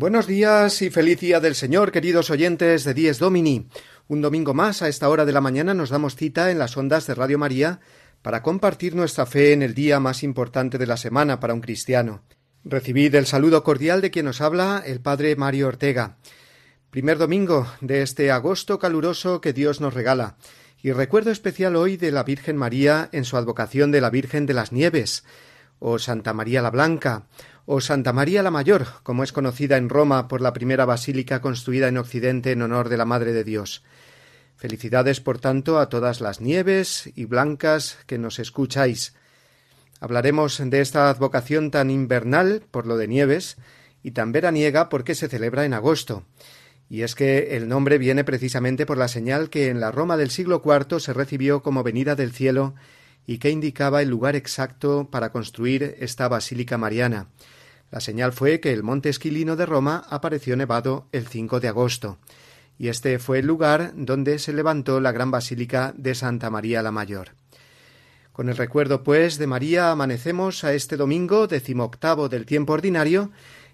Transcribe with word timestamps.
Buenos 0.00 0.28
días 0.28 0.80
y 0.82 0.90
feliz 0.90 1.18
día 1.18 1.40
del 1.40 1.56
Señor, 1.56 1.90
queridos 1.90 2.30
oyentes 2.30 2.84
de 2.84 2.94
Dies 2.94 3.18
Domini. 3.18 3.66
Un 4.06 4.20
domingo 4.20 4.54
más 4.54 4.80
a 4.80 4.88
esta 4.88 5.08
hora 5.08 5.24
de 5.24 5.32
la 5.32 5.40
mañana 5.40 5.74
nos 5.74 5.90
damos 5.90 6.14
cita 6.14 6.52
en 6.52 6.60
las 6.60 6.76
ondas 6.76 7.08
de 7.08 7.16
Radio 7.16 7.36
María 7.36 7.80
para 8.22 8.40
compartir 8.44 8.94
nuestra 8.94 9.26
fe 9.26 9.52
en 9.52 9.60
el 9.60 9.74
día 9.74 9.98
más 9.98 10.22
importante 10.22 10.78
de 10.78 10.86
la 10.86 10.96
semana 10.96 11.40
para 11.40 11.52
un 11.52 11.60
cristiano. 11.60 12.22
Recibid 12.62 13.12
el 13.16 13.26
saludo 13.26 13.64
cordial 13.64 14.00
de 14.00 14.12
quien 14.12 14.26
nos 14.26 14.40
habla, 14.40 14.84
el 14.86 15.00
Padre 15.00 15.34
Mario 15.34 15.66
Ortega. 15.66 16.18
Primer 16.90 17.18
domingo 17.18 17.66
de 17.80 18.02
este 18.02 18.30
agosto 18.30 18.78
caluroso 18.78 19.40
que 19.40 19.52
Dios 19.52 19.80
nos 19.80 19.94
regala. 19.94 20.36
Y 20.80 20.92
recuerdo 20.92 21.32
especial 21.32 21.74
hoy 21.74 21.96
de 21.96 22.12
la 22.12 22.22
Virgen 22.22 22.56
María 22.56 23.08
en 23.10 23.24
su 23.24 23.36
advocación 23.36 23.90
de 23.90 24.00
la 24.00 24.10
Virgen 24.10 24.46
de 24.46 24.54
las 24.54 24.70
Nieves, 24.70 25.24
o 25.80 25.98
Santa 25.98 26.32
María 26.34 26.62
la 26.62 26.70
Blanca, 26.70 27.26
o 27.70 27.82
Santa 27.82 28.14
María 28.14 28.42
la 28.42 28.50
Mayor, 28.50 28.86
como 29.02 29.22
es 29.22 29.30
conocida 29.30 29.76
en 29.76 29.90
Roma 29.90 30.26
por 30.26 30.40
la 30.40 30.54
primera 30.54 30.86
basílica 30.86 31.42
construida 31.42 31.88
en 31.88 31.98
Occidente 31.98 32.52
en 32.52 32.62
honor 32.62 32.88
de 32.88 32.96
la 32.96 33.04
Madre 33.04 33.34
de 33.34 33.44
Dios. 33.44 33.82
Felicidades, 34.56 35.20
por 35.20 35.38
tanto, 35.38 35.78
a 35.78 35.90
todas 35.90 36.22
las 36.22 36.40
nieves 36.40 37.10
y 37.14 37.26
blancas 37.26 37.98
que 38.06 38.16
nos 38.16 38.38
escucháis. 38.38 39.12
Hablaremos 40.00 40.58
de 40.64 40.80
esta 40.80 41.10
advocación 41.10 41.70
tan 41.70 41.90
invernal 41.90 42.62
por 42.70 42.86
lo 42.86 42.96
de 42.96 43.06
nieves 43.06 43.58
y 44.02 44.12
tan 44.12 44.32
veraniega 44.32 44.88
porque 44.88 45.14
se 45.14 45.28
celebra 45.28 45.66
en 45.66 45.74
agosto. 45.74 46.24
Y 46.88 47.02
es 47.02 47.14
que 47.14 47.54
el 47.58 47.68
nombre 47.68 47.98
viene 47.98 48.24
precisamente 48.24 48.86
por 48.86 48.96
la 48.96 49.08
señal 49.08 49.50
que 49.50 49.68
en 49.68 49.78
la 49.78 49.90
Roma 49.90 50.16
del 50.16 50.30
siglo 50.30 50.62
IV 50.64 51.00
se 51.00 51.12
recibió 51.12 51.62
como 51.62 51.82
venida 51.82 52.16
del 52.16 52.32
cielo 52.32 52.74
y 53.26 53.36
que 53.36 53.50
indicaba 53.50 54.00
el 54.00 54.08
lugar 54.08 54.36
exacto 54.36 55.10
para 55.10 55.32
construir 55.32 55.96
esta 55.98 56.28
basílica 56.28 56.78
mariana. 56.78 57.28
La 57.90 58.00
señal 58.00 58.32
fue 58.32 58.60
que 58.60 58.72
el 58.72 58.82
monte 58.82 59.08
Esquilino 59.08 59.56
de 59.56 59.66
Roma 59.66 60.04
apareció 60.10 60.56
nevado 60.56 61.06
el 61.12 61.26
5 61.26 61.60
de 61.60 61.68
agosto 61.68 62.18
y 62.78 62.88
este 62.88 63.18
fue 63.18 63.40
el 63.40 63.46
lugar 63.46 63.92
donde 63.96 64.38
se 64.38 64.52
levantó 64.52 65.00
la 65.00 65.12
gran 65.12 65.30
basílica 65.30 65.92
de 65.96 66.14
Santa 66.14 66.48
María 66.48 66.82
la 66.82 66.92
Mayor. 66.92 67.30
Con 68.32 68.48
el 68.48 68.56
recuerdo, 68.56 69.02
pues, 69.02 69.36
de 69.36 69.48
María 69.48 69.90
amanecemos 69.90 70.62
a 70.62 70.72
este 70.72 70.96
domingo 70.96 71.48
decimoctavo 71.48 72.28
del 72.28 72.46
tiempo 72.46 72.72
ordinario, 72.72 73.32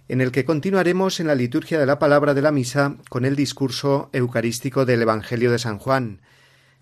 en 0.09 0.23
el 0.23 0.33
que 0.33 0.47
continuaremos 0.47 1.21
en 1.21 1.27
la 1.27 1.35
liturgia 1.35 1.79
de 1.79 1.87
la 1.87 1.99
palabra 1.99 2.33
de 2.33 2.41
la 2.43 2.51
misa 2.51 2.97
con 3.11 3.27
el 3.27 3.37
discurso 3.37 4.09
eucarístico 4.15 4.87
del 4.87 5.03
Evangelio 5.03 5.51
de 5.51 5.59
San 5.59 5.79
Juan. 5.79 6.23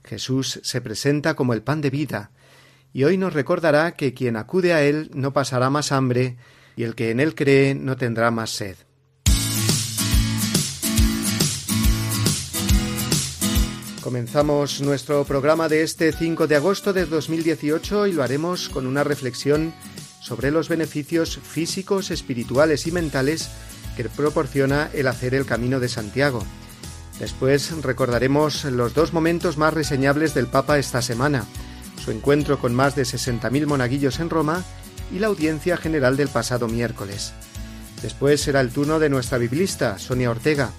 Jesús 0.04 0.60
se 0.62 0.80
presenta 0.80 1.34
como 1.34 1.54
el 1.54 1.62
pan 1.62 1.80
de 1.80 1.90
vida, 1.90 2.30
y 2.92 3.02
hoy 3.02 3.16
nos 3.16 3.32
recordará 3.32 3.92
que 3.92 4.14
quien 4.14 4.36
acude 4.36 4.72
a 4.72 4.82
él 4.82 5.10
no 5.14 5.32
pasará 5.32 5.70
más 5.70 5.90
hambre, 5.90 6.36
y 6.76 6.84
el 6.84 6.94
que 6.94 7.10
en 7.10 7.20
él 7.20 7.34
cree 7.34 7.74
no 7.74 7.96
tendrá 7.96 8.30
más 8.30 8.50
sed. 8.50 8.76
Comenzamos 14.02 14.80
nuestro 14.80 15.24
programa 15.24 15.68
de 15.68 15.82
este 15.82 16.12
5 16.12 16.48
de 16.48 16.56
agosto 16.56 16.92
de 16.92 17.06
2018 17.06 18.08
y 18.08 18.12
lo 18.12 18.24
haremos 18.24 18.68
con 18.68 18.86
una 18.86 19.04
reflexión 19.04 19.72
sobre 20.20 20.50
los 20.50 20.68
beneficios 20.68 21.38
físicos, 21.38 22.10
espirituales 22.10 22.86
y 22.88 22.92
mentales 22.92 23.48
que 23.96 24.08
proporciona 24.08 24.90
el 24.92 25.06
hacer 25.06 25.34
el 25.34 25.46
Camino 25.46 25.78
de 25.78 25.88
Santiago. 25.88 26.44
Después 27.20 27.70
recordaremos 27.82 28.64
los 28.64 28.92
dos 28.94 29.12
momentos 29.12 29.56
más 29.56 29.72
reseñables 29.72 30.34
del 30.34 30.48
Papa 30.48 30.78
esta 30.78 31.00
semana, 31.00 31.44
su 32.04 32.10
encuentro 32.10 32.58
con 32.58 32.74
más 32.74 32.96
de 32.96 33.02
60.000 33.02 33.66
monaguillos 33.66 34.18
en 34.18 34.30
Roma 34.30 34.64
y 35.12 35.18
la 35.18 35.28
audiencia 35.28 35.76
general 35.76 36.16
del 36.16 36.28
pasado 36.28 36.68
miércoles. 36.68 37.32
Después 38.02 38.40
será 38.40 38.60
el 38.60 38.70
turno 38.70 38.98
de 38.98 39.08
nuestra 39.08 39.38
biblista, 39.38 39.98
Sonia 39.98 40.30
Ortega, 40.30 40.70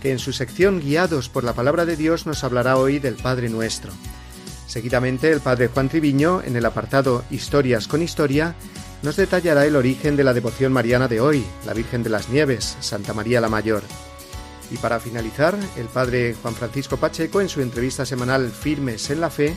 que 0.00 0.10
en 0.10 0.18
su 0.18 0.32
sección 0.32 0.80
Guiados 0.80 1.28
por 1.28 1.44
la 1.44 1.52
Palabra 1.52 1.84
de 1.84 1.96
Dios 1.96 2.26
nos 2.26 2.42
hablará 2.42 2.78
hoy 2.78 2.98
del 2.98 3.14
Padre 3.14 3.48
Nuestro. 3.48 3.92
Seguidamente, 4.66 5.30
el 5.30 5.40
Padre 5.40 5.68
Juan 5.68 5.88
Triviño, 5.88 6.42
en 6.42 6.56
el 6.56 6.64
apartado 6.64 7.24
Historias 7.30 7.88
con 7.88 8.02
Historia, 8.02 8.54
nos 9.02 9.16
detallará 9.16 9.66
el 9.66 9.76
origen 9.76 10.16
de 10.16 10.24
la 10.24 10.32
devoción 10.32 10.72
mariana 10.72 11.08
de 11.08 11.20
hoy, 11.20 11.44
la 11.66 11.74
Virgen 11.74 12.02
de 12.02 12.10
las 12.10 12.28
Nieves, 12.28 12.76
Santa 12.80 13.12
María 13.12 13.40
la 13.40 13.48
Mayor. 13.48 13.82
Y 14.70 14.76
para 14.76 15.00
finalizar, 15.00 15.56
el 15.76 15.86
Padre 15.86 16.36
Juan 16.40 16.54
Francisco 16.54 16.96
Pacheco, 16.96 17.40
en 17.40 17.48
su 17.48 17.60
entrevista 17.60 18.06
semanal 18.06 18.50
Firmes 18.50 19.10
en 19.10 19.20
la 19.20 19.30
Fe, 19.30 19.54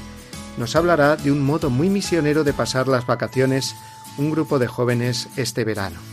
nos 0.58 0.76
hablará 0.76 1.16
de 1.16 1.32
un 1.32 1.42
modo 1.42 1.70
muy 1.70 1.90
misionero 1.90 2.44
de 2.44 2.54
pasar 2.54 2.88
las 2.88 3.06
vacaciones 3.06 3.76
un 4.18 4.32
grupo 4.32 4.60
de 4.60 4.68
jóvenes 4.68 5.28
este 5.36 5.64
verano. 5.64 6.13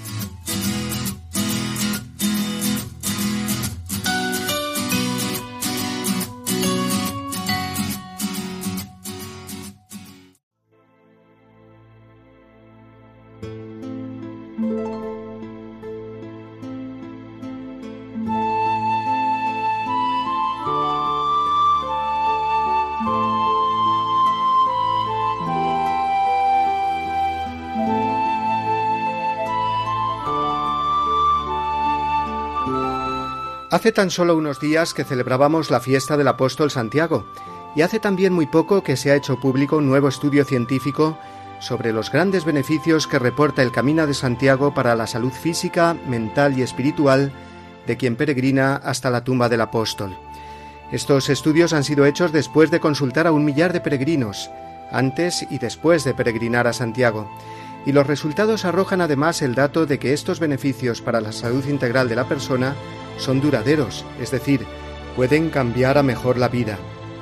Hace 33.81 33.93
tan 33.93 34.11
solo 34.11 34.37
unos 34.37 34.61
días 34.61 34.93
que 34.93 35.05
celebrábamos 35.05 35.71
la 35.71 35.81
fiesta 35.81 36.19
del 36.19 36.29
apóstol 36.29 36.71
Santiago, 36.71 37.25
y 37.75 37.81
hace 37.81 37.99
también 37.99 38.31
muy 38.31 38.45
poco 38.45 38.83
que 38.83 38.95
se 38.95 39.11
ha 39.11 39.15
hecho 39.15 39.41
público 39.41 39.79
un 39.79 39.89
nuevo 39.89 40.07
estudio 40.07 40.45
científico 40.45 41.17
sobre 41.61 41.95
los 41.95 42.13
grandes 42.13 42.45
beneficios 42.45 43.07
que 43.07 43.19
reporta 43.19 43.63
el 43.63 43.73
Camino 43.73 44.07
de 44.07 44.13
Santiago 44.13 44.75
para 44.75 44.95
la 44.97 45.07
salud 45.07 45.33
física, 45.33 45.97
mental 46.07 46.59
y 46.59 46.63
espiritual 46.63 47.33
de 47.87 47.97
quien 47.97 48.17
peregrina 48.17 48.77
hasta 48.77 49.09
la 49.09 49.25
tumba 49.25 49.49
del 49.49 49.63
apóstol. 49.63 50.15
Estos 50.93 51.31
estudios 51.31 51.73
han 51.73 51.85
sido 51.85 52.05
hechos 52.05 52.33
después 52.33 52.71
de 52.71 52.81
consultar 52.81 53.27
a 53.27 53.33
un 53.33 53.47
millar 53.47 53.73
de 53.73 53.81
peregrinos, 53.81 54.51
antes 54.93 55.47
y 55.49 55.57
después 55.57 56.05
de 56.05 56.13
peregrinar 56.13 56.67
a 56.67 56.75
Santiago, 56.75 57.31
y 57.87 57.93
los 57.93 58.07
resultados 58.07 58.67
arrojan 58.67 59.01
además 59.01 59.41
el 59.41 59.55
dato 59.55 59.87
de 59.87 59.99
que 59.99 60.13
estos 60.13 60.39
beneficios 60.39 61.01
para 61.01 61.23
la 61.23 61.33
salud 61.33 61.67
integral 61.67 62.11
de 62.11 62.17
la 62.17 62.29
persona 62.29 62.75
son 63.17 63.41
duraderos, 63.41 64.05
es 64.21 64.31
decir, 64.31 64.67
pueden 65.17 65.51
cambiar 65.51 65.99
a 65.99 66.03
mejor 66.03 66.39
la 66.39 66.49
vida. 66.49 66.79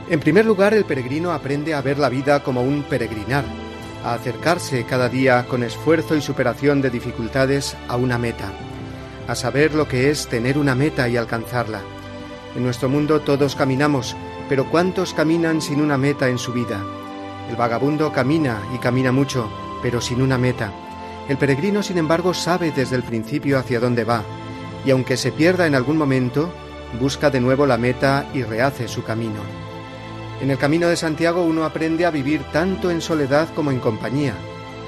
En 0.08 0.20
primer 0.20 0.46
lugar, 0.46 0.74
el 0.74 0.84
peregrino 0.84 1.32
aprende 1.32 1.74
a 1.74 1.82
ver 1.82 1.98
la 1.98 2.08
vida 2.08 2.42
como 2.42 2.62
un 2.62 2.82
peregrinar, 2.82 3.44
a 4.04 4.14
acercarse 4.14 4.84
cada 4.84 5.08
día 5.08 5.46
con 5.46 5.62
esfuerzo 5.62 6.16
y 6.16 6.22
superación 6.22 6.80
de 6.80 6.90
dificultades 6.90 7.76
a 7.88 7.96
una 7.96 8.18
meta, 8.18 8.50
a 9.26 9.34
saber 9.34 9.74
lo 9.74 9.88
que 9.88 10.10
es 10.10 10.28
tener 10.28 10.56
una 10.56 10.74
meta 10.74 11.08
y 11.08 11.16
alcanzarla. 11.16 11.82
En 12.56 12.62
nuestro 12.62 12.88
mundo 12.88 13.20
todos 13.20 13.54
caminamos, 13.54 14.16
pero 14.48 14.70
¿cuántos 14.70 15.12
caminan 15.12 15.60
sin 15.60 15.80
una 15.80 15.98
meta 15.98 16.28
en 16.28 16.38
su 16.38 16.52
vida? 16.52 16.82
El 17.50 17.56
vagabundo 17.56 18.12
camina 18.12 18.62
y 18.74 18.78
camina 18.78 19.12
mucho, 19.12 19.50
pero 19.82 20.00
sin 20.00 20.22
una 20.22 20.38
meta. 20.38 20.72
El 21.28 21.36
peregrino, 21.36 21.82
sin 21.82 21.98
embargo, 21.98 22.32
sabe 22.32 22.72
desde 22.72 22.96
el 22.96 23.02
principio 23.02 23.58
hacia 23.58 23.80
dónde 23.80 24.04
va, 24.04 24.22
y 24.84 24.90
aunque 24.90 25.16
se 25.16 25.32
pierda 25.32 25.66
en 25.66 25.74
algún 25.74 25.96
momento, 25.96 26.52
busca 27.00 27.30
de 27.30 27.40
nuevo 27.40 27.66
la 27.66 27.76
meta 27.76 28.26
y 28.32 28.42
rehace 28.42 28.88
su 28.88 29.02
camino. 29.02 29.40
En 30.40 30.50
el 30.50 30.58
camino 30.58 30.86
de 30.88 30.96
Santiago 30.96 31.42
uno 31.42 31.64
aprende 31.64 32.06
a 32.06 32.10
vivir 32.10 32.42
tanto 32.52 32.90
en 32.90 33.00
soledad 33.00 33.48
como 33.54 33.70
en 33.70 33.80
compañía. 33.80 34.34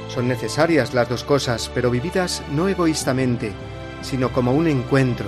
Son 0.09 0.29
necesarias 0.29 0.95
las 0.95 1.09
dos 1.09 1.25
cosas, 1.25 1.71
pero 1.75 1.91
vividas 1.91 2.43
no 2.53 2.69
egoístamente, 2.69 3.53
sino 4.03 4.33
como 4.33 4.53
un 4.53 4.69
encuentro. 4.69 5.27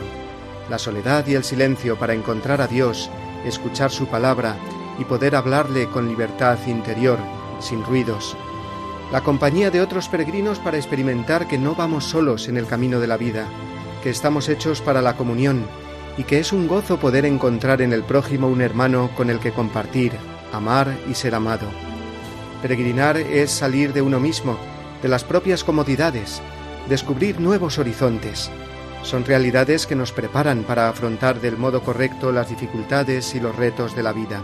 La 0.71 0.79
soledad 0.79 1.27
y 1.27 1.35
el 1.35 1.45
silencio 1.45 1.99
para 1.99 2.15
encontrar 2.15 2.61
a 2.61 2.69
Dios, 2.69 3.11
escuchar 3.45 3.91
su 3.91 4.07
palabra 4.07 4.57
y 4.99 5.05
poder 5.05 5.35
hablarle 5.35 5.89
con 5.89 6.09
libertad 6.09 6.59
interior, 6.67 7.19
sin 7.61 7.85
ruidos. 7.85 8.37
La 9.11 9.23
compañía 9.23 9.71
de 9.71 9.81
otros 9.81 10.09
peregrinos 10.09 10.59
para 10.59 10.79
experimentar 10.79 11.49
que 11.49 11.59
no 11.59 11.75
vamos 11.75 12.05
solos 12.05 12.49
en 12.49 12.57
el 12.57 12.67
camino 12.67 12.99
de 13.01 13.07
la 13.07 13.17
vida, 13.17 13.47
que 14.03 14.11
estamos 14.11 14.49
hechos 14.49 14.81
para 14.81 15.01
la 15.01 15.17
comunión 15.17 15.65
y 16.19 16.25
que 16.25 16.39
es 16.39 16.53
un 16.53 16.69
gozo 16.69 16.99
poder 16.99 17.25
encontrar 17.25 17.81
en 17.81 17.93
el 17.93 18.03
prójimo 18.03 18.49
un 18.49 18.61
hermano 18.61 19.11
con 19.17 19.31
el 19.31 19.39
que 19.39 19.53
compartir, 19.53 20.13
amar 20.53 20.95
y 21.09 21.15
ser 21.15 21.35
amado. 21.35 21.67
Peregrinar 22.61 23.17
es 23.17 23.51
salir 23.51 23.93
de 23.93 24.03
uno 24.03 24.21
mismo, 24.21 24.59
de 25.03 25.09
las 25.09 25.25
propias 25.25 25.65
comodidades, 25.65 26.43
descubrir 26.89 27.41
nuevos 27.41 27.79
horizontes. 27.79 28.51
Son 29.03 29.25
realidades 29.25 29.87
que 29.87 29.97
nos 29.97 30.13
preparan 30.13 30.63
para 30.63 30.89
afrontar 30.89 31.41
del 31.41 31.57
modo 31.57 31.83
correcto 31.83 32.31
las 32.31 32.49
dificultades 32.51 33.35
y 33.35 33.41
los 33.41 33.57
retos 33.57 33.97
de 33.97 34.03
la 34.03 34.13
vida. 34.13 34.43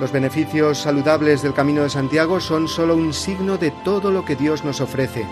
Los 0.00 0.10
beneficios 0.10 0.78
saludables 0.78 1.42
del 1.42 1.54
Camino 1.54 1.82
de 1.82 1.90
Santiago 1.90 2.40
son 2.40 2.66
sólo 2.66 2.96
un 2.96 3.12
signo 3.12 3.58
de 3.58 3.70
todo 3.84 4.10
lo 4.10 4.24
que 4.24 4.34
Dios 4.34 4.64
nos 4.64 4.80
ofrece, 4.80 5.24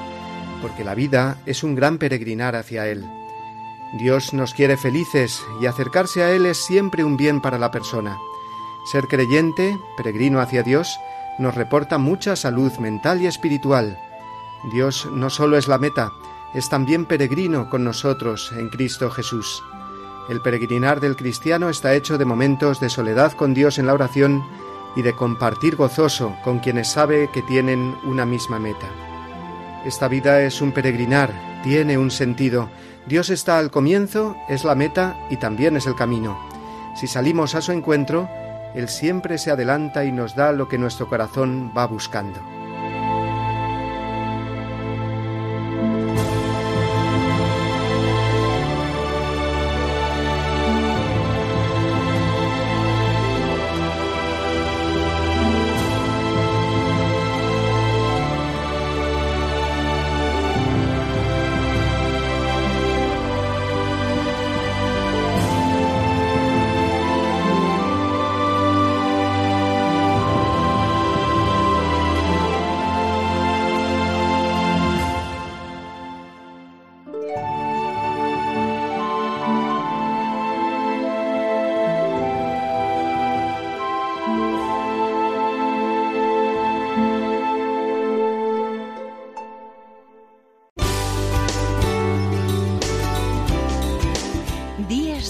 porque 0.62 0.85
la 0.85 0.94
vida 0.94 1.37
es 1.44 1.64
un 1.64 1.75
gran 1.75 1.99
peregrinar 1.99 2.56
hacia 2.56 2.87
Él. 2.87 3.05
Dios 3.99 4.32
nos 4.32 4.55
quiere 4.55 4.79
felices 4.79 5.43
y 5.61 5.67
acercarse 5.67 6.23
a 6.23 6.31
Él 6.31 6.47
es 6.47 6.56
siempre 6.56 7.05
un 7.05 7.19
bien 7.19 7.43
para 7.43 7.59
la 7.59 7.70
persona. 7.70 8.17
Ser 8.91 9.06
creyente, 9.06 9.76
peregrino 9.97 10.41
hacia 10.41 10.62
Dios, 10.62 10.99
nos 11.38 11.55
reporta 11.55 11.99
mucha 11.99 12.37
salud 12.37 12.73
mental 12.79 13.20
y 13.20 13.26
espiritual. 13.26 13.99
Dios 14.73 15.09
no 15.12 15.29
solo 15.29 15.59
es 15.59 15.69
la 15.69 15.79
meta, 15.79 16.12
es 16.55 16.69
también 16.69 17.05
peregrino 17.05 17.69
con 17.69 17.85
nosotros 17.85 18.53
en 18.53 18.70
Cristo 18.70 19.11
Jesús. 19.11 19.62
El 20.29 20.41
peregrinar 20.41 21.00
del 21.00 21.17
cristiano 21.17 21.69
está 21.69 21.94
hecho 21.94 22.17
de 22.17 22.25
momentos 22.25 22.81
de 22.81 22.88
soledad 22.88 23.32
con 23.32 23.55
Dios 23.55 23.79
en 23.79 23.87
la 23.87 23.94
oración 23.94 24.43
y 24.94 25.03
de 25.03 25.14
compartir 25.14 25.76
gozoso 25.76 26.35
con 26.44 26.61
quienes 26.61 26.91
sabe 26.91 27.29
que 27.32 27.43
tienen 27.43 27.97
una 28.05 28.25
misma 28.25 28.59
meta. 28.59 29.12
Esta 29.84 30.06
vida 30.06 30.40
es 30.43 30.61
un 30.61 30.70
peregrinar, 30.73 31.31
tiene 31.64 31.99
un 31.99 32.11
sentido. 32.11 32.69
Dios 33.06 33.31
está 33.31 33.58
al 33.58 33.70
comienzo, 33.73 34.37
es 34.49 34.64
la 34.64 34.76
meta 34.76 35.17
y 35.29 35.37
también 35.37 35.76
es 35.76 35.87
el 35.87 35.96
camino. 35.96 36.38
Si 36.94 37.08
salimos 37.08 37.56
a 37.56 37.62
su 37.62 37.73
encuentro, 37.73 38.29
Él 38.76 38.88
siempre 38.88 39.38
se 39.38 39.50
adelanta 39.50 40.05
y 40.05 40.12
nos 40.12 40.37
da 40.37 40.52
lo 40.52 40.69
que 40.69 40.79
nuestro 40.79 41.08
corazón 41.08 41.73
va 41.76 41.87
buscando. 41.87 42.40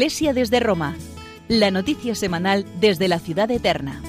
Iglesia 0.00 0.32
desde 0.32 0.60
Roma, 0.60 0.96
la 1.46 1.70
noticia 1.70 2.14
semanal 2.14 2.64
desde 2.80 3.06
la 3.06 3.18
ciudad 3.18 3.50
eterna. 3.50 4.00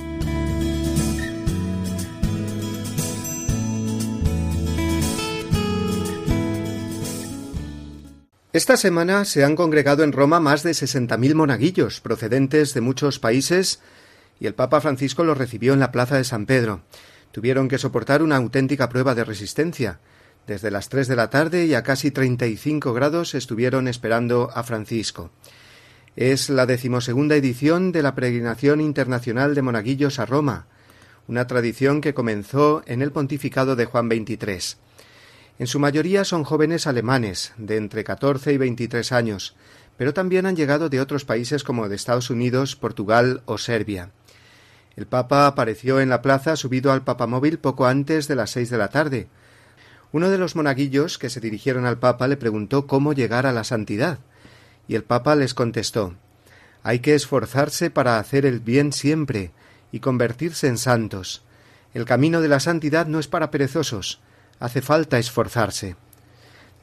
Esta 8.53 8.77
semana 8.77 9.25
se 9.25 9.43
han 9.43 9.57
congregado 9.57 10.05
en 10.05 10.13
Roma 10.13 10.39
más 10.39 10.63
de 10.63 10.71
60.000 10.71 11.35
monaguillos 11.35 11.99
procedentes 11.99 12.73
de 12.73 12.79
muchos 12.79 13.19
países 13.19 13.81
y 14.39 14.47
el 14.47 14.53
Papa 14.53 14.79
Francisco 14.79 15.25
los 15.25 15.37
recibió 15.37 15.73
en 15.73 15.81
la 15.81 15.91
Plaza 15.91 16.15
de 16.15 16.23
San 16.23 16.45
Pedro. 16.45 16.83
Tuvieron 17.33 17.67
que 17.67 17.77
soportar 17.77 18.23
una 18.23 18.37
auténtica 18.37 18.87
prueba 18.87 19.13
de 19.13 19.25
resistencia. 19.25 19.99
Desde 20.47 20.71
las 20.71 20.87
tres 20.87 21.09
de 21.09 21.17
la 21.17 21.29
tarde 21.29 21.65
y 21.65 21.73
a 21.73 21.83
casi 21.83 22.11
35 22.11 22.93
grados 22.93 23.35
estuvieron 23.35 23.89
esperando 23.89 24.51
a 24.55 24.63
Francisco. 24.63 25.31
Es 26.17 26.49
la 26.49 26.65
decimosegunda 26.65 27.37
edición 27.37 27.93
de 27.93 28.03
la 28.03 28.15
Peregrinación 28.15 28.81
Internacional 28.81 29.55
de 29.55 29.61
Monaguillos 29.61 30.19
a 30.19 30.25
Roma, 30.25 30.65
una 31.29 31.47
tradición 31.47 32.01
que 32.01 32.13
comenzó 32.13 32.83
en 32.85 33.01
el 33.01 33.13
pontificado 33.13 33.77
de 33.77 33.85
Juan 33.85 34.09
XXIII. 34.09 34.77
En 35.57 35.67
su 35.67 35.79
mayoría 35.79 36.25
son 36.25 36.43
jóvenes 36.43 36.85
alemanes, 36.85 37.53
de 37.57 37.77
entre 37.77 38.03
14 38.03 38.51
y 38.51 38.57
23 38.57 39.09
años, 39.13 39.55
pero 39.95 40.13
también 40.13 40.45
han 40.45 40.57
llegado 40.57 40.89
de 40.89 40.99
otros 40.99 41.23
países 41.23 41.63
como 41.63 41.87
de 41.87 41.95
Estados 41.95 42.29
Unidos, 42.29 42.75
Portugal 42.75 43.41
o 43.45 43.57
Serbia. 43.57 44.11
El 44.97 45.05
Papa 45.05 45.47
apareció 45.47 46.01
en 46.01 46.09
la 46.09 46.21
plaza 46.21 46.57
subido 46.57 46.91
al 46.91 47.05
papamóvil 47.05 47.57
poco 47.57 47.85
antes 47.85 48.27
de 48.27 48.35
las 48.35 48.51
seis 48.51 48.69
de 48.69 48.77
la 48.77 48.89
tarde. 48.89 49.29
Uno 50.11 50.29
de 50.29 50.37
los 50.37 50.57
monaguillos 50.57 51.17
que 51.17 51.29
se 51.29 51.39
dirigieron 51.39 51.85
al 51.85 51.99
Papa 51.99 52.27
le 52.27 52.35
preguntó 52.35 52.85
cómo 52.85 53.13
llegar 53.13 53.45
a 53.45 53.53
la 53.53 53.63
santidad. 53.63 54.19
Y 54.91 54.95
el 54.95 55.05
Papa 55.05 55.37
les 55.37 55.53
contestó 55.53 56.15
Hay 56.83 56.99
que 56.99 57.15
esforzarse 57.15 57.91
para 57.91 58.19
hacer 58.19 58.45
el 58.45 58.59
bien 58.59 58.91
siempre 58.91 59.51
y 59.89 60.01
convertirse 60.01 60.67
en 60.67 60.77
santos. 60.77 61.43
El 61.93 62.03
camino 62.03 62.41
de 62.41 62.49
la 62.49 62.59
santidad 62.59 63.07
no 63.07 63.17
es 63.17 63.29
para 63.29 63.51
perezosos, 63.51 64.19
hace 64.59 64.81
falta 64.81 65.17
esforzarse. 65.17 65.95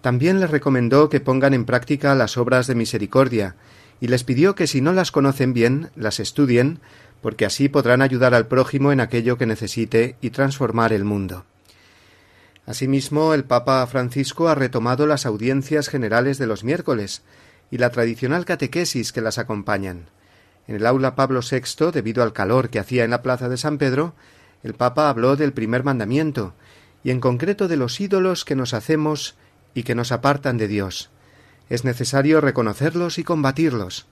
También 0.00 0.40
les 0.40 0.48
recomendó 0.48 1.10
que 1.10 1.20
pongan 1.20 1.52
en 1.52 1.66
práctica 1.66 2.14
las 2.14 2.38
obras 2.38 2.66
de 2.66 2.76
misericordia, 2.76 3.56
y 4.00 4.08
les 4.08 4.24
pidió 4.24 4.54
que 4.54 4.66
si 4.66 4.80
no 4.80 4.94
las 4.94 5.12
conocen 5.12 5.52
bien, 5.52 5.90
las 5.94 6.18
estudien, 6.18 6.80
porque 7.20 7.44
así 7.44 7.68
podrán 7.68 8.00
ayudar 8.00 8.32
al 8.32 8.46
prójimo 8.46 8.90
en 8.90 9.00
aquello 9.00 9.36
que 9.36 9.44
necesite 9.44 10.16
y 10.22 10.30
transformar 10.30 10.94
el 10.94 11.04
mundo. 11.04 11.44
Asimismo, 12.64 13.34
el 13.34 13.44
Papa 13.44 13.86
Francisco 13.86 14.48
ha 14.48 14.54
retomado 14.54 15.06
las 15.06 15.26
audiencias 15.26 15.90
generales 15.90 16.38
de 16.38 16.46
los 16.46 16.64
miércoles 16.64 17.20
y 17.70 17.78
la 17.78 17.90
tradicional 17.90 18.44
catequesis 18.44 19.12
que 19.12 19.20
las 19.20 19.38
acompañan. 19.38 20.06
En 20.66 20.76
el 20.76 20.86
aula 20.86 21.14
Pablo 21.14 21.40
VI, 21.40 21.90
debido 21.92 22.22
al 22.22 22.32
calor 22.32 22.68
que 22.68 22.78
hacía 22.78 23.04
en 23.04 23.10
la 23.10 23.22
plaza 23.22 23.48
de 23.48 23.56
San 23.56 23.78
Pedro, 23.78 24.14
el 24.62 24.74
Papa 24.74 25.08
habló 25.08 25.36
del 25.36 25.52
primer 25.52 25.84
mandamiento, 25.84 26.54
y 27.04 27.10
en 27.10 27.20
concreto 27.20 27.68
de 27.68 27.76
los 27.76 28.00
ídolos 28.00 28.44
que 28.44 28.56
nos 28.56 28.74
hacemos 28.74 29.36
y 29.74 29.84
que 29.84 29.94
nos 29.94 30.12
apartan 30.12 30.58
de 30.58 30.68
Dios. 30.68 31.10
Es 31.70 31.84
necesario 31.84 32.40
reconocerlos 32.40 33.18
y 33.18 33.24
combatirlos. 33.24 34.06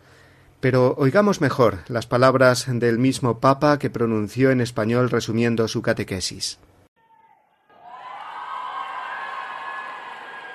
Pero 0.61 0.95
oigamos 0.97 1.41
mejor 1.41 1.79
las 1.89 2.07
palabras 2.07 2.67
del 2.69 2.99
mismo 2.99 3.41
Papa 3.41 3.79
que 3.79 3.91
pronunció 3.91 4.51
en 4.51 4.61
español 4.61 5.11
resumiendo 5.11 5.69
su 5.69 5.83
catequesis. 5.83 6.59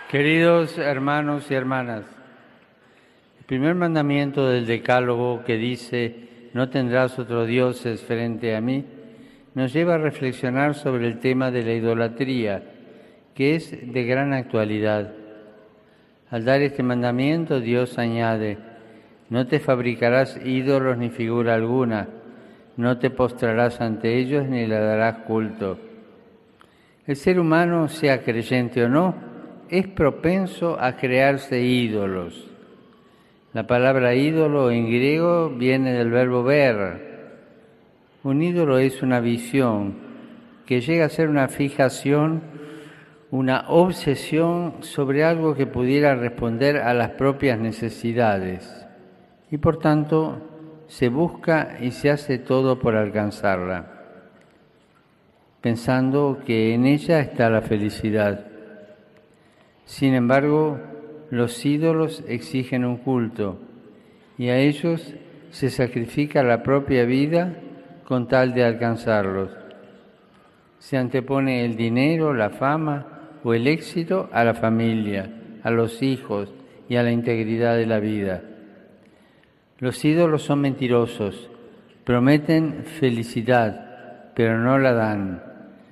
Queridos 0.10 0.78
hermanos 0.78 1.46
y 1.50 1.54
hermanas, 1.54 2.04
primer 3.52 3.76
mandamiento 3.76 4.48
del 4.48 4.66
Decálogo 4.66 5.44
que 5.44 5.58
dice 5.58 6.16
no 6.54 6.70
tendrás 6.70 7.20
otros 7.20 7.50
dioses 7.50 8.02
frente 8.02 8.56
a 8.56 8.62
mí, 8.62 8.86
nos 9.56 9.74
lleva 9.74 9.96
a 9.96 9.98
reflexionar 9.98 10.74
sobre 10.74 11.06
el 11.06 11.20
tema 11.20 11.52
de 11.52 11.62
la 11.64 11.74
idolatría, 11.74 12.64
que 13.36 13.56
es 13.56 13.72
de 13.92 14.06
gran 14.06 14.32
actualidad. 14.32 15.12
Al 16.30 16.46
dar 16.46 16.62
este 16.62 16.82
mandamiento, 16.82 17.60
Dios 17.60 17.98
añade, 18.00 18.58
no 19.30 19.46
te 19.48 19.60
fabricarás 19.60 20.40
ídolos 20.46 20.98
ni 20.98 21.10
figura 21.10 21.54
alguna, 21.54 22.08
no 22.78 23.00
te 23.00 23.10
postrarás 23.10 23.82
ante 23.82 24.18
ellos 24.18 24.48
ni 24.48 24.66
le 24.66 24.80
darás 24.80 25.26
culto. 25.28 25.78
El 27.06 27.18
ser 27.18 27.38
humano, 27.38 27.90
sea 27.90 28.24
creyente 28.24 28.86
o 28.86 28.88
no, 28.88 29.14
es 29.68 29.90
propenso 29.90 30.78
a 30.80 30.96
crearse 30.96 31.62
ídolos. 31.62 32.51
La 33.54 33.68
palabra 33.68 34.16
ídolo 34.16 34.72
en 34.72 34.86
griego 34.86 35.50
viene 35.50 35.92
del 35.92 36.10
verbo 36.10 36.42
ver. 36.42 37.12
Un 38.24 38.42
ídolo 38.42 38.78
es 38.78 39.02
una 39.02 39.20
visión 39.20 39.96
que 40.66 40.80
llega 40.80 41.06
a 41.06 41.10
ser 41.10 41.28
una 41.28 41.50
fijación, 41.50 42.44
una 43.30 43.66
obsesión 43.68 44.76
sobre 44.80 45.26
algo 45.26 45.54
que 45.54 45.66
pudiera 45.66 46.16
responder 46.16 46.78
a 46.78 46.94
las 46.94 47.10
propias 47.12 47.60
necesidades 47.60 48.88
y 49.52 49.58
por 49.58 49.80
tanto 49.80 50.38
se 50.88 51.10
busca 51.10 51.78
y 51.82 51.92
se 51.92 52.10
hace 52.10 52.38
todo 52.38 52.80
por 52.80 52.96
alcanzarla, 52.96 53.86
pensando 55.60 56.40
que 56.46 56.74
en 56.74 56.86
ella 56.86 57.20
está 57.20 57.50
la 57.50 57.62
felicidad. 57.62 58.46
Sin 59.84 60.14
embargo, 60.14 60.80
los 61.32 61.66
ídolos 61.66 62.24
exigen 62.28 62.84
un 62.84 62.98
culto 62.98 63.58
y 64.38 64.50
a 64.50 64.58
ellos 64.58 65.16
se 65.50 65.70
sacrifica 65.70 66.44
la 66.44 66.62
propia 66.62 67.06
vida 67.06 67.56
con 68.04 68.28
tal 68.28 68.54
de 68.54 68.66
alcanzarlos. 68.66 69.50
Se 70.80 70.98
antepone 70.98 71.64
el 71.64 71.78
dinero, 71.78 72.34
la 72.34 72.50
fama 72.50 73.38
o 73.44 73.54
el 73.54 73.68
éxito 73.68 74.30
a 74.34 74.44
la 74.44 74.54
familia, 74.54 75.30
a 75.64 75.72
los 75.72 76.04
hijos 76.04 76.54
y 76.90 76.98
a 76.98 77.04
la 77.04 77.12
integridad 77.12 77.78
de 77.78 77.86
la 77.86 78.00
vida. 78.00 78.42
Los 79.80 80.04
ídolos 80.04 80.44
son 80.44 80.60
mentirosos, 80.60 81.50
prometen 82.04 82.84
felicidad, 82.84 84.34
pero 84.36 84.60
no 84.60 84.78
la 84.78 84.92
dan, 84.94 85.44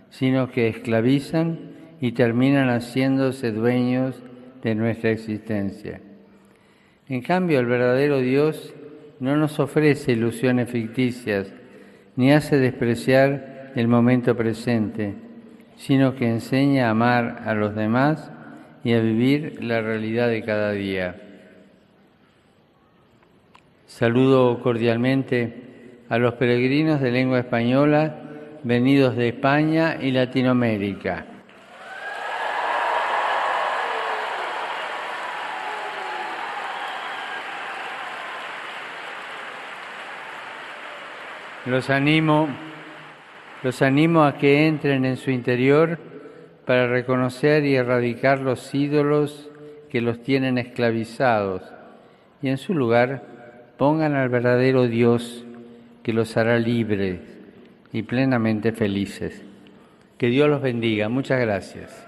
sino 0.09 0.51
que 0.51 0.67
esclavizan 0.67 1.59
y 2.01 2.11
terminan 2.11 2.69
haciéndose 2.69 3.51
dueños 3.51 4.21
de 4.61 4.75
nuestra 4.75 5.11
existencia. 5.11 6.01
En 7.07 7.21
cambio, 7.21 7.59
el 7.59 7.65
verdadero 7.65 8.19
Dios 8.19 8.73
no 9.19 9.35
nos 9.35 9.59
ofrece 9.59 10.13
ilusiones 10.13 10.69
ficticias, 10.69 11.51
ni 12.15 12.31
hace 12.31 12.57
despreciar 12.57 13.71
el 13.75 13.87
momento 13.87 14.35
presente, 14.35 15.15
sino 15.75 16.15
que 16.15 16.27
enseña 16.27 16.87
a 16.87 16.91
amar 16.91 17.43
a 17.45 17.53
los 17.53 17.75
demás 17.75 18.31
y 18.83 18.93
a 18.93 18.99
vivir 18.99 19.63
la 19.63 19.81
realidad 19.81 20.29
de 20.29 20.43
cada 20.43 20.71
día. 20.71 21.15
Saludo 23.87 24.61
cordialmente 24.61 25.53
a 26.09 26.17
los 26.17 26.35
peregrinos 26.35 27.01
de 27.01 27.11
lengua 27.11 27.39
española 27.39 28.29
venidos 28.63 29.15
de 29.15 29.29
España 29.29 29.97
y 30.01 30.11
Latinoamérica. 30.11 31.25
Los 41.69 41.91
animo, 41.91 42.47
los 43.61 43.83
animo 43.83 44.23
a 44.23 44.39
que 44.39 44.65
entren 44.65 45.05
en 45.05 45.17
su 45.17 45.29
interior 45.29 45.99
para 46.65 46.87
reconocer 46.87 47.63
y 47.63 47.75
erradicar 47.75 48.39
los 48.39 48.73
ídolos 48.73 49.51
que 49.91 50.01
los 50.01 50.23
tienen 50.23 50.57
esclavizados 50.57 51.61
y 52.41 52.49
en 52.49 52.57
su 52.57 52.73
lugar 52.73 53.23
pongan 53.77 54.15
al 54.15 54.29
verdadero 54.29 54.87
Dios 54.87 55.45
que 56.01 56.11
los 56.11 56.35
hará 56.37 56.57
libres 56.57 57.19
y 57.93 58.01
plenamente 58.01 58.71
felices. 58.71 59.43
Que 60.17 60.27
Dios 60.27 60.49
los 60.49 60.63
bendiga. 60.63 61.07
Muchas 61.07 61.39
gracias. 61.39 62.07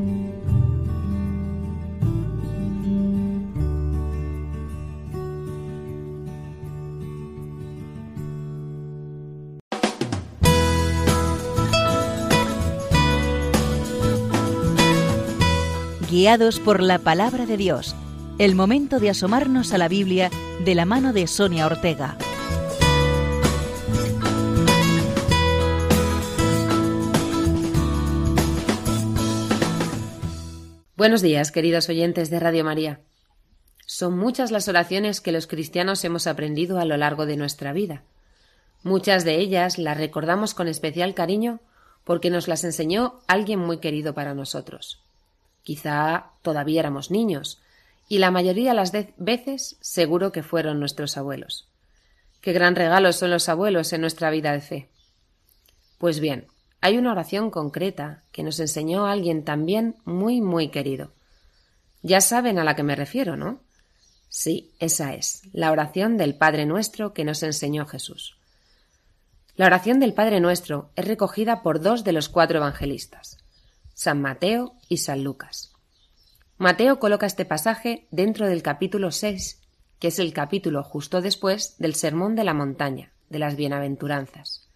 Guiados 16.11 16.59
por 16.59 16.83
la 16.83 16.99
palabra 16.99 17.45
de 17.45 17.55
Dios. 17.55 17.95
El 18.37 18.53
momento 18.53 18.99
de 18.99 19.09
asomarnos 19.09 19.71
a 19.71 19.77
la 19.77 19.87
Biblia 19.87 20.29
de 20.65 20.75
la 20.75 20.83
mano 20.83 21.13
de 21.13 21.25
Sonia 21.25 21.65
Ortega. 21.65 22.17
Buenos 30.97 31.21
días, 31.21 31.53
queridos 31.53 31.87
oyentes 31.87 32.29
de 32.29 32.41
Radio 32.41 32.65
María. 32.65 32.99
Son 33.85 34.17
muchas 34.17 34.51
las 34.51 34.67
oraciones 34.67 35.21
que 35.21 35.31
los 35.31 35.47
cristianos 35.47 36.03
hemos 36.03 36.27
aprendido 36.27 36.77
a 36.77 36.83
lo 36.83 36.97
largo 36.97 37.25
de 37.25 37.37
nuestra 37.37 37.71
vida. 37.71 38.03
Muchas 38.83 39.23
de 39.23 39.35
ellas 39.39 39.77
las 39.77 39.95
recordamos 39.95 40.55
con 40.55 40.67
especial 40.67 41.13
cariño 41.13 41.61
porque 42.03 42.29
nos 42.29 42.49
las 42.49 42.65
enseñó 42.65 43.21
alguien 43.27 43.59
muy 43.59 43.77
querido 43.77 44.13
para 44.13 44.33
nosotros. 44.33 45.01
Quizá 45.63 46.31
todavía 46.41 46.81
éramos 46.81 47.11
niños, 47.11 47.61
y 48.07 48.19
la 48.19 48.31
mayoría 48.31 48.71
de 48.71 48.75
las 48.75 48.91
veces 49.17 49.77
seguro 49.79 50.31
que 50.31 50.43
fueron 50.43 50.79
nuestros 50.79 51.17
abuelos. 51.17 51.67
Qué 52.41 52.53
gran 52.53 52.75
regalo 52.75 53.13
son 53.13 53.29
los 53.29 53.47
abuelos 53.47 53.93
en 53.93 54.01
nuestra 54.01 54.29
vida 54.31 54.51
de 54.51 54.61
fe. 54.61 54.89
Pues 55.97 56.19
bien, 56.19 56.47
hay 56.81 56.97
una 56.97 57.11
oración 57.11 57.51
concreta 57.51 58.23
que 58.31 58.43
nos 58.43 58.59
enseñó 58.59 59.05
alguien 59.05 59.45
también 59.45 59.95
muy, 60.03 60.41
muy 60.41 60.69
querido. 60.69 61.11
Ya 62.01 62.19
saben 62.19 62.57
a 62.57 62.63
la 62.63 62.75
que 62.75 62.83
me 62.83 62.95
refiero, 62.95 63.37
¿no? 63.37 63.61
Sí, 64.27 64.71
esa 64.79 65.13
es, 65.13 65.43
la 65.53 65.71
oración 65.71 66.17
del 66.17 66.35
Padre 66.35 66.65
Nuestro 66.65 67.13
que 67.13 67.23
nos 67.23 67.43
enseñó 67.43 67.85
Jesús. 67.85 68.37
La 69.55 69.67
oración 69.67 69.99
del 69.99 70.13
Padre 70.13 70.39
Nuestro 70.39 70.89
es 70.95 71.05
recogida 71.05 71.61
por 71.61 71.81
dos 71.81 72.03
de 72.03 72.13
los 72.13 72.29
cuatro 72.29 72.57
evangelistas, 72.57 73.37
San 74.03 74.19
Mateo 74.19 74.73
y 74.89 74.97
San 74.97 75.23
Lucas. 75.23 75.73
Mateo 76.57 76.97
coloca 76.97 77.27
este 77.27 77.45
pasaje 77.45 78.07
dentro 78.09 78.47
del 78.47 78.63
capítulo 78.63 79.11
6, 79.11 79.61
que 79.99 80.07
es 80.07 80.17
el 80.17 80.33
capítulo 80.33 80.81
justo 80.81 81.21
después 81.21 81.75
del 81.77 81.93
Sermón 81.93 82.35
de 82.35 82.43
la 82.43 82.55
Montaña, 82.55 83.11
de 83.29 83.37
las 83.37 83.55
Bienaventuranzas. 83.55 84.67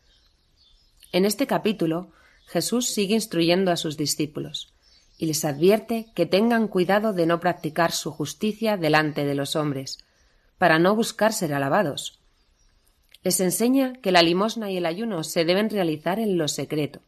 En 1.11 1.25
este 1.25 1.47
capítulo, 1.47 2.11
Jesús 2.45 2.89
sigue 2.89 3.15
instruyendo 3.15 3.71
a 3.71 3.77
sus 3.77 3.97
discípulos 3.97 4.75
y 5.17 5.25
les 5.25 5.43
advierte 5.43 6.05
que 6.13 6.27
tengan 6.27 6.67
cuidado 6.67 7.11
de 7.11 7.25
no 7.25 7.39
practicar 7.39 7.93
su 7.93 8.11
justicia 8.11 8.77
delante 8.77 9.25
de 9.25 9.33
los 9.33 9.55
hombres, 9.55 9.97
para 10.59 10.77
no 10.77 10.95
buscar 10.95 11.33
ser 11.33 11.51
alabados. 11.55 12.19
Les 13.23 13.39
enseña 13.39 13.93
que 14.03 14.11
la 14.11 14.21
limosna 14.21 14.69
y 14.69 14.77
el 14.77 14.85
ayuno 14.85 15.23
se 15.23 15.45
deben 15.45 15.71
realizar 15.71 16.19
en 16.19 16.37
lo 16.37 16.47
secreto, 16.47 17.01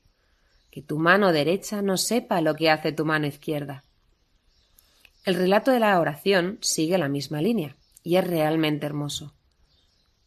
que 0.71 0.81
tu 0.81 0.99
mano 0.99 1.31
derecha 1.31 1.81
no 1.81 1.97
sepa 1.97 2.41
lo 2.41 2.55
que 2.55 2.69
hace 2.69 2.91
tu 2.91 3.05
mano 3.05 3.27
izquierda. 3.27 3.83
El 5.25 5.35
relato 5.35 5.71
de 5.71 5.79
la 5.79 5.99
oración 5.99 6.57
sigue 6.61 6.97
la 6.97 7.09
misma 7.09 7.41
línea 7.41 7.75
y 8.03 8.15
es 8.15 8.25
realmente 8.25 8.85
hermoso. 8.85 9.33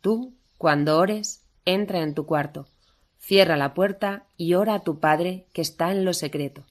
Tú, 0.01 0.35
cuando 0.59 0.99
ores, 0.99 1.43
entra 1.65 2.03
en 2.03 2.15
tu 2.15 2.27
cuarto, 2.27 2.69
cierra 3.19 3.57
la 3.57 3.75
puerta 3.75 4.25
y 4.37 4.55
ora 4.55 4.75
a 4.75 4.81
tu 4.81 4.99
Padre 4.99 5.47
que 5.53 5.63
está 5.63 5.91
en 5.91 6.05
lo 6.05 6.13
secreto, 6.13 6.65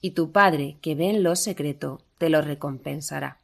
y 0.00 0.12
tu 0.12 0.32
Padre 0.32 0.78
que 0.80 0.94
ve 0.94 1.10
en 1.10 1.22
lo 1.22 1.36
secreto 1.36 2.02
te 2.18 2.28
lo 2.28 2.42
recompensará. 2.42 3.38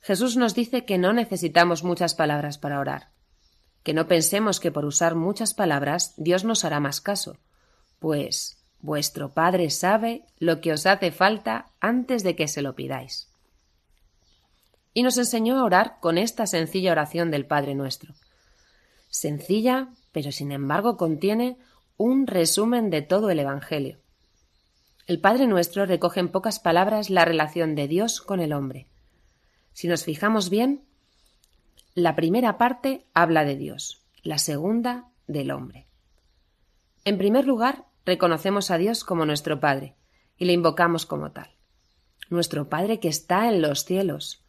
Jesús 0.00 0.36
nos 0.36 0.54
dice 0.54 0.84
que 0.84 0.98
no 0.98 1.12
necesitamos 1.12 1.82
muchas 1.82 2.14
palabras 2.14 2.58
para 2.58 2.78
orar, 2.78 3.10
que 3.82 3.94
no 3.94 4.08
pensemos 4.08 4.60
que 4.60 4.72
por 4.72 4.84
usar 4.84 5.14
muchas 5.14 5.54
palabras 5.54 6.14
Dios 6.16 6.44
nos 6.44 6.64
hará 6.64 6.80
más 6.80 7.00
caso, 7.00 7.38
pues 7.98 8.58
vuestro 8.80 9.32
Padre 9.32 9.70
sabe 9.70 10.24
lo 10.38 10.60
que 10.60 10.72
os 10.72 10.86
hace 10.86 11.10
falta 11.10 11.72
antes 11.80 12.22
de 12.22 12.36
que 12.36 12.48
se 12.48 12.62
lo 12.62 12.74
pidáis. 12.74 13.28
Y 14.94 15.02
nos 15.02 15.18
enseñó 15.18 15.58
a 15.58 15.64
orar 15.64 15.98
con 16.00 16.18
esta 16.18 16.46
sencilla 16.46 16.92
oración 16.92 17.30
del 17.30 17.46
Padre 17.46 17.74
nuestro. 17.74 18.14
Sencilla, 19.08 19.88
pero 20.12 20.32
sin 20.32 20.52
embargo 20.52 20.96
contiene 20.96 21.58
un 21.96 22.26
resumen 22.26 22.90
de 22.90 23.02
todo 23.02 23.30
el 23.30 23.38
Evangelio. 23.38 23.98
El 25.06 25.20
Padre 25.20 25.46
nuestro 25.46 25.86
recoge 25.86 26.20
en 26.20 26.28
pocas 26.28 26.58
palabras 26.58 27.10
la 27.10 27.24
relación 27.24 27.74
de 27.74 27.88
Dios 27.88 28.20
con 28.20 28.40
el 28.40 28.52
hombre. 28.52 28.88
Si 29.72 29.88
nos 29.88 30.04
fijamos 30.04 30.50
bien, 30.50 30.84
la 31.94 32.16
primera 32.16 32.58
parte 32.58 33.06
habla 33.14 33.44
de 33.44 33.56
Dios, 33.56 34.02
la 34.22 34.38
segunda 34.38 35.08
del 35.26 35.50
hombre. 35.50 35.86
En 37.04 37.18
primer 37.18 37.46
lugar, 37.46 37.85
reconocemos 38.06 38.70
a 38.70 38.78
Dios 38.78 39.04
como 39.04 39.26
nuestro 39.26 39.60
Padre 39.60 39.96
y 40.38 40.44
le 40.46 40.52
invocamos 40.52 41.04
como 41.04 41.32
tal. 41.32 41.50
Nuestro 42.30 42.68
Padre 42.68 43.00
que 43.00 43.08
está 43.08 43.48
en 43.48 43.60
los 43.60 43.84
cielos. 43.84 44.44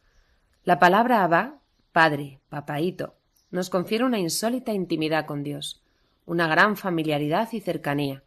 La 0.63 0.79
palabra 0.79 1.23
Abba, 1.23 1.59
Padre, 1.91 2.39
Papaíto, 2.49 3.15
nos 3.49 3.69
confiere 3.69 4.05
una 4.05 4.19
insólita 4.19 4.73
intimidad 4.73 5.25
con 5.25 5.43
Dios, 5.43 5.81
una 6.25 6.47
gran 6.47 6.77
familiaridad 6.77 7.49
y 7.51 7.59
cercanía. 7.59 8.23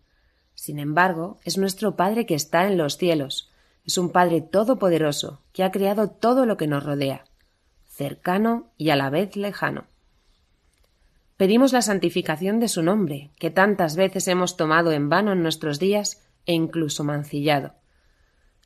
Sin 0.54 0.78
embargo, 0.78 1.38
es 1.44 1.58
nuestro 1.58 1.94
Padre 1.96 2.26
que 2.26 2.34
está 2.34 2.66
en 2.66 2.76
los 2.76 2.96
cielos, 2.96 3.50
es 3.86 3.98
un 3.98 4.10
Padre 4.10 4.40
todopoderoso 4.40 5.42
que 5.52 5.62
ha 5.62 5.70
creado 5.70 6.10
todo 6.10 6.44
lo 6.44 6.56
que 6.56 6.66
nos 6.66 6.84
rodea, 6.84 7.24
cercano 7.86 8.70
y 8.76 8.90
a 8.90 8.96
la 8.96 9.10
vez 9.10 9.36
lejano. 9.36 9.84
Pedimos 11.40 11.72
la 11.72 11.80
santificación 11.80 12.60
de 12.60 12.68
su 12.68 12.82
nombre, 12.82 13.30
que 13.38 13.50
tantas 13.50 13.96
veces 13.96 14.28
hemos 14.28 14.58
tomado 14.58 14.92
en 14.92 15.08
vano 15.08 15.32
en 15.32 15.42
nuestros 15.42 15.78
días 15.78 16.22
e 16.44 16.52
incluso 16.52 17.02
mancillado. 17.02 17.72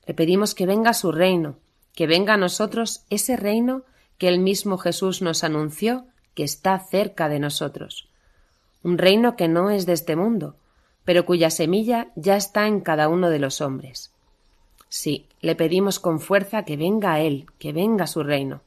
Le 0.09 0.15
pedimos 0.15 0.57
que 0.57 0.67
venga 0.67 0.93
su 0.93 1.13
reino, 1.13 1.55
que 1.95 2.09
venga 2.09 2.35
a 2.35 2.37
nosotros 2.37 3.05
ese 3.11 3.37
reino 3.37 3.85
que 4.19 4.27
el 4.27 4.41
mismo 4.41 4.77
Jesús 4.77 5.23
nos 5.23 5.45
anunció 5.45 6.07
que 6.35 6.43
está 6.43 6.77
cerca 6.81 7.29
de 7.29 7.39
nosotros. 7.39 8.09
Un 8.83 8.99
reino 8.99 9.37
que 9.37 9.47
no 9.47 9.71
es 9.71 9.87
de 9.87 9.93
este 9.93 10.17
mundo, 10.17 10.57
pero 11.05 11.25
cuya 11.25 11.51
semilla 11.51 12.09
ya 12.17 12.37
está 12.37 12.67
en 12.67 12.81
cada 12.81 13.09
uno 13.09 13.31
de 13.31 13.39
los 13.39 13.61
hombres. 13.61 14.13
Sí, 14.89 15.29
le 15.41 15.55
pedimos 15.55 16.01
con 16.01 16.19
fuerza 16.19 16.65
que 16.65 16.77
venga 16.77 17.13
a 17.13 17.21
Él, 17.21 17.47
que 17.61 17.73
venga 17.73 18.09
su 18.09 18.25
reino. 18.25 18.63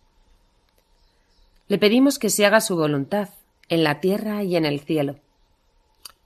Le 1.67 1.77
pedimos 1.77 2.19
que 2.19 2.29
se 2.29 2.45
haga 2.45 2.61
su 2.61 2.77
voluntad, 2.77 3.27
en 3.69 3.83
la 3.83 3.99
tierra 3.99 4.43
y 4.43 4.55
en 4.55 4.65
el 4.65 4.79
cielo. 4.79 5.17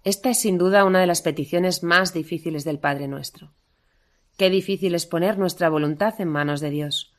Esta 0.03 0.29
es 0.29 0.39
sin 0.39 0.57
duda 0.57 0.83
una 0.83 0.99
de 0.99 1.07
las 1.07 1.21
peticiones 1.21 1.83
más 1.83 2.13
difíciles 2.13 2.63
del 2.63 2.79
Padre 2.79 3.07
nuestro. 3.07 3.51
Qué 4.37 4.49
difícil 4.49 4.95
es 4.95 5.05
poner 5.05 5.37
nuestra 5.37 5.69
voluntad 5.69 6.19
en 6.19 6.27
manos 6.27 6.61
de 6.61 6.71
Dios. 6.71 7.13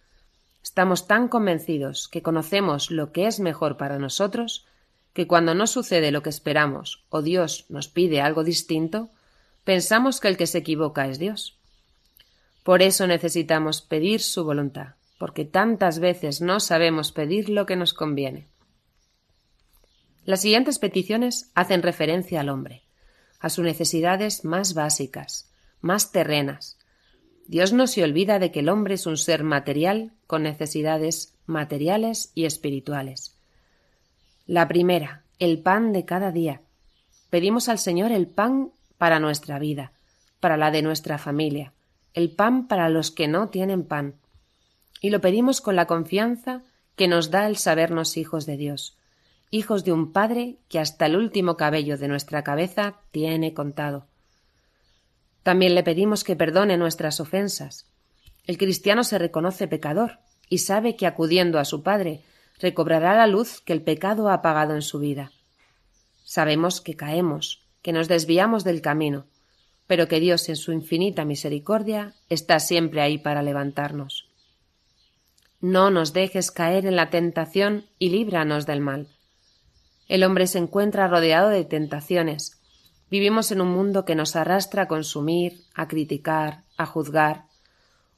Estamos 0.62 1.06
tan 1.06 1.28
convencidos 1.28 2.08
que 2.08 2.22
conocemos 2.22 2.90
lo 2.90 3.12
que 3.12 3.26
es 3.26 3.40
mejor 3.40 3.76
para 3.76 3.98
nosotros 3.98 4.66
que 5.12 5.26
cuando 5.26 5.54
no 5.54 5.66
sucede 5.66 6.10
lo 6.10 6.22
que 6.22 6.30
esperamos 6.30 7.04
o 7.10 7.22
Dios 7.22 7.66
nos 7.68 7.88
pide 7.88 8.20
algo 8.20 8.44
distinto, 8.44 9.10
pensamos 9.64 10.20
que 10.20 10.28
el 10.28 10.36
que 10.36 10.46
se 10.46 10.58
equivoca 10.58 11.06
es 11.06 11.18
Dios. 11.18 11.58
Por 12.62 12.82
eso 12.82 13.06
necesitamos 13.06 13.82
pedir 13.82 14.20
su 14.20 14.44
voluntad, 14.44 14.94
porque 15.18 15.44
tantas 15.44 15.98
veces 15.98 16.40
no 16.40 16.60
sabemos 16.60 17.12
pedir 17.12 17.48
lo 17.48 17.66
que 17.66 17.76
nos 17.76 17.92
conviene. 17.92 18.46
Las 20.24 20.42
siguientes 20.42 20.78
peticiones 20.78 21.50
hacen 21.54 21.82
referencia 21.82 22.40
al 22.40 22.48
hombre, 22.48 22.82
a 23.40 23.50
sus 23.50 23.64
necesidades 23.64 24.44
más 24.44 24.74
básicas, 24.74 25.50
más 25.80 26.12
terrenas. 26.12 26.78
Dios 27.48 27.72
no 27.72 27.88
se 27.88 28.04
olvida 28.04 28.38
de 28.38 28.52
que 28.52 28.60
el 28.60 28.68
hombre 28.68 28.94
es 28.94 29.06
un 29.06 29.16
ser 29.16 29.42
material 29.42 30.12
con 30.28 30.44
necesidades 30.44 31.34
materiales 31.46 32.30
y 32.36 32.44
espirituales. 32.44 33.36
La 34.46 34.68
primera, 34.68 35.22
el 35.40 35.58
pan 35.60 35.92
de 35.92 36.04
cada 36.04 36.30
día. 36.30 36.60
Pedimos 37.28 37.68
al 37.68 37.80
Señor 37.80 38.12
el 38.12 38.28
pan 38.28 38.70
para 38.98 39.18
nuestra 39.18 39.58
vida, 39.58 39.92
para 40.38 40.56
la 40.56 40.70
de 40.70 40.82
nuestra 40.82 41.18
familia, 41.18 41.72
el 42.14 42.30
pan 42.30 42.68
para 42.68 42.88
los 42.88 43.10
que 43.10 43.26
no 43.26 43.48
tienen 43.48 43.82
pan. 43.84 44.14
Y 45.00 45.10
lo 45.10 45.20
pedimos 45.20 45.60
con 45.60 45.74
la 45.74 45.86
confianza 45.86 46.62
que 46.94 47.08
nos 47.08 47.32
da 47.32 47.48
el 47.48 47.56
sabernos 47.56 48.16
hijos 48.16 48.46
de 48.46 48.56
Dios, 48.56 48.96
hijos 49.52 49.84
de 49.84 49.92
un 49.92 50.12
Padre 50.12 50.56
que 50.68 50.80
hasta 50.80 51.06
el 51.06 51.14
último 51.14 51.56
cabello 51.56 51.98
de 51.98 52.08
nuestra 52.08 52.42
cabeza 52.42 52.96
tiene 53.12 53.52
contado. 53.52 54.06
También 55.42 55.74
le 55.74 55.82
pedimos 55.82 56.24
que 56.24 56.34
perdone 56.34 56.78
nuestras 56.78 57.20
ofensas. 57.20 57.86
El 58.46 58.56
cristiano 58.56 59.04
se 59.04 59.18
reconoce 59.18 59.68
pecador 59.68 60.18
y 60.48 60.58
sabe 60.58 60.96
que 60.96 61.06
acudiendo 61.06 61.58
a 61.58 61.66
su 61.66 61.82
Padre 61.82 62.22
recobrará 62.60 63.14
la 63.14 63.26
luz 63.26 63.60
que 63.60 63.74
el 63.74 63.82
pecado 63.82 64.30
ha 64.30 64.34
apagado 64.34 64.74
en 64.74 64.82
su 64.82 64.98
vida. 64.98 65.32
Sabemos 66.24 66.80
que 66.80 66.96
caemos, 66.96 67.62
que 67.82 67.92
nos 67.92 68.08
desviamos 68.08 68.64
del 68.64 68.80
camino, 68.80 69.26
pero 69.86 70.08
que 70.08 70.18
Dios 70.18 70.48
en 70.48 70.56
su 70.56 70.72
infinita 70.72 71.26
misericordia 71.26 72.14
está 72.30 72.58
siempre 72.58 73.02
ahí 73.02 73.18
para 73.18 73.42
levantarnos. 73.42 74.30
No 75.60 75.90
nos 75.90 76.14
dejes 76.14 76.50
caer 76.50 76.86
en 76.86 76.96
la 76.96 77.10
tentación 77.10 77.84
y 77.98 78.08
líbranos 78.08 78.64
del 78.64 78.80
mal. 78.80 79.08
El 80.08 80.24
hombre 80.24 80.46
se 80.46 80.58
encuentra 80.58 81.08
rodeado 81.08 81.48
de 81.48 81.64
tentaciones. 81.64 82.60
Vivimos 83.10 83.52
en 83.52 83.60
un 83.60 83.68
mundo 83.68 84.04
que 84.04 84.14
nos 84.14 84.36
arrastra 84.36 84.82
a 84.82 84.88
consumir, 84.88 85.64
a 85.74 85.88
criticar, 85.88 86.62
a 86.76 86.86
juzgar. 86.86 87.44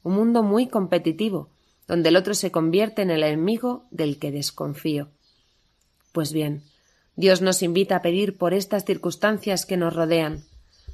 Un 0.02 0.14
mundo 0.14 0.42
muy 0.42 0.68
competitivo, 0.68 1.50
donde 1.86 2.08
el 2.08 2.16
otro 2.16 2.34
se 2.34 2.50
convierte 2.50 3.02
en 3.02 3.10
el 3.10 3.22
enemigo 3.22 3.84
del 3.90 4.18
que 4.18 4.30
desconfío. 4.30 5.08
Pues 6.12 6.32
bien, 6.32 6.62
Dios 7.16 7.42
nos 7.42 7.62
invita 7.62 7.96
a 7.96 8.02
pedir 8.02 8.36
por 8.36 8.54
estas 8.54 8.84
circunstancias 8.84 9.66
que 9.66 9.76
nos 9.76 9.94
rodean, 9.94 10.44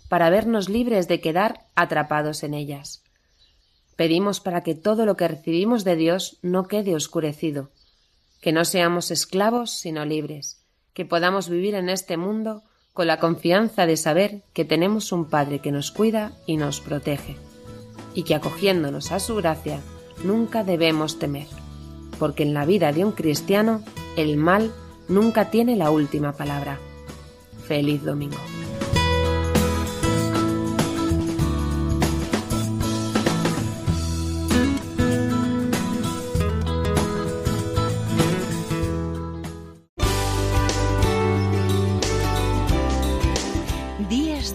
para 0.08 0.28
vernos 0.28 0.68
libres 0.68 1.08
de 1.08 1.20
quedar 1.20 1.66
atrapados 1.74 2.42
en 2.42 2.54
ellas. 2.54 3.02
Pedimos 3.96 4.40
para 4.40 4.62
que 4.62 4.74
todo 4.74 5.06
lo 5.06 5.16
que 5.16 5.28
recibimos 5.28 5.84
de 5.84 5.96
Dios 5.96 6.38
no 6.42 6.66
quede 6.66 6.94
oscurecido, 6.94 7.70
que 8.40 8.52
no 8.52 8.64
seamos 8.64 9.10
esclavos 9.10 9.70
sino 9.70 10.04
libres, 10.04 10.59
que 10.94 11.04
podamos 11.04 11.48
vivir 11.48 11.74
en 11.74 11.88
este 11.88 12.16
mundo 12.16 12.62
con 12.92 13.06
la 13.06 13.20
confianza 13.20 13.86
de 13.86 13.96
saber 13.96 14.42
que 14.52 14.64
tenemos 14.64 15.12
un 15.12 15.24
Padre 15.24 15.60
que 15.60 15.72
nos 15.72 15.90
cuida 15.90 16.32
y 16.46 16.56
nos 16.56 16.80
protege, 16.80 17.36
y 18.14 18.24
que 18.24 18.34
acogiéndonos 18.34 19.12
a 19.12 19.20
su 19.20 19.36
gracia 19.36 19.80
nunca 20.24 20.64
debemos 20.64 21.18
temer, 21.18 21.46
porque 22.18 22.42
en 22.42 22.54
la 22.54 22.66
vida 22.66 22.92
de 22.92 23.04
un 23.04 23.12
cristiano 23.12 23.82
el 24.16 24.36
mal 24.36 24.72
nunca 25.08 25.50
tiene 25.50 25.76
la 25.76 25.90
última 25.90 26.32
palabra. 26.32 26.78
Feliz 27.66 28.02
domingo. 28.04 28.59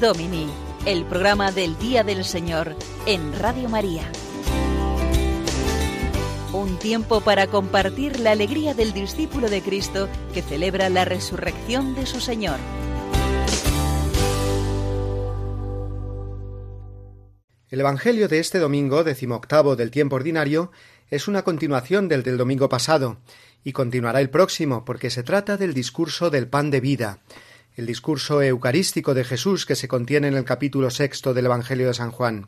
Domini, 0.06 0.46
el 0.86 1.04
programa 1.04 1.52
del 1.52 1.80
Día 1.80 2.04
del 2.04 2.26
Señor 2.26 2.76
en 3.08 3.34
Radio 3.40 3.70
María. 3.70 4.04
Un 6.54 6.78
tiempo 6.78 7.22
para 7.22 7.48
compartir 7.48 8.20
la 8.20 8.30
alegría 8.30 8.76
del 8.76 8.94
discípulo 8.94 9.50
de 9.50 9.64
Cristo 9.64 10.08
que 10.32 10.44
celebra 10.44 10.90
la 10.90 11.06
resurrección 11.06 11.96
de 11.96 12.06
su 12.06 12.22
Señor. 12.22 12.60
El 17.72 17.80
Evangelio 17.80 18.28
de 18.28 18.38
este 18.38 18.60
domingo, 18.60 19.04
decimoctavo 19.04 19.76
del 19.76 19.90
tiempo 19.90 20.18
ordinario, 20.18 20.72
es 21.10 21.28
una 21.28 21.42
continuación 21.42 22.10
del 22.10 22.22
del 22.22 22.38
domingo 22.38 22.70
pasado, 22.70 23.18
y 23.64 23.72
continuará 23.72 24.22
el 24.22 24.30
próximo, 24.30 24.86
porque 24.86 25.10
se 25.10 25.24
trata 25.24 25.58
del 25.58 25.74
discurso 25.74 26.30
del 26.30 26.48
pan 26.48 26.70
de 26.70 26.80
vida, 26.80 27.22
el 27.76 27.86
discurso 27.86 28.42
eucarístico 28.42 29.14
de 29.14 29.24
Jesús 29.24 29.66
que 29.66 29.76
se 29.76 29.88
contiene 29.88 30.28
en 30.28 30.36
el 30.36 30.46
capítulo 30.46 30.90
sexto 30.90 31.34
del 31.34 31.46
Evangelio 31.46 31.88
de 31.88 31.94
San 31.94 32.12
Juan. 32.12 32.48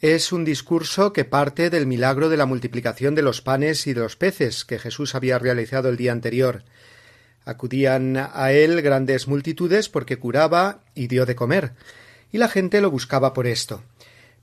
Es 0.00 0.32
un 0.32 0.44
discurso 0.44 1.12
que 1.12 1.24
parte 1.24 1.70
del 1.70 1.86
milagro 1.86 2.28
de 2.28 2.36
la 2.36 2.46
multiplicación 2.46 3.14
de 3.14 3.22
los 3.22 3.42
panes 3.42 3.86
y 3.86 3.94
de 3.94 4.00
los 4.00 4.16
peces 4.16 4.64
que 4.64 4.78
Jesús 4.78 5.14
había 5.14 5.38
realizado 5.38 5.88
el 5.88 5.96
día 5.96 6.12
anterior. 6.12 6.64
Acudían 7.44 8.16
a 8.16 8.52
él 8.52 8.82
grandes 8.82 9.28
multitudes 9.28 9.88
porque 9.88 10.18
curaba 10.18 10.80
y 10.94 11.06
dio 11.06 11.26
de 11.26 11.34
comer, 11.34 11.72
y 12.30 12.38
la 12.38 12.48
gente 12.48 12.80
lo 12.80 12.90
buscaba 12.90 13.32
por 13.32 13.46
esto. 13.46 13.82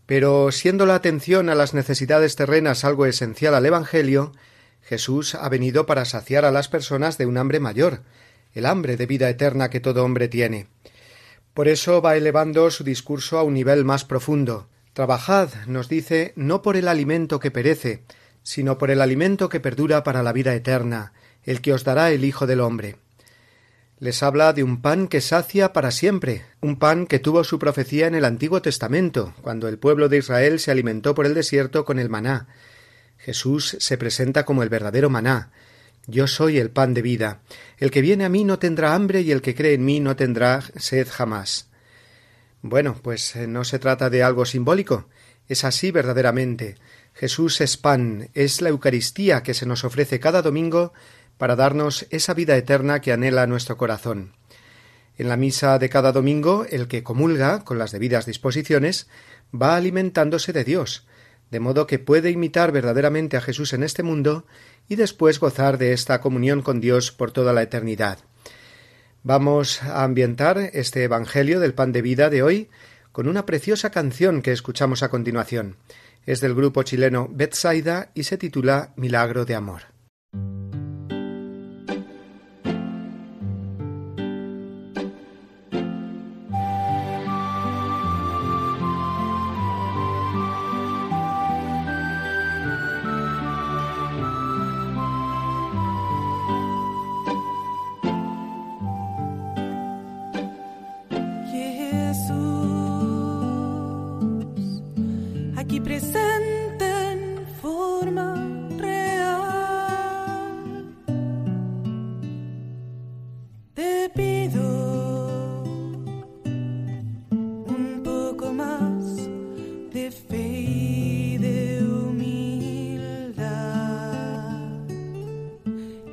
Pero 0.06 0.52
siendo 0.52 0.86
la 0.86 0.96
atención 0.96 1.50
a 1.50 1.56
las 1.56 1.74
necesidades 1.74 2.36
terrenas 2.36 2.84
algo 2.84 3.06
esencial 3.06 3.54
al 3.54 3.66
Evangelio, 3.66 4.32
Jesús 4.82 5.36
ha 5.36 5.50
venido 5.50 5.86
para 5.86 6.06
saciar 6.06 6.46
a 6.46 6.52
las 6.52 6.68
personas 6.70 7.18
de 7.18 7.26
un 7.26 7.38
hambre 7.38 7.60
mayor, 7.60 8.02
el 8.54 8.66
hambre 8.66 8.98
de 8.98 9.06
vida 9.06 9.30
eterna 9.30 9.70
que 9.70 9.80
todo 9.80 10.04
hombre 10.04 10.28
tiene. 10.28 10.68
Por 11.54 11.68
eso 11.68 12.02
va 12.02 12.16
elevando 12.16 12.70
su 12.72 12.84
discurso 12.84 13.38
a 13.38 13.44
un 13.44 13.54
nivel 13.54 13.86
más 13.86 14.06
profundo, 14.06 14.70
Trabajad, 14.98 15.50
nos 15.68 15.90
dice, 15.90 16.34
no 16.36 16.64
por 16.64 16.76
el 16.76 16.88
alimento 16.88 17.40
que 17.40 17.52
perece, 17.52 18.02
sino 18.42 18.80
por 18.80 18.90
el 18.90 19.00
alimento 19.00 19.48
que 19.48 19.60
perdura 19.60 20.04
para 20.04 20.24
la 20.24 20.34
vida 20.34 20.56
eterna, 20.56 21.14
el 21.44 21.62
que 21.62 21.72
os 21.72 21.84
dará 21.84 22.10
el 22.10 22.26
Hijo 22.26 22.48
del 22.48 22.62
hombre. 22.62 22.96
Les 24.00 24.24
habla 24.24 24.54
de 24.54 24.64
un 24.64 24.82
pan 24.82 25.08
que 25.08 25.22
sacia 25.22 25.72
para 25.72 25.92
siempre, 25.92 26.46
un 26.62 26.80
pan 26.80 27.06
que 27.06 27.20
tuvo 27.20 27.44
su 27.44 27.60
profecía 27.60 28.08
en 28.08 28.16
el 28.16 28.26
Antiguo 28.26 28.64
Testamento, 28.64 29.36
cuando 29.44 29.68
el 29.68 29.78
pueblo 29.78 30.10
de 30.10 30.18
Israel 30.18 30.60
se 30.60 30.72
alimentó 30.72 31.14
por 31.14 31.28
el 31.28 31.36
desierto 31.36 31.86
con 31.86 32.00
el 32.00 32.10
maná. 32.10 32.48
Jesús 33.20 33.78
se 33.80 34.00
presenta 34.00 34.46
como 34.46 34.64
el 34.64 34.70
verdadero 34.70 35.12
maná. 35.12 35.52
Yo 36.10 36.26
soy 36.26 36.58
el 36.58 36.72
pan 36.72 36.94
de 36.94 37.02
vida. 37.02 37.42
El 37.78 37.92
que 37.92 38.02
viene 38.02 38.24
a 38.24 38.30
mí 38.30 38.46
no 38.46 38.60
tendrá 38.60 38.96
hambre 38.96 39.22
y 39.22 39.32
el 39.32 39.42
que 39.42 39.54
cree 39.54 39.74
en 39.74 39.84
mí 39.84 40.00
no 40.00 40.16
tendrá 40.16 40.62
sed 40.78 41.08
jamás. 41.12 41.68
Bueno, 42.62 42.98
pues 43.04 43.36
eh, 43.36 43.46
no 43.46 43.66
se 43.66 43.78
trata 43.78 44.10
de 44.10 44.24
algo 44.24 44.46
simbólico, 44.46 45.10
es 45.50 45.66
así 45.66 45.92
verdaderamente. 45.92 46.76
Jesús 47.14 47.60
es 47.60 47.76
pan, 47.76 48.30
es 48.34 48.62
la 48.62 48.70
Eucaristía 48.70 49.44
que 49.44 49.54
se 49.54 49.66
nos 49.66 49.84
ofrece 49.84 50.20
cada 50.22 50.42
domingo 50.42 50.94
para 51.38 51.58
darnos 51.58 52.08
esa 52.10 52.34
vida 52.34 52.56
eterna 52.56 53.02
que 53.02 53.12
anhela 53.12 53.46
nuestro 53.46 53.76
corazón. 53.76 54.34
En 55.18 55.28
la 55.28 55.36
misa 55.36 55.78
de 55.78 55.90
cada 55.90 56.14
domingo, 56.14 56.66
el 56.70 56.88
que 56.88 57.04
comulga, 57.04 57.66
con 57.66 57.78
las 57.80 57.92
debidas 57.92 58.26
disposiciones, 58.26 59.08
va 59.54 59.76
alimentándose 59.76 60.54
de 60.54 60.64
Dios, 60.64 61.06
de 61.52 61.60
modo 61.60 61.88
que 61.88 62.00
puede 62.00 62.32
imitar 62.32 62.72
verdaderamente 62.72 63.38
a 63.38 63.42
Jesús 63.42 63.74
en 63.74 63.84
este 63.84 64.04
mundo 64.04 64.46
y 64.88 64.96
después 64.96 65.40
gozar 65.40 65.78
de 65.78 65.94
esta 65.94 66.22
comunión 66.22 66.62
con 66.62 66.82
Dios 66.82 67.12
por 67.12 67.32
toda 67.32 67.54
la 67.54 67.62
eternidad. 67.62 68.20
Vamos 69.24 69.84
a 69.84 70.04
ambientar 70.04 70.58
este 70.74 71.04
Evangelio 71.04 71.60
del 71.60 71.74
pan 71.74 71.92
de 71.92 72.02
vida 72.02 72.30
de 72.30 72.44
hoy 72.44 72.70
con 73.12 73.28
una 73.28 73.46
preciosa 73.46 73.90
canción 73.90 74.42
que 74.42 74.52
escuchamos 74.52 75.04
a 75.04 75.10
continuación. 75.10 75.76
Es 76.26 76.40
del 76.40 76.54
grupo 76.56 76.84
chileno 76.84 77.30
Betsaida 77.32 78.12
y 78.14 78.24
se 78.24 78.38
titula 78.38 78.94
Milagro 78.96 79.46
de 79.46 79.56
Amor. 79.56 79.97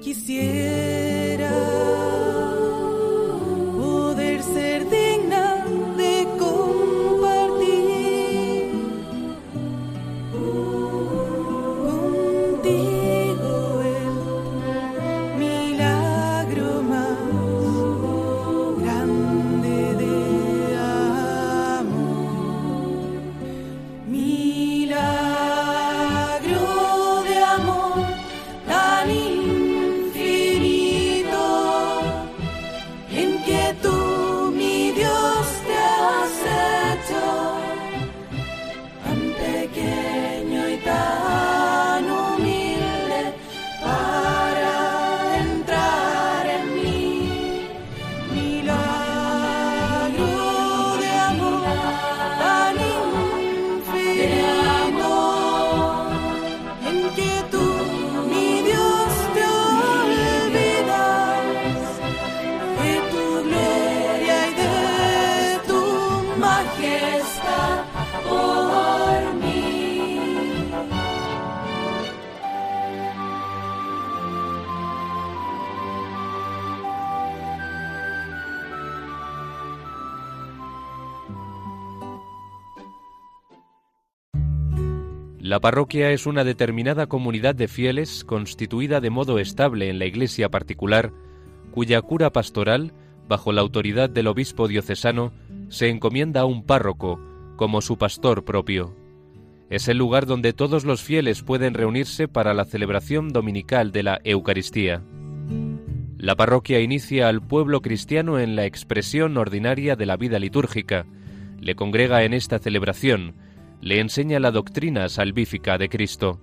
quisiera. 0.04 0.83
La 85.54 85.60
parroquia 85.60 86.10
es 86.10 86.26
una 86.26 86.42
determinada 86.42 87.06
comunidad 87.06 87.54
de 87.54 87.68
fieles 87.68 88.24
constituida 88.24 89.00
de 89.00 89.08
modo 89.08 89.38
estable 89.38 89.88
en 89.88 90.00
la 90.00 90.04
iglesia 90.04 90.48
particular, 90.48 91.12
cuya 91.70 92.02
cura 92.02 92.32
pastoral 92.32 92.92
bajo 93.28 93.52
la 93.52 93.60
autoridad 93.60 94.10
del 94.10 94.26
obispo 94.26 94.66
diocesano, 94.66 95.32
se 95.68 95.90
encomienda 95.90 96.40
a 96.40 96.44
un 96.44 96.64
párroco 96.64 97.20
como 97.54 97.82
su 97.82 97.96
pastor 97.98 98.44
propio. 98.44 98.96
Es 99.70 99.86
el 99.86 99.96
lugar 99.96 100.26
donde 100.26 100.54
todos 100.54 100.84
los 100.84 101.04
fieles 101.04 101.44
pueden 101.44 101.74
reunirse 101.74 102.26
para 102.26 102.52
la 102.52 102.64
celebración 102.64 103.28
dominical 103.28 103.92
de 103.92 104.02
la 104.02 104.20
Eucaristía. 104.24 105.04
La 106.18 106.34
parroquia 106.34 106.80
inicia 106.80 107.28
al 107.28 107.40
pueblo 107.40 107.80
cristiano 107.80 108.40
en 108.40 108.56
la 108.56 108.66
expresión 108.66 109.36
ordinaria 109.36 109.94
de 109.94 110.06
la 110.06 110.16
vida 110.16 110.40
litúrgica, 110.40 111.06
le 111.60 111.76
congrega 111.76 112.24
en 112.24 112.34
esta 112.34 112.58
celebración, 112.58 113.36
le 113.84 114.00
enseña 114.00 114.40
la 114.40 114.50
doctrina 114.50 115.10
salvífica 115.10 115.76
de 115.76 115.90
Cristo. 115.90 116.40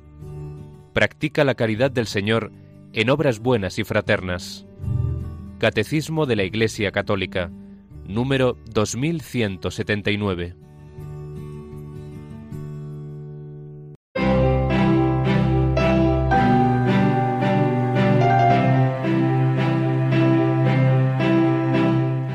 Practica 0.93 1.43
la 1.43 1.55
caridad 1.55 1.89
del 1.89 2.05
Señor 2.05 2.51
en 2.93 3.09
obras 3.09 3.39
buenas 3.39 3.79
y 3.79 3.83
fraternas. 3.83 4.67
Catecismo 5.57 6.27
de 6.27 6.35
la 6.35 6.43
Iglesia 6.43 6.91
Católica, 6.91 7.51
número 8.05 8.57
2179. 8.71 10.55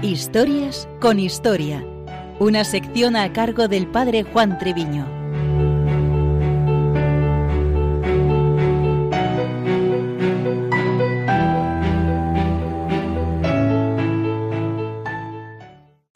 Historias 0.02 0.88
con 1.00 1.20
historia. 1.20 1.95
Una 2.38 2.64
sección 2.64 3.16
a 3.16 3.32
cargo 3.32 3.66
del 3.66 3.86
padre 3.86 4.22
Juan 4.22 4.58
Treviño. 4.58 5.06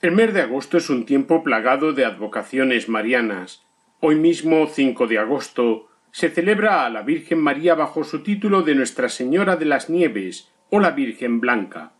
El 0.03 0.13
mes 0.13 0.35
de 0.35 0.43
agosto 0.43 0.77
es 0.77 0.91
un 0.91 1.07
tiempo 1.07 1.43
plagado 1.43 1.95
de 1.95 2.05
advocaciones 2.05 2.91
marianas. 2.91 3.63
Hoy 4.01 4.17
mismo, 4.17 4.67
5 4.67 5.07
de 5.07 5.19
agosto, 5.19 5.89
se 6.11 6.29
celebra 6.29 6.85
a 6.85 6.91
la 6.91 7.01
Virgen 7.01 7.39
María 7.39 7.75
bajo 7.75 8.05
su 8.05 8.23
título 8.23 8.61
de 8.61 8.75
Nuestra 8.75 9.09
Señora 9.09 9.57
de 9.57 9.65
las 9.65 9.89
Nieves 9.89 10.51
o 10.69 10.81
la 10.81 10.91
Virgen 10.91 11.41
Blanca. 11.41 11.95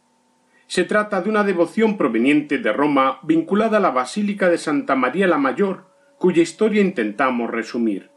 Se 0.71 0.85
trata 0.85 1.21
de 1.21 1.29
una 1.29 1.43
devoción 1.43 1.99
proveniente 1.99 2.59
de 2.59 2.73
Roma 2.73 3.19
vinculada 3.25 3.79
a 3.79 3.81
la 3.81 3.91
Basílica 3.91 4.49
de 4.49 4.57
Santa 4.57 4.95
María 4.95 5.27
la 5.27 5.37
Mayor, 5.37 5.87
cuya 6.17 6.43
historia 6.43 6.81
intentamos 6.81 7.51
resumir. 7.51 8.13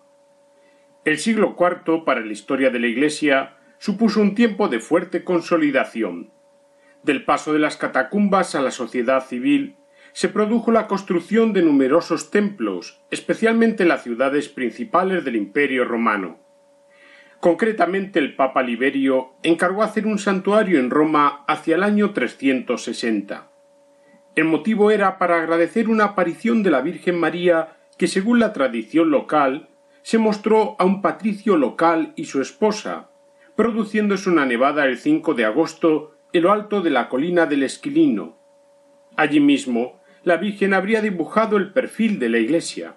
El 1.03 1.17
siglo 1.17 1.55
IV 1.59 2.05
para 2.05 2.21
la 2.21 2.31
historia 2.31 2.69
de 2.69 2.79
la 2.79 2.85
Iglesia 2.85 3.57
supuso 3.79 4.21
un 4.21 4.35
tiempo 4.35 4.67
de 4.67 4.79
fuerte 4.79 5.23
consolidación. 5.23 6.29
Del 7.01 7.25
paso 7.25 7.53
de 7.53 7.59
las 7.59 7.75
catacumbas 7.75 8.53
a 8.53 8.61
la 8.61 8.69
sociedad 8.69 9.25
civil 9.25 9.77
se 10.11 10.29
produjo 10.29 10.71
la 10.71 10.85
construcción 10.85 11.53
de 11.53 11.63
numerosos 11.63 12.29
templos, 12.29 13.01
especialmente 13.09 13.81
en 13.81 13.89
las 13.89 14.03
ciudades 14.03 14.47
principales 14.47 15.25
del 15.25 15.37
Imperio 15.37 15.85
romano. 15.85 16.42
Concretamente 17.43 18.19
el 18.19 18.37
Papa 18.37 18.63
Liberio 18.63 19.33
encargó 19.43 19.83
hacer 19.83 20.07
un 20.07 20.17
santuario 20.17 20.79
en 20.79 20.89
Roma 20.89 21.43
hacia 21.45 21.75
el 21.75 21.83
año 21.83 22.11
360. 22.13 23.51
El 24.33 24.45
motivo 24.45 24.91
era 24.91 25.17
para 25.17 25.41
agradecer 25.41 25.89
una 25.89 26.05
aparición 26.05 26.63
de 26.63 26.71
la 26.71 26.79
Virgen 26.79 27.19
María 27.19 27.75
que, 27.97 28.07
según 28.07 28.39
la 28.39 28.53
tradición 28.53 29.11
local, 29.11 29.67
se 30.03 30.19
mostró 30.19 30.77
a 30.79 30.85
un 30.85 31.01
patricio 31.01 31.57
local 31.57 32.13
y 32.15 32.23
su 32.23 32.41
esposa, 32.41 33.09
produciéndose 33.57 34.29
una 34.29 34.45
nevada 34.45 34.85
el 34.85 34.97
5 34.97 35.33
de 35.33 35.43
agosto 35.43 36.15
en 36.31 36.43
lo 36.43 36.53
alto 36.53 36.79
de 36.79 36.91
la 36.91 37.09
colina 37.09 37.45
del 37.45 37.63
Esquilino. 37.63 38.37
Allí 39.17 39.41
mismo 39.41 39.99
la 40.23 40.37
Virgen 40.37 40.73
habría 40.73 41.01
dibujado 41.01 41.57
el 41.57 41.73
perfil 41.73 42.19
de 42.19 42.29
la 42.29 42.37
Iglesia. 42.37 42.95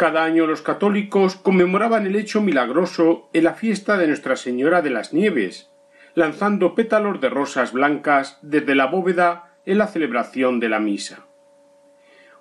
Cada 0.00 0.24
año 0.24 0.46
los 0.46 0.62
católicos 0.62 1.34
conmemoraban 1.36 2.06
el 2.06 2.16
hecho 2.16 2.40
milagroso 2.40 3.28
en 3.34 3.44
la 3.44 3.52
fiesta 3.52 3.98
de 3.98 4.06
Nuestra 4.06 4.34
Señora 4.34 4.80
de 4.80 4.88
las 4.88 5.12
Nieves, 5.12 5.68
lanzando 6.14 6.74
pétalos 6.74 7.20
de 7.20 7.28
rosas 7.28 7.74
blancas 7.74 8.38
desde 8.40 8.74
la 8.74 8.86
bóveda 8.86 9.58
en 9.66 9.76
la 9.76 9.88
celebración 9.88 10.58
de 10.58 10.70
la 10.70 10.80
misa. 10.80 11.26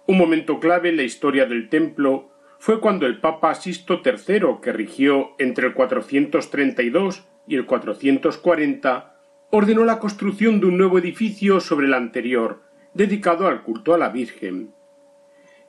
Un 0.06 0.18
momento 0.18 0.62
clave 0.62 0.88
en 0.88 0.96
la 0.96 1.04
historia 1.04 1.48
del 1.48 1.68
templo 1.68 2.30
fue 2.60 2.80
cuando 2.80 3.06
el 3.06 3.20
Papa 3.20 3.54
Sisto 3.56 4.02
III, 4.06 4.62
que 4.62 4.72
rigió 4.72 5.32
entre 5.38 5.68
el 5.68 5.74
432 5.74 7.28
y 7.46 7.58
el 7.58 7.66
440, 7.66 9.18
ordenó 9.50 9.84
la 9.84 10.00
construcción 10.00 10.62
de 10.62 10.68
un 10.68 10.78
nuevo 10.78 10.98
edificio 10.98 11.60
sobre 11.60 11.88
el 11.88 11.94
anterior, 11.94 12.62
dedicado 12.94 13.50
al 13.50 13.64
culto 13.64 13.94
a 13.94 13.98
la 13.98 14.08
Virgen. 14.08 14.79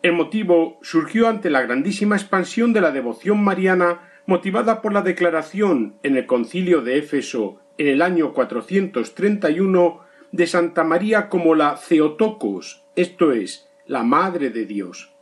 El 0.03 0.13
motivo 0.15 0.79
surgió 0.81 1.29
ante 1.29 1.51
la 1.51 1.61
grandísima 1.61 2.17
expansión 2.17 2.73
de 2.73 2.81
la 2.81 2.91
devoción 2.91 3.45
mariana 3.45 4.01
motivada 4.25 4.81
por 4.81 4.95
la 4.95 5.03
declaración 5.03 5.97
en 6.03 6.17
el 6.17 6.25
concilio 6.25 6.81
de 6.81 6.97
Éfeso 6.97 7.61
en 7.77 7.89
el 7.89 8.01
año 8.01 8.33
431 8.33 10.01
de 10.33 10.47
Santa 10.47 10.85
María 10.85 11.29
como 11.29 11.55
la 11.55 11.79
Theotokos, 11.87 12.87
esto 12.97 13.33
es, 13.33 13.69
la 13.87 14.03
Madre 14.03 14.49
de 14.49 14.65
Dios. 14.65 15.13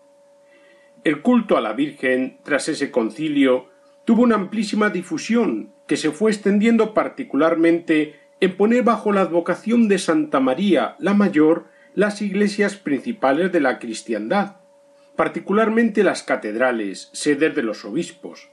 El 1.02 1.22
culto 1.22 1.56
a 1.56 1.60
la 1.60 1.72
Virgen, 1.72 2.38
tras 2.44 2.68
ese 2.68 2.92
concilio, 2.92 3.70
tuvo 4.04 4.22
una 4.22 4.36
amplísima 4.36 4.90
difusión 4.90 5.72
que 5.88 5.96
se 5.96 6.12
fue 6.12 6.30
extendiendo 6.30 6.94
particularmente 6.94 8.14
en 8.40 8.56
poner 8.56 8.84
bajo 8.84 9.10
la 9.10 9.22
advocación 9.22 9.88
de 9.88 9.98
Santa 9.98 10.38
María 10.38 10.94
la 11.00 11.14
Mayor 11.14 11.66
las 11.94 12.22
iglesias 12.22 12.76
principales 12.76 13.50
de 13.50 13.60
la 13.60 13.80
cristiandad, 13.80 14.58
particularmente 15.18 16.04
las 16.04 16.22
catedrales, 16.22 17.10
sedes 17.12 17.52
de 17.56 17.64
los 17.64 17.84
obispos. 17.84 18.50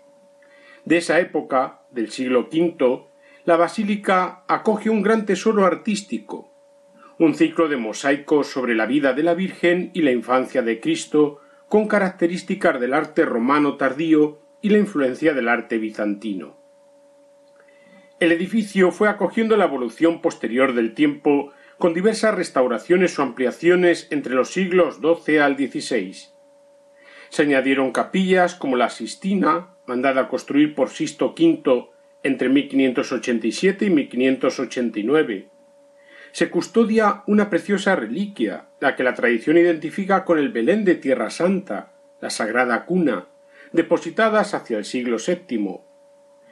De 0.84 0.97
esa 0.97 1.19
época, 1.19 1.84
del 1.91 2.10
siglo 2.10 2.49
V, 2.51 3.06
la 3.43 3.56
basílica 3.56 4.43
acoge 4.47 4.89
un 4.89 5.04
gran 5.04 5.28
tesoro 5.28 5.67
artístico, 5.67 6.51
un 7.19 7.36
ciclo 7.36 7.67
de 7.67 7.78
mosaicos 7.78 8.47
sobre 8.47 8.73
la 8.73 8.88
vida 8.88 9.13
de 9.13 9.21
la 9.21 9.36
Virgen 9.36 9.91
y 9.93 10.01
la 10.01 10.10
infancia 10.10 10.63
de 10.63 10.80
Cristo, 10.80 11.39
con 11.69 11.88
características 11.88 12.80
del 12.80 12.95
arte 12.95 13.25
romano 13.25 13.78
tardío 13.78 14.39
y 14.60 14.69
la 14.69 14.80
influencia 14.80 15.36
del 15.36 15.49
arte 15.49 15.78
bizantino. 15.78 16.58
El 18.19 18.32
edificio 18.32 18.91
fue 18.91 19.08
acogiendo 19.08 19.56
la 19.56 19.65
evolución 19.65 20.19
posterior 20.19 20.73
del 20.73 20.95
tiempo 20.95 21.51
con 21.78 21.93
diversas 21.93 22.34
restauraciones 22.34 23.19
o 23.19 23.21
ampliaciones 23.21 24.08
entre 24.10 24.34
los 24.34 24.49
siglos 24.49 24.95
XII 24.99 25.38
al 25.38 25.58
XVI. 25.58 26.35
Se 27.30 27.44
añadieron 27.44 27.92
capillas 27.92 28.56
como 28.56 28.76
la 28.76 28.90
Sistina, 28.90 29.76
mandada 29.86 30.22
a 30.22 30.28
construir 30.28 30.76
por 30.76 30.90
Sisto 30.90 31.34
V 31.38 31.90
entre 32.24 32.50
1587 32.50 33.86
y 33.86 33.90
1589. 33.90 35.50
Se 36.32 36.50
custodia 36.50 37.24
una 37.28 37.50
preciosa 37.50 37.96
reliquia, 37.96 38.66
la 38.80 38.96
que 38.96 39.04
la 39.04 39.14
tradición 39.14 39.58
identifica 39.58 40.26
con 40.26 40.40
el 40.40 40.50
Belén 40.50 40.84
de 40.84 40.96
Tierra 40.96 41.30
Santa, 41.30 41.94
la 42.20 42.30
Sagrada 42.30 42.86
Cuna, 42.86 43.28
depositadas 43.72 44.54
hacia 44.54 44.78
el 44.78 44.86
siglo 44.86 45.18
VII, 45.18 45.80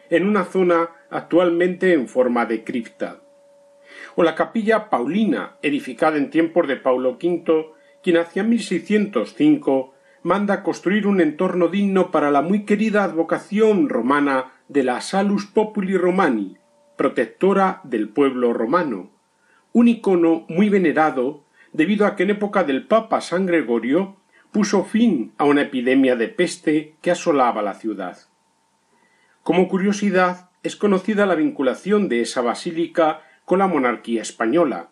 en 0.09 0.27
una 0.27 0.45
zona 0.45 0.89
actualmente 1.09 1.93
en 1.93 2.07
forma 2.07 2.45
de 2.45 2.63
cripta 2.63 3.23
o 4.15 4.23
la 4.23 4.35
capilla 4.35 4.89
Paulina, 4.89 5.57
edificada 5.61 6.17
en 6.17 6.29
tiempos 6.29 6.67
de 6.67 6.77
Paulo 6.77 7.17
V, 7.21 7.65
quien 8.01 8.17
hacia 8.17 8.43
1605 8.43 9.93
manda 10.23 10.63
construir 10.63 11.05
un 11.05 11.19
entorno 11.19 11.67
digno 11.67 12.09
para 12.09 12.31
la 12.31 12.41
muy 12.41 12.63
querida 12.63 13.03
advocación 13.03 13.89
romana 13.89 14.53
de 14.69 14.83
la 14.83 15.01
Salus 15.01 15.45
Populi 15.45 15.97
Romani, 15.97 16.57
protectora 16.95 17.81
del 17.83 18.09
pueblo 18.09 18.53
romano, 18.53 19.11
un 19.73 19.89
icono 19.89 20.45
muy 20.47 20.69
venerado 20.69 21.43
debido 21.73 22.05
a 22.05 22.15
que 22.15 22.23
en 22.23 22.29
época 22.31 22.63
del 22.63 22.87
Papa 22.87 23.19
San 23.19 23.45
Gregorio 23.45 24.15
puso 24.51 24.85
fin 24.85 25.33
a 25.37 25.43
una 25.43 25.63
epidemia 25.63 26.15
de 26.15 26.29
peste 26.29 26.95
que 27.01 27.11
asolaba 27.11 27.61
la 27.61 27.73
ciudad. 27.73 28.17
Como 29.41 29.67
curiosidad, 29.67 30.51
es 30.61 30.77
conocida 30.77 31.25
la 31.25 31.35
vinculación 31.35 32.07
de 32.07 32.21
esa 32.21 32.41
basílica 32.41 33.21
con 33.43 33.59
la 33.59 33.67
monarquía 33.67 34.21
española, 34.21 34.89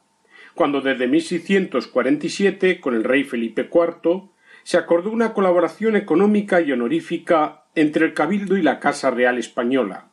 cuando 0.56 0.82
desde 0.82 1.08
1647, 1.08 2.82
con 2.82 2.96
el 2.96 3.06
rey 3.06 3.24
Felipe 3.24 3.70
IV, 3.72 4.30
se 4.64 4.78
acordó 4.78 5.12
una 5.12 5.34
colaboración 5.34 5.96
económica 5.96 6.62
y 6.62 6.72
honorífica 6.72 7.64
entre 7.76 8.06
el 8.06 8.14
Cabildo 8.14 8.58
y 8.58 8.62
la 8.62 8.80
Casa 8.80 9.12
Real 9.12 9.38
Española. 9.38 10.08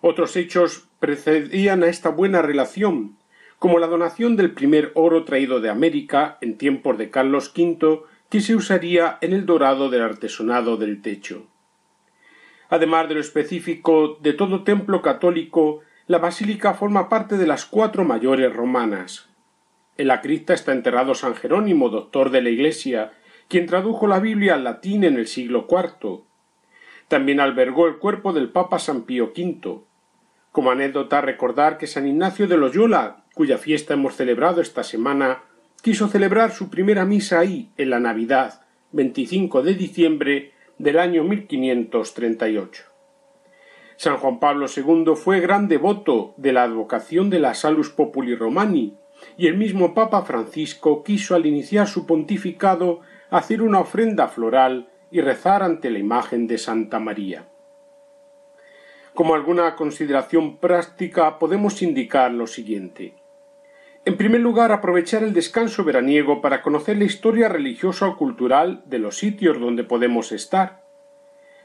Otros 0.00 0.36
hechos 0.36 0.88
precedían 1.00 1.82
a 1.82 1.88
esta 1.88 2.08
buena 2.08 2.42
relación, 2.42 3.16
como 3.58 3.78
la 3.78 3.86
donación 3.86 4.36
del 4.36 4.52
primer 4.52 4.90
oro 4.94 5.24
traído 5.24 5.60
de 5.60 5.70
América 5.70 6.38
en 6.40 6.58
tiempos 6.58 6.98
de 6.98 7.10
Carlos 7.10 7.52
V, 7.56 8.02
que 8.28 8.40
se 8.40 8.56
usaría 8.56 9.18
en 9.20 9.32
el 9.32 9.46
dorado 9.46 9.90
del 9.90 10.02
artesonado 10.02 10.76
del 10.76 11.02
techo. 11.02 11.46
Además 12.68 13.08
de 13.08 13.14
lo 13.14 13.20
específico 13.20 14.18
de 14.20 14.32
todo 14.32 14.64
templo 14.64 15.02
católico 15.02 15.82
la 16.08 16.18
basílica 16.18 16.74
forma 16.74 17.08
parte 17.08 17.36
de 17.36 17.46
las 17.46 17.64
cuatro 17.64 18.04
mayores 18.04 18.52
romanas. 18.52 19.28
En 19.96 20.08
la 20.08 20.20
cripta 20.20 20.52
está 20.52 20.72
enterrado 20.72 21.14
San 21.14 21.34
Jerónimo, 21.34 21.90
doctor 21.90 22.30
de 22.30 22.42
la 22.42 22.50
Iglesia, 22.50 23.12
quien 23.52 23.66
tradujo 23.66 24.06
la 24.06 24.18
Biblia 24.18 24.54
al 24.54 24.64
latín 24.64 25.04
en 25.04 25.18
el 25.18 25.26
siglo 25.26 25.66
IV. 25.68 26.22
También 27.08 27.38
albergó 27.38 27.86
el 27.86 27.98
cuerpo 27.98 28.32
del 28.32 28.48
Papa 28.48 28.78
San 28.78 29.02
Pío 29.02 29.34
V. 29.36 29.80
Como 30.52 30.70
anécdota 30.70 31.20
recordar 31.20 31.76
que 31.76 31.86
San 31.86 32.06
Ignacio 32.06 32.46
de 32.46 32.56
Loyola, 32.56 33.24
cuya 33.34 33.58
fiesta 33.58 33.92
hemos 33.92 34.16
celebrado 34.16 34.62
esta 34.62 34.82
semana, 34.82 35.42
quiso 35.82 36.08
celebrar 36.08 36.52
su 36.52 36.70
primera 36.70 37.04
misa 37.04 37.40
ahí, 37.40 37.68
en 37.76 37.90
la 37.90 38.00
Navidad, 38.00 38.62
25 38.92 39.62
de 39.62 39.74
diciembre 39.74 40.52
del 40.78 40.98
año 40.98 41.22
1538. 41.22 42.84
San 43.96 44.16
Juan 44.16 44.40
Pablo 44.40 44.64
II 44.74 45.12
fue 45.14 45.40
gran 45.40 45.68
devoto 45.68 46.32
de 46.38 46.54
la 46.54 46.62
advocación 46.62 47.28
de 47.28 47.40
la 47.40 47.52
Salus 47.52 47.90
Populi 47.90 48.34
Romani, 48.34 48.96
y 49.36 49.46
el 49.46 49.58
mismo 49.58 49.92
Papa 49.92 50.22
Francisco 50.22 51.04
quiso 51.04 51.34
al 51.34 51.44
iniciar 51.44 51.86
su 51.86 52.06
pontificado 52.06 53.02
hacer 53.32 53.62
una 53.62 53.80
ofrenda 53.80 54.28
floral 54.28 54.90
y 55.10 55.22
rezar 55.22 55.62
ante 55.62 55.90
la 55.90 55.98
imagen 55.98 56.46
de 56.46 56.58
Santa 56.58 56.98
María. 56.98 57.48
Como 59.14 59.34
alguna 59.34 59.74
consideración 59.74 60.58
práctica 60.58 61.38
podemos 61.38 61.80
indicar 61.80 62.30
lo 62.30 62.46
siguiente. 62.46 63.14
En 64.04 64.18
primer 64.18 64.42
lugar, 64.42 64.70
aprovechar 64.70 65.22
el 65.22 65.32
descanso 65.32 65.82
veraniego 65.82 66.42
para 66.42 66.60
conocer 66.60 66.98
la 66.98 67.04
historia 67.04 67.48
religiosa 67.48 68.06
o 68.06 68.18
cultural 68.18 68.82
de 68.84 68.98
los 68.98 69.16
sitios 69.16 69.58
donde 69.58 69.84
podemos 69.84 70.30
estar. 70.30 70.82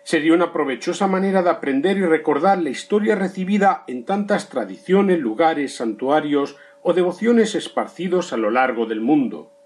Sería 0.04 0.34
una 0.34 0.54
provechosa 0.54 1.08
manera 1.08 1.44
de 1.44 1.50
aprender 1.50 1.98
y 1.98 2.06
recordar 2.06 2.62
la 2.62 2.70
historia 2.70 3.16
recibida 3.16 3.84
en 3.88 4.06
tantas 4.06 4.48
tradiciones, 4.48 5.20
lugares, 5.20 5.76
santuarios 5.76 6.56
o 6.82 6.94
devociones 6.94 7.56
esparcidos 7.56 8.32
a 8.32 8.38
lo 8.38 8.52
largo 8.52 8.86
del 8.86 9.02
mundo. 9.02 9.57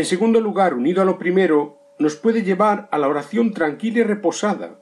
En 0.00 0.06
segundo 0.06 0.40
lugar, 0.40 0.72
unido 0.72 1.02
a 1.02 1.04
lo 1.04 1.18
primero, 1.18 1.76
nos 1.98 2.16
puede 2.16 2.42
llevar 2.42 2.88
a 2.90 2.96
la 2.96 3.06
oración 3.06 3.52
tranquila 3.52 3.98
y 3.98 4.02
reposada. 4.04 4.80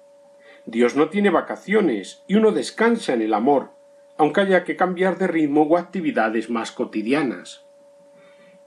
Dios 0.65 0.95
no 0.95 1.09
tiene 1.09 1.29
vacaciones 1.29 2.23
y 2.29 2.37
uno 2.37 2.53
descansa 2.53 3.15
en 3.15 3.23
el 3.23 3.35
amor, 3.35 3.73
aunque 4.17 4.43
haya 4.43 4.63
que 4.63 4.77
cambiar 4.77 5.19
de 5.19 5.27
ritmo 5.27 5.63
o 5.63 5.77
actividades 5.77 6.51
más 6.51 6.71
cotidianas. 6.71 7.67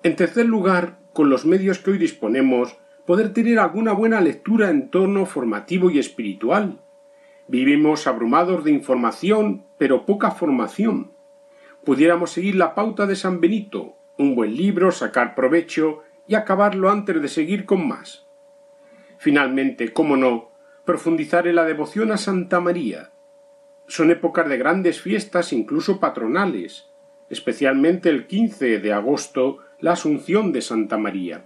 En 0.04 0.18
tercer 0.18 0.46
lugar, 0.46 1.00
con 1.14 1.30
los 1.30 1.46
medios 1.46 1.80
que 1.80 1.92
hoy 1.92 1.98
disponemos, 1.98 2.78
poder 3.06 3.32
tener 3.32 3.58
alguna 3.58 3.94
buena 3.94 4.20
lectura 4.20 4.72
en 4.72 4.90
torno 4.90 5.26
formativo 5.26 5.90
y 5.90 6.00
espiritual. 6.00 6.82
Vivimos 7.48 8.08
abrumados 8.08 8.66
de 8.66 8.72
información, 8.72 9.64
pero 9.78 10.06
poca 10.06 10.32
formación. 10.32 11.14
Pudiéramos 11.86 12.32
seguir 12.32 12.56
la 12.56 12.76
pauta 12.76 13.08
de 13.08 13.16
San 13.16 13.40
Benito, 13.40 13.96
un 14.18 14.36
buen 14.36 14.58
libro, 14.58 14.92
sacar 14.92 15.34
provecho 15.34 16.04
y 16.28 16.36
acabarlo 16.36 16.90
antes 16.90 17.22
de 17.22 17.28
seguir 17.28 17.66
con 17.66 17.88
más. 17.88 18.28
Finalmente, 19.18 19.94
cómo 19.94 20.18
no, 20.18 20.52
profundizar 20.86 21.48
en 21.48 21.56
la 21.56 21.66
devoción 21.66 22.12
a 22.12 22.18
Santa 22.18 22.60
María, 22.60 23.12
son 23.88 24.10
épocas 24.10 24.48
de 24.48 24.58
grandes 24.58 25.02
fiestas, 25.02 25.52
incluso 25.52 26.00
patronales, 26.00 26.90
especialmente 27.30 28.10
el 28.10 28.26
15 28.26 28.80
de 28.80 28.94
agosto, 28.94 29.60
la 29.80 29.94
Asunción 29.94 30.54
de 30.54 30.62
Santa 30.62 30.98
María. 30.98 31.46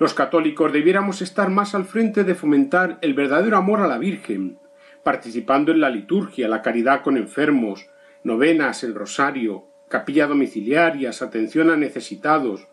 Los 0.00 0.14
católicos 0.14 0.72
debiéramos 0.72 1.22
estar 1.22 1.50
más 1.50 1.76
al 1.76 1.84
frente 1.84 2.24
de 2.24 2.34
fomentar 2.34 2.98
el 3.02 3.14
verdadero 3.14 3.56
amor 3.56 3.80
a 3.80 3.86
la 3.86 3.98
Virgen, 3.98 4.58
participando 5.04 5.70
en 5.70 5.80
la 5.80 5.90
liturgia, 5.90 6.48
la 6.48 6.62
caridad 6.62 7.02
con 7.02 7.16
enfermos, 7.16 7.88
novenas, 8.24 8.82
el 8.82 8.94
rosario, 8.94 9.68
capilla 9.88 10.26
domiciliarias, 10.26 11.22
atención 11.22 11.70
a 11.70 11.76
necesitados, 11.76 12.66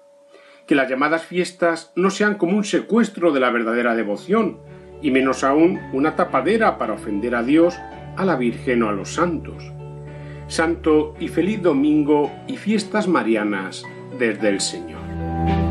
que 0.65 0.75
las 0.75 0.89
llamadas 0.89 1.23
fiestas 1.23 1.91
no 1.95 2.09
sean 2.09 2.35
como 2.35 2.57
un 2.57 2.63
secuestro 2.63 3.31
de 3.31 3.39
la 3.39 3.51
verdadera 3.51 3.95
devoción, 3.95 4.59
y 5.01 5.11
menos 5.11 5.43
aún 5.43 5.79
una 5.93 6.15
tapadera 6.15 6.77
para 6.77 6.93
ofender 6.93 7.35
a 7.35 7.43
Dios 7.43 7.79
a 8.17 8.25
la 8.25 8.35
Virgen 8.35 8.83
o 8.83 8.89
a 8.89 8.93
los 8.93 9.13
santos. 9.13 9.71
Santo 10.47 11.15
y 11.19 11.27
feliz 11.27 11.61
domingo 11.61 12.31
y 12.47 12.57
fiestas 12.57 13.07
marianas 13.07 13.83
desde 14.19 14.49
el 14.49 14.59
Señor. 14.59 15.70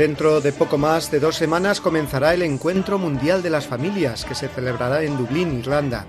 Dentro 0.00 0.40
de 0.40 0.52
poco 0.52 0.78
más 0.78 1.10
de 1.10 1.20
dos 1.20 1.36
semanas 1.36 1.82
comenzará 1.82 2.32
el 2.32 2.40
Encuentro 2.40 2.98
Mundial 2.98 3.42
de 3.42 3.50
las 3.50 3.66
Familias, 3.66 4.24
que 4.24 4.34
se 4.34 4.48
celebrará 4.48 5.02
en 5.02 5.14
Dublín, 5.18 5.58
Irlanda. 5.58 6.06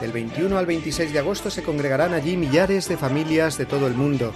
Del 0.00 0.12
21 0.12 0.56
al 0.56 0.64
26 0.64 1.12
de 1.12 1.18
agosto 1.18 1.50
se 1.50 1.62
congregarán 1.62 2.14
allí 2.14 2.38
millares 2.38 2.88
de 2.88 2.96
familias 2.96 3.58
de 3.58 3.66
todo 3.66 3.86
el 3.86 3.92
mundo, 3.92 4.32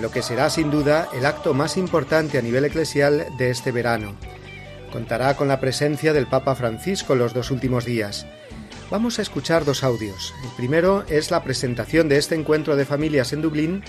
lo 0.00 0.12
que 0.12 0.22
será 0.22 0.50
sin 0.50 0.70
duda 0.70 1.08
el 1.12 1.26
acto 1.26 1.52
más 1.52 1.76
importante 1.76 2.38
a 2.38 2.42
nivel 2.42 2.64
eclesial 2.64 3.26
de 3.38 3.50
este 3.50 3.72
verano. 3.72 4.14
Contará 4.92 5.36
con 5.36 5.48
la 5.48 5.58
presencia 5.58 6.12
del 6.12 6.28
Papa 6.28 6.54
Francisco 6.54 7.16
los 7.16 7.34
dos 7.34 7.50
últimos 7.50 7.84
días. 7.84 8.24
Vamos 8.88 9.18
a 9.18 9.22
escuchar 9.22 9.64
dos 9.64 9.82
audios. 9.82 10.32
El 10.44 10.50
primero 10.50 11.04
es 11.08 11.32
la 11.32 11.42
presentación 11.42 12.08
de 12.08 12.18
este 12.18 12.36
encuentro 12.36 12.76
de 12.76 12.84
familias 12.84 13.32
en 13.32 13.42
Dublín 13.42 13.82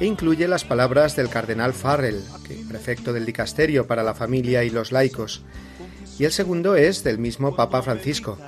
e 0.00 0.06
incluye 0.06 0.48
las 0.48 0.64
palabras 0.64 1.14
del 1.14 1.28
cardenal 1.28 1.74
Farrell, 1.74 2.24
prefecto 2.68 3.12
del 3.12 3.26
dicasterio 3.26 3.86
para 3.86 4.02
la 4.02 4.14
familia 4.14 4.64
y 4.64 4.70
los 4.70 4.92
laicos. 4.92 5.42
Y 6.18 6.24
el 6.24 6.32
segundo 6.32 6.74
es 6.74 7.04
del 7.04 7.18
mismo 7.18 7.54
Papa 7.54 7.82
Francisco, 7.82 8.38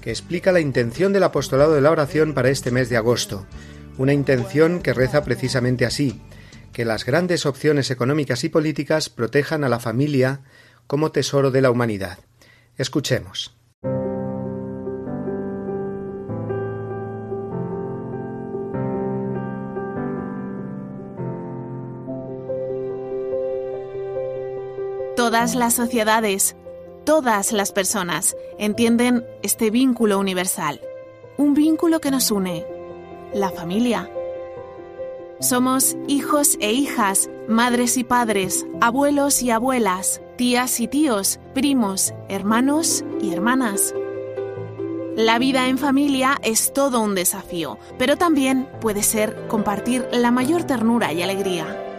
que 0.00 0.10
explica 0.10 0.52
la 0.52 0.60
intención 0.60 1.12
del 1.12 1.22
apostolado 1.22 1.74
de 1.74 1.82
la 1.82 1.90
oración 1.90 2.34
para 2.34 2.48
este 2.48 2.70
mes 2.70 2.88
de 2.88 2.96
agosto, 2.96 3.46
una 3.98 4.12
intención 4.12 4.80
que 4.80 4.94
reza 4.94 5.22
precisamente 5.22 5.86
así, 5.86 6.20
que 6.72 6.84
las 6.84 7.04
grandes 7.04 7.46
opciones 7.46 7.90
económicas 7.90 8.42
y 8.44 8.48
políticas 8.48 9.10
protejan 9.10 9.64
a 9.64 9.68
la 9.68 9.78
familia 9.78 10.40
como 10.86 11.12
tesoro 11.12 11.50
de 11.50 11.60
la 11.60 11.70
humanidad. 11.70 12.18
Escuchemos. 12.76 13.61
Todas 25.32 25.54
las 25.54 25.72
sociedades, 25.72 26.56
todas 27.06 27.52
las 27.52 27.72
personas 27.72 28.36
entienden 28.58 29.24
este 29.42 29.70
vínculo 29.70 30.18
universal, 30.18 30.82
un 31.38 31.54
vínculo 31.54 32.02
que 32.02 32.10
nos 32.10 32.30
une, 32.30 32.66
la 33.32 33.50
familia. 33.50 34.10
Somos 35.40 35.96
hijos 36.06 36.58
e 36.60 36.72
hijas, 36.72 37.30
madres 37.48 37.96
y 37.96 38.04
padres, 38.04 38.66
abuelos 38.82 39.42
y 39.42 39.50
abuelas, 39.50 40.20
tías 40.36 40.78
y 40.80 40.86
tíos, 40.86 41.40
primos, 41.54 42.12
hermanos 42.28 43.02
y 43.22 43.32
hermanas. 43.32 43.94
La 45.16 45.38
vida 45.38 45.66
en 45.68 45.78
familia 45.78 46.36
es 46.42 46.74
todo 46.74 47.00
un 47.00 47.14
desafío, 47.14 47.78
pero 47.96 48.18
también 48.18 48.68
puede 48.82 49.02
ser 49.02 49.46
compartir 49.48 50.06
la 50.12 50.30
mayor 50.30 50.64
ternura 50.64 51.14
y 51.14 51.22
alegría. 51.22 51.91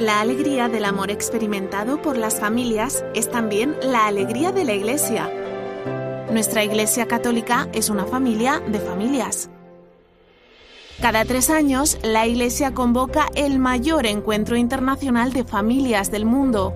La 0.00 0.20
alegría 0.20 0.68
del 0.68 0.86
amor 0.86 1.12
experimentado 1.12 2.02
por 2.02 2.16
las 2.16 2.40
familias 2.40 3.04
es 3.14 3.30
también 3.30 3.76
la 3.80 4.08
alegría 4.08 4.50
de 4.50 4.64
la 4.64 4.72
Iglesia. 4.72 5.30
Nuestra 6.32 6.64
Iglesia 6.64 7.06
Católica 7.06 7.68
es 7.72 7.90
una 7.90 8.04
familia 8.04 8.60
de 8.66 8.80
familias. 8.80 9.50
Cada 11.00 11.24
tres 11.24 11.48
años, 11.48 11.96
la 12.02 12.26
Iglesia 12.26 12.74
convoca 12.74 13.28
el 13.36 13.60
mayor 13.60 14.06
encuentro 14.06 14.56
internacional 14.56 15.32
de 15.32 15.44
familias 15.44 16.10
del 16.10 16.24
mundo. 16.24 16.74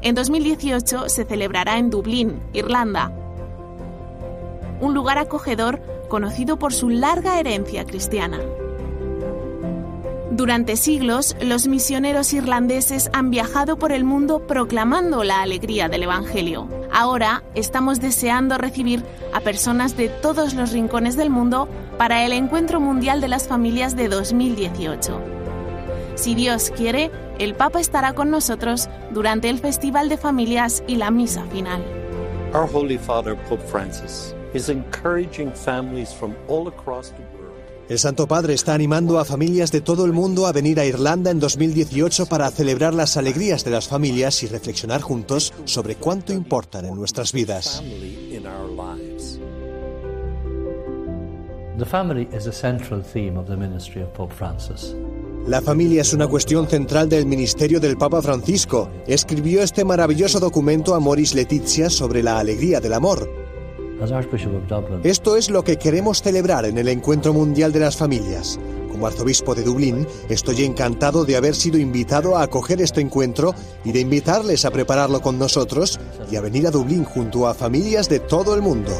En 0.00 0.14
2018 0.14 1.08
se 1.08 1.24
celebrará 1.24 1.78
en 1.78 1.90
Dublín, 1.90 2.40
Irlanda. 2.52 3.12
un 4.80 4.94
lugar 4.94 5.18
acogedor 5.18 5.82
conocido 6.08 6.56
por 6.56 6.72
su 6.72 6.88
larga 6.88 7.40
herencia 7.40 7.84
cristiana. 7.84 8.38
Durante 10.30 10.76
siglos, 10.76 11.36
los 11.42 11.66
misioneros 11.66 12.32
irlandeses 12.32 13.10
han 13.12 13.30
viajado 13.30 13.76
por 13.78 13.90
el 13.90 14.04
mundo 14.04 14.46
proclamando 14.46 15.24
la 15.24 15.42
alegría 15.42 15.88
del 15.88 16.04
Evangelio. 16.04 16.68
Ahora 16.92 17.42
estamos 17.56 18.00
deseando 18.00 18.56
recibir 18.56 19.04
a 19.32 19.40
personas 19.40 19.96
de 19.96 20.08
todos 20.08 20.54
los 20.54 20.70
rincones 20.70 21.16
del 21.16 21.30
mundo 21.30 21.68
para 21.98 22.24
el 22.24 22.32
Encuentro 22.32 22.78
Mundial 22.78 23.20
de 23.20 23.26
las 23.26 23.48
Familias 23.48 23.96
de 23.96 24.08
2018. 24.08 25.20
Si 26.14 26.36
Dios 26.36 26.70
quiere, 26.76 27.10
el 27.40 27.54
Papa 27.54 27.80
estará 27.80 28.12
con 28.12 28.30
nosotros 28.30 28.88
durante 29.10 29.50
el 29.50 29.58
Festival 29.58 30.08
de 30.08 30.16
Familias 30.16 30.84
y 30.86 30.96
la 30.96 31.10
misa 31.10 31.44
final. 31.46 31.82
Our 32.54 32.68
Holy 32.72 32.98
Father, 32.98 33.36
Pope 33.48 33.62
Francis, 33.66 34.34
is 34.54 34.68
encouraging 34.68 35.50
families 35.52 36.12
from 36.12 36.36
all 36.48 36.68
across 36.68 37.10
the 37.10 37.22
world. 37.32 37.39
El 37.90 37.98
Santo 37.98 38.28
Padre 38.28 38.54
está 38.54 38.72
animando 38.72 39.18
a 39.18 39.24
familias 39.24 39.72
de 39.72 39.80
todo 39.80 40.04
el 40.04 40.12
mundo 40.12 40.46
a 40.46 40.52
venir 40.52 40.78
a 40.78 40.86
Irlanda 40.86 41.32
en 41.32 41.40
2018 41.40 42.26
para 42.26 42.48
celebrar 42.52 42.94
las 42.94 43.16
alegrías 43.16 43.64
de 43.64 43.72
las 43.72 43.88
familias 43.88 44.44
y 44.44 44.46
reflexionar 44.46 45.00
juntos 45.00 45.52
sobre 45.64 45.96
cuánto 45.96 46.32
importan 46.32 46.84
en 46.84 46.94
nuestras 46.94 47.32
vidas. 47.32 47.82
family 47.82 48.36
in 48.36 48.46
our 48.46 48.70
lives. 48.70 49.40
The 51.78 51.84
family 51.84 52.28
is 52.32 52.46
a 52.46 52.52
central 52.52 53.02
theme 53.02 53.36
of 53.36 53.48
the 53.48 53.56
ministry 53.56 54.02
of 54.02 54.10
Pope 54.12 54.32
Francis. 54.36 54.94
La 55.48 55.60
familia 55.60 56.02
es 56.02 56.12
una 56.12 56.28
cuestión 56.28 56.68
central 56.68 57.08
del 57.08 57.26
ministerio 57.26 57.80
del 57.80 57.96
Papa 57.96 58.22
Francisco. 58.22 58.88
Escribió 59.08 59.64
este 59.64 59.84
maravilloso 59.84 60.38
documento 60.38 60.94
Amoris 60.94 61.34
Letizia 61.34 61.90
sobre 61.90 62.22
la 62.22 62.38
alegría 62.38 62.78
del 62.78 62.92
amor. 62.92 63.49
Esto 65.04 65.36
es 65.36 65.50
lo 65.50 65.62
que 65.62 65.76
queremos 65.76 66.22
celebrar 66.22 66.64
en 66.64 66.78
el 66.78 66.88
Encuentro 66.88 67.32
Mundial 67.32 67.72
de 67.72 67.80
las 67.80 67.96
Familias. 67.96 68.58
Como 68.90 69.06
arzobispo 69.06 69.54
de 69.54 69.62
Dublín, 69.62 70.06
estoy 70.28 70.64
encantado 70.64 71.24
de 71.24 71.36
haber 71.36 71.54
sido 71.54 71.78
invitado 71.78 72.36
a 72.36 72.42
acoger 72.42 72.80
este 72.80 73.00
encuentro 73.00 73.54
y 73.84 73.92
de 73.92 74.00
invitarles 74.00 74.64
a 74.64 74.70
prepararlo 74.70 75.20
con 75.20 75.38
nosotros 75.38 76.00
y 76.30 76.36
a 76.36 76.40
venir 76.40 76.66
a 76.66 76.70
Dublín 76.70 77.04
junto 77.04 77.46
a 77.46 77.54
familias 77.54 78.08
de 78.08 78.20
todo 78.20 78.54
el 78.54 78.62
mundo. 78.62 78.90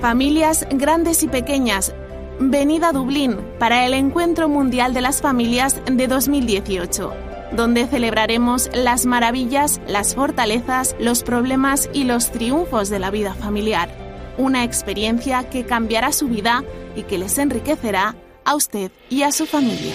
Familias 0.00 0.66
grandes 0.70 1.22
y 1.22 1.28
pequeñas, 1.28 1.94
venid 2.38 2.82
a 2.82 2.92
Dublín 2.92 3.36
para 3.58 3.84
el 3.84 3.92
Encuentro 3.94 4.48
Mundial 4.48 4.94
de 4.94 5.02
las 5.02 5.20
Familias 5.20 5.76
de 5.84 6.08
2018, 6.08 7.12
donde 7.52 7.86
celebraremos 7.86 8.70
las 8.74 9.06
maravillas, 9.06 9.80
las 9.86 10.14
fortalezas, 10.14 10.94
los 10.98 11.22
problemas 11.22 11.90
y 11.92 12.04
los 12.04 12.30
triunfos 12.30 12.90
de 12.90 12.98
la 12.98 13.10
vida 13.10 13.34
familiar. 13.34 13.90
Una 14.38 14.64
experiencia 14.64 15.48
que 15.48 15.64
cambiará 15.64 16.12
su 16.12 16.28
vida 16.28 16.64
y 16.96 17.02
que 17.02 17.18
les 17.18 17.38
enriquecerá 17.38 18.14
a 18.44 18.54
usted 18.54 18.90
y 19.08 19.22
a 19.22 19.32
su 19.32 19.46
familia. 19.46 19.94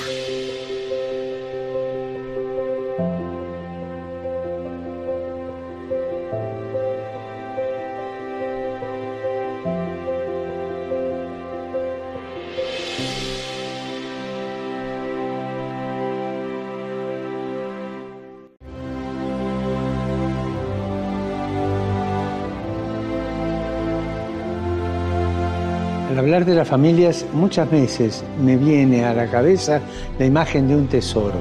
Al 26.10 26.20
hablar 26.20 26.45
de 26.45 26.53
las 26.53 26.68
familias, 26.68 27.26
muchas 27.34 27.70
veces 27.70 28.24
me 28.39 28.58
viene 28.58 29.03
a 29.06 29.14
la 29.14 29.26
cabeza 29.26 29.82
la 30.20 30.26
imagen 30.26 30.68
de 30.68 30.76
un 30.76 30.88
tesoro. 30.88 31.39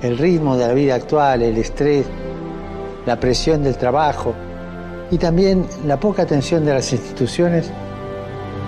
El 0.00 0.16
ritmo 0.16 0.56
de 0.56 0.66
la 0.66 0.72
vida 0.72 0.94
actual, 0.94 1.42
el 1.42 1.58
estrés, 1.58 2.06
la 3.04 3.20
presión 3.20 3.62
del 3.62 3.76
trabajo 3.76 4.34
y 5.10 5.18
también 5.18 5.66
la 5.86 6.00
poca 6.00 6.22
atención 6.22 6.64
de 6.64 6.72
las 6.72 6.92
instituciones 6.92 7.70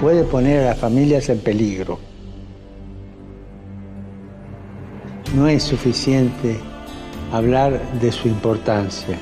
puede 0.03 0.25
poner 0.25 0.65
a 0.65 0.69
las 0.71 0.79
familias 0.79 1.31
en 1.31 1.39
peligro. 1.39 1.99
No 5.35 5.49
es 5.49 5.63
suficiente 5.63 6.59
hablar 7.33 7.81
de 8.01 8.13
su 8.13 8.29
importancia. 8.29 9.17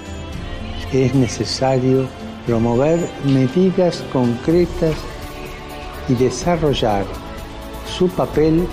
Es 0.92 1.14
necesario 1.14 2.08
promover 2.46 3.10
medidas 3.24 4.04
concretas 4.12 4.94
y 6.08 6.14
desarrollar 6.14 7.04
su 7.86 8.08
papel 8.08 8.66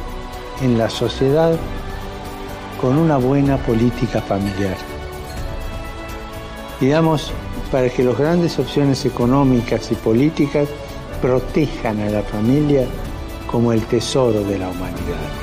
en 0.61 0.77
la 0.77 0.89
sociedad 0.89 1.57
con 2.79 2.97
una 2.97 3.17
buena 3.17 3.57
política 3.57 4.21
familiar. 4.21 4.77
Digamos, 6.79 7.31
para 7.71 7.89
que 7.89 8.03
las 8.03 8.17
grandes 8.17 8.59
opciones 8.59 9.05
económicas 9.05 9.91
y 9.91 9.95
políticas 9.95 10.67
protejan 11.21 11.99
a 12.01 12.09
la 12.09 12.21
familia 12.21 12.85
como 13.47 13.71
el 13.71 13.81
tesoro 13.85 14.43
de 14.43 14.59
la 14.59 14.69
humanidad. 14.69 15.42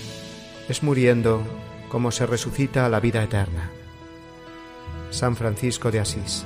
es 0.71 0.83
muriendo 0.83 1.43
como 1.89 2.11
se 2.11 2.25
resucita 2.25 2.85
a 2.85 2.89
la 2.89 3.01
vida 3.01 3.21
eterna. 3.21 3.69
San 5.09 5.35
Francisco 5.35 5.91
de 5.91 5.99
Asís. 5.99 6.45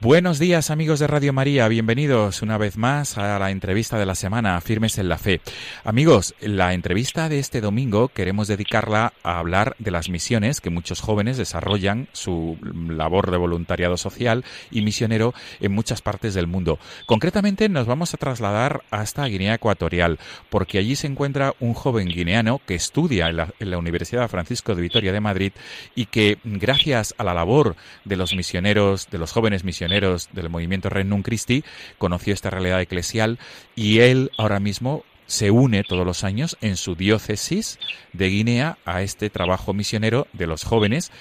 Buenos 0.00 0.38
días 0.38 0.70
amigos 0.70 1.00
de 1.00 1.08
Radio 1.08 1.32
María, 1.32 1.66
bienvenidos 1.66 2.40
una 2.42 2.56
vez 2.56 2.76
más 2.76 3.18
a 3.18 3.36
la 3.40 3.50
entrevista 3.50 3.98
de 3.98 4.06
la 4.06 4.14
semana, 4.14 4.60
Firmes 4.60 4.96
en 4.98 5.08
la 5.08 5.18
Fe. 5.18 5.40
Amigos, 5.82 6.36
la 6.40 6.72
entrevista 6.72 7.28
de 7.28 7.40
este 7.40 7.60
domingo 7.60 8.06
queremos 8.06 8.46
dedicarla 8.46 9.12
a 9.24 9.40
hablar 9.40 9.74
de 9.80 9.90
las 9.90 10.08
misiones 10.08 10.60
que 10.60 10.70
muchos 10.70 11.00
jóvenes 11.00 11.36
desarrollan 11.36 12.06
su 12.12 12.56
labor 12.62 13.32
de 13.32 13.38
voluntariado 13.38 13.96
social 13.96 14.44
y 14.70 14.82
misionero 14.82 15.34
en 15.58 15.72
muchas 15.72 16.00
partes 16.00 16.32
del 16.32 16.46
mundo. 16.46 16.78
Concretamente 17.06 17.68
nos 17.68 17.88
vamos 17.88 18.14
a 18.14 18.18
trasladar 18.18 18.84
hasta 18.92 19.26
Guinea 19.26 19.54
Ecuatorial, 19.54 20.20
porque 20.48 20.78
allí 20.78 20.94
se 20.94 21.08
encuentra 21.08 21.54
un 21.58 21.74
joven 21.74 22.06
guineano 22.06 22.60
que 22.64 22.76
estudia 22.76 23.30
en 23.30 23.36
la, 23.70 23.78
Universidad 23.78 24.28
Francisco 24.28 24.76
de 24.76 24.82
Vitoria 24.82 25.12
de 25.12 25.20
Madrid 25.20 25.52
y 25.96 26.06
que 26.06 26.38
gracias 26.44 27.16
a 27.18 27.24
la 27.24 27.34
labor 27.34 27.74
de 28.04 28.16
los 28.16 28.36
misioneros, 28.36 29.08
de 29.10 29.18
los 29.18 29.32
jóvenes 29.32 29.64
misioneros, 29.64 29.87
del 29.88 30.50
movimiento 30.50 30.88
Renun 30.88 31.22
Christi, 31.22 31.64
conoció 31.98 32.34
esta 32.34 32.50
realidad 32.50 32.80
eclesial 32.80 33.38
y 33.74 34.00
él 34.00 34.30
ahora 34.36 34.60
mismo 34.60 35.04
se 35.28 35.50
une 35.50 35.84
todos 35.84 36.06
los 36.06 36.24
años 36.24 36.56
en 36.60 36.76
su 36.76 36.96
diócesis 36.96 37.78
de 38.12 38.28
Guinea 38.28 38.78
a 38.84 39.02
este 39.02 39.30
trabajo 39.30 39.74
misionero 39.74 40.26
de 40.32 40.46
los 40.46 40.64
jóvenes 40.64 41.12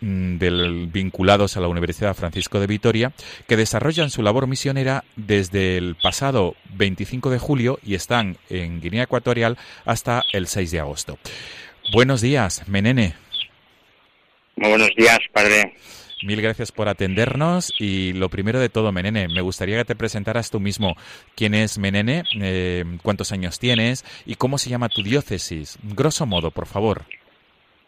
mm, 0.00 0.38
del, 0.38 0.86
vinculados 0.86 1.56
a 1.56 1.60
la 1.60 1.66
Universidad 1.68 2.14
Francisco 2.14 2.60
de 2.60 2.68
Vitoria, 2.68 3.12
que 3.48 3.56
desarrollan 3.56 4.10
su 4.10 4.22
labor 4.22 4.46
misionera 4.46 5.04
desde 5.16 5.76
el 5.76 5.96
pasado 5.96 6.54
25 6.74 7.30
de 7.30 7.38
julio 7.38 7.80
y 7.84 7.94
están 7.94 8.38
en 8.48 8.80
Guinea 8.80 9.02
Ecuatorial 9.02 9.58
hasta 9.84 10.22
el 10.32 10.46
6 10.46 10.70
de 10.70 10.80
agosto. 10.80 11.18
Buenos 11.92 12.20
días, 12.20 12.62
Menene. 12.68 13.14
Buenos 14.56 14.90
días, 14.96 15.18
padre. 15.32 15.74
Mil 16.22 16.40
gracias 16.42 16.72
por 16.72 16.88
atendernos 16.88 17.72
y 17.78 18.12
lo 18.12 18.28
primero 18.28 18.58
de 18.58 18.68
todo, 18.68 18.90
Menene, 18.90 19.28
me 19.28 19.40
gustaría 19.40 19.76
que 19.78 19.84
te 19.84 19.96
presentaras 19.96 20.50
tú 20.50 20.58
mismo. 20.58 20.96
¿Quién 21.36 21.54
es 21.54 21.78
Menene? 21.78 22.24
Eh, 22.40 22.84
¿Cuántos 23.02 23.30
años 23.32 23.58
tienes? 23.58 24.04
¿Y 24.26 24.34
cómo 24.34 24.58
se 24.58 24.70
llama 24.70 24.88
tu 24.88 25.02
diócesis? 25.02 25.78
Grosso 25.82 26.26
modo, 26.26 26.50
por 26.50 26.66
favor. 26.66 27.04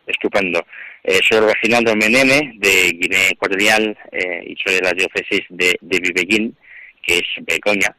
Estupendo. 0.07 0.64
Eh, 1.03 1.18
soy 1.28 1.41
Reginaldo 1.41 1.97
Menene, 1.97 2.53
de 2.57 2.91
Guinea 2.93 3.31
Ecuatorial, 3.31 3.97
eh, 4.12 4.45
y 4.47 4.57
soy 4.64 4.74
de 4.76 4.83
la 4.83 4.93
diócesis 4.93 5.41
de, 5.49 5.76
de 5.81 5.99
Vivellín, 5.99 6.57
que 7.03 7.18
es 7.18 7.45
Begoña. 7.45 7.97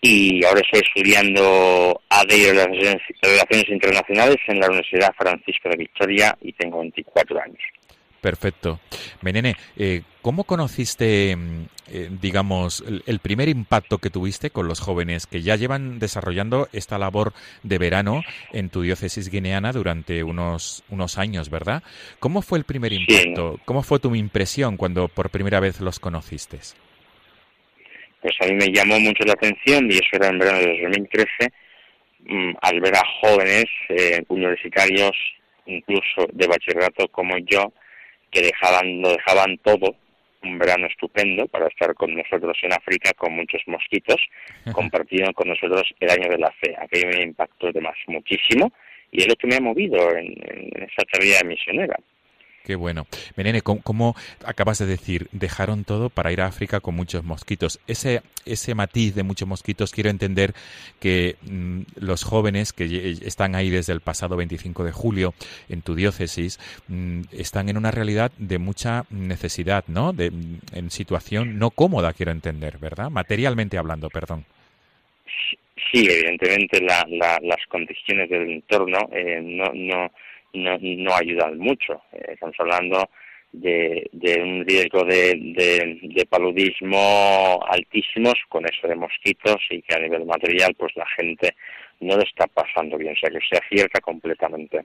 Y 0.00 0.44
ahora 0.44 0.60
estoy 0.60 0.82
estudiando 0.86 2.00
AD 2.08 2.30
y 2.30 2.46
Relaciones, 2.46 3.68
Internacionales 3.68 4.36
en 4.46 4.60
la 4.60 4.68
Universidad 4.68 5.14
Francisco 5.16 5.68
de 5.68 5.76
Victoria 5.76 6.36
y 6.42 6.52
tengo 6.52 6.80
24 6.80 7.40
años. 7.40 7.62
Perfecto. 8.26 8.80
Menene, 9.22 9.54
eh, 9.76 10.02
¿cómo 10.20 10.42
conociste, 10.42 11.36
mm, 11.36 11.66
eh, 11.92 12.08
digamos, 12.20 12.82
el, 12.84 13.04
el, 13.06 13.20
primer 13.20 13.48
impacto 13.48 13.98
que 13.98 14.10
tuviste 14.10 14.50
con 14.50 14.66
los 14.66 14.80
jóvenes 14.80 15.28
que 15.28 15.42
ya 15.42 15.54
llevan 15.54 16.00
desarrollando 16.00 16.68
esta 16.72 16.98
labor 16.98 17.34
de 17.62 17.78
verano 17.78 18.22
en 18.52 18.68
tu 18.68 18.82
diócesis 18.82 19.30
guineana 19.30 19.70
durante 19.70 20.24
unos, 20.24 20.82
unos 20.90 21.18
años, 21.18 21.50
¿verdad? 21.50 21.84
¿Cómo 22.18 22.42
fue 22.42 22.58
el 22.58 22.64
primer 22.64 22.92
impacto? 22.92 23.52
Sí. 23.58 23.62
¿Cómo 23.64 23.84
fue 23.84 24.00
tu 24.00 24.12
impresión 24.16 24.76
cuando 24.76 25.06
por 25.06 25.30
primera 25.30 25.60
vez 25.60 25.80
los 25.80 26.00
conociste? 26.00 26.58
Pues 28.22 28.34
a 28.40 28.46
mí 28.46 28.54
me 28.54 28.72
llamó 28.72 28.98
mucho 28.98 29.22
la 29.24 29.34
atención, 29.34 29.86
y 29.88 29.98
eso 29.98 30.08
era 30.14 30.30
en 30.30 30.40
verano 30.40 30.58
de 30.58 30.80
2013, 30.82 31.28
mmm, 32.24 32.54
al 32.60 32.80
ver 32.80 32.96
a 32.96 33.02
jóvenes 33.20 33.66
eh, 33.90 34.24
universitarios, 34.26 35.12
incluso 35.66 36.26
de 36.32 36.46
bachillerato 36.48 37.06
como 37.08 37.36
yo, 37.38 37.72
que 38.30 38.42
dejaban, 38.42 39.00
lo 39.00 39.10
dejaban 39.10 39.58
todo, 39.58 39.96
un 40.42 40.58
verano 40.58 40.86
estupendo 40.86 41.46
para 41.48 41.66
estar 41.66 41.94
con 41.94 42.14
nosotros 42.14 42.56
en 42.62 42.72
África 42.72 43.12
con 43.14 43.34
muchos 43.34 43.62
mosquitos, 43.66 44.20
compartiendo 44.72 45.32
con 45.32 45.48
nosotros 45.48 45.82
el 46.00 46.10
año 46.10 46.28
de 46.28 46.38
la 46.38 46.52
fe. 46.52 46.74
Aquello 46.78 47.08
me 47.08 47.22
impactó 47.22 47.68
además 47.68 47.96
muchísimo 48.06 48.72
y 49.10 49.22
es 49.22 49.28
lo 49.28 49.34
que 49.34 49.46
me 49.46 49.56
ha 49.56 49.60
movido 49.60 50.10
en, 50.16 50.34
en 50.46 50.82
esa 50.82 51.04
tarea 51.10 51.42
misionera. 51.44 51.96
Qué 52.66 52.74
bueno. 52.74 53.06
Menene, 53.36 53.62
¿cómo, 53.62 53.80
¿cómo, 53.80 54.16
acabas 54.44 54.78
de 54.78 54.86
decir? 54.86 55.28
Dejaron 55.30 55.84
todo 55.84 56.10
para 56.10 56.32
ir 56.32 56.40
a 56.40 56.46
África 56.46 56.80
con 56.80 56.96
muchos 56.96 57.22
mosquitos. 57.22 57.78
Ese, 57.86 58.22
ese 58.44 58.74
matiz 58.74 59.14
de 59.14 59.22
muchos 59.22 59.46
mosquitos, 59.46 59.92
quiero 59.92 60.10
entender 60.10 60.52
que 60.98 61.36
mmm, 61.42 61.82
los 61.94 62.24
jóvenes 62.24 62.72
que 62.72 63.18
están 63.22 63.54
ahí 63.54 63.70
desde 63.70 63.92
el 63.92 64.00
pasado 64.00 64.36
25 64.36 64.82
de 64.82 64.90
julio 64.90 65.32
en 65.68 65.82
tu 65.82 65.94
diócesis 65.94 66.58
mmm, 66.88 67.20
están 67.30 67.68
en 67.68 67.76
una 67.76 67.92
realidad 67.92 68.32
de 68.36 68.58
mucha 68.58 69.04
necesidad, 69.10 69.84
¿no? 69.86 70.12
De, 70.12 70.32
en 70.72 70.90
situación 70.90 71.60
no 71.60 71.70
cómoda, 71.70 72.14
quiero 72.14 72.32
entender, 72.32 72.78
¿verdad? 72.78 73.10
Materialmente 73.10 73.78
hablando, 73.78 74.10
perdón. 74.10 74.44
Sí, 75.92 76.08
evidentemente 76.10 76.80
la, 76.80 77.06
la, 77.10 77.38
las 77.42 77.64
condiciones 77.68 78.28
del 78.28 78.50
entorno 78.50 79.08
eh, 79.12 79.40
no 79.40 80.10
no, 80.56 80.76
no 80.80 81.14
ayudan 81.14 81.58
mucho. 81.58 82.02
Eh, 82.12 82.32
estamos 82.32 82.56
hablando 82.58 83.08
de, 83.52 84.08
de 84.12 84.42
un 84.42 84.64
riesgo 84.66 85.04
de, 85.04 85.34
de, 85.56 85.98
de, 86.02 86.26
paludismo 86.26 87.64
altísimos 87.68 88.34
con 88.48 88.64
eso 88.66 88.86
de 88.86 88.96
mosquitos 88.96 89.56
y 89.70 89.82
que 89.82 89.94
a 89.94 90.00
nivel 90.00 90.24
material 90.26 90.74
pues 90.76 90.92
la 90.96 91.06
gente 91.16 91.54
no 92.00 92.16
lo 92.16 92.22
está 92.22 92.46
pasando 92.46 92.98
bien, 92.98 93.14
o 93.14 93.16
sea 93.16 93.30
que 93.30 93.46
se 93.48 93.56
acierta 93.56 94.00
completamente. 94.00 94.84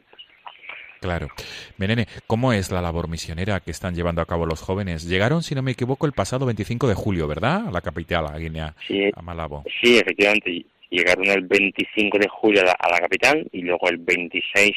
Claro. 1.01 1.29
Menene, 1.77 2.05
¿cómo 2.27 2.53
es 2.53 2.71
la 2.71 2.81
labor 2.81 3.09
misionera 3.09 3.59
que 3.59 3.71
están 3.71 3.95
llevando 3.95 4.21
a 4.21 4.27
cabo 4.27 4.45
los 4.45 4.61
jóvenes? 4.61 5.07
Llegaron, 5.07 5.41
si 5.41 5.55
no 5.55 5.63
me 5.63 5.71
equivoco, 5.71 6.05
el 6.05 6.13
pasado 6.13 6.45
25 6.45 6.87
de 6.87 6.93
julio, 6.93 7.27
¿verdad? 7.27 7.67
A 7.67 7.71
la 7.71 7.81
capital, 7.81 8.27
a 8.27 8.37
Guinea, 8.37 8.75
sí, 8.87 9.09
a 9.13 9.21
Malabo. 9.21 9.63
Sí, 9.81 9.97
efectivamente. 9.97 10.63
Llegaron 10.91 11.25
el 11.25 11.41
25 11.41 12.19
de 12.19 12.27
julio 12.27 12.61
a 12.61 12.65
la, 12.65 12.75
a 12.77 12.89
la 12.91 12.99
capital 12.99 13.47
y 13.51 13.61
luego 13.61 13.89
el 13.89 13.97
26 13.97 14.73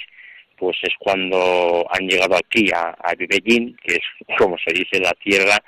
pues 0.65 0.79
es 0.81 0.95
cuando 0.99 1.87
han 1.91 2.09
llegado 2.09 2.37
aquí 2.37 2.71
a, 2.75 2.97
a 2.99 3.15
Bibellín, 3.15 3.77
que 3.83 3.97
es, 3.97 4.03
como 4.39 4.57
se 4.57 4.73
dice, 4.73 4.99
la 4.99 5.13
tierra, 5.13 5.59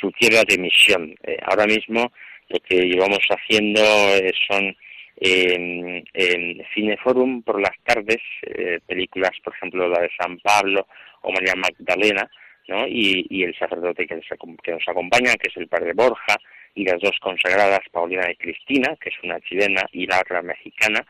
su 0.00 0.08
tierra 0.12 0.42
de 0.46 0.56
misión. 0.56 1.12
Eh, 1.24 1.36
ahora 1.42 1.66
mismo 1.66 2.12
lo 2.48 2.60
que 2.60 2.76
llevamos 2.76 3.26
haciendo 3.28 3.80
eh, 3.80 4.32
son 4.46 4.76
en 5.18 6.62
Cineforum 6.72 7.42
por 7.42 7.60
las 7.60 7.76
tardes, 7.82 8.18
eh, 8.42 8.78
películas, 8.86 9.32
por 9.42 9.52
ejemplo, 9.54 9.88
la 9.88 10.02
de 10.02 10.10
San 10.16 10.38
Pablo 10.38 10.86
o 11.22 11.32
María 11.32 11.54
Magdalena, 11.56 12.30
¿no? 12.68 12.86
y, 12.86 13.26
y 13.28 13.42
el 13.42 13.58
sacerdote 13.58 14.06
que, 14.06 14.20
que 14.62 14.70
nos 14.70 14.88
acompaña, 14.88 15.34
que 15.34 15.48
es 15.48 15.56
el 15.56 15.66
padre 15.66 15.92
Borja, 15.92 16.36
y 16.76 16.84
las 16.84 17.00
dos 17.00 17.18
consagradas, 17.20 17.80
Paulina 17.90 18.30
y 18.30 18.36
Cristina, 18.36 18.94
que 19.00 19.08
es 19.08 19.16
una 19.24 19.40
chilena 19.40 19.88
y 19.90 20.06
la 20.06 20.20
otra 20.20 20.42
mexicana, 20.42 21.04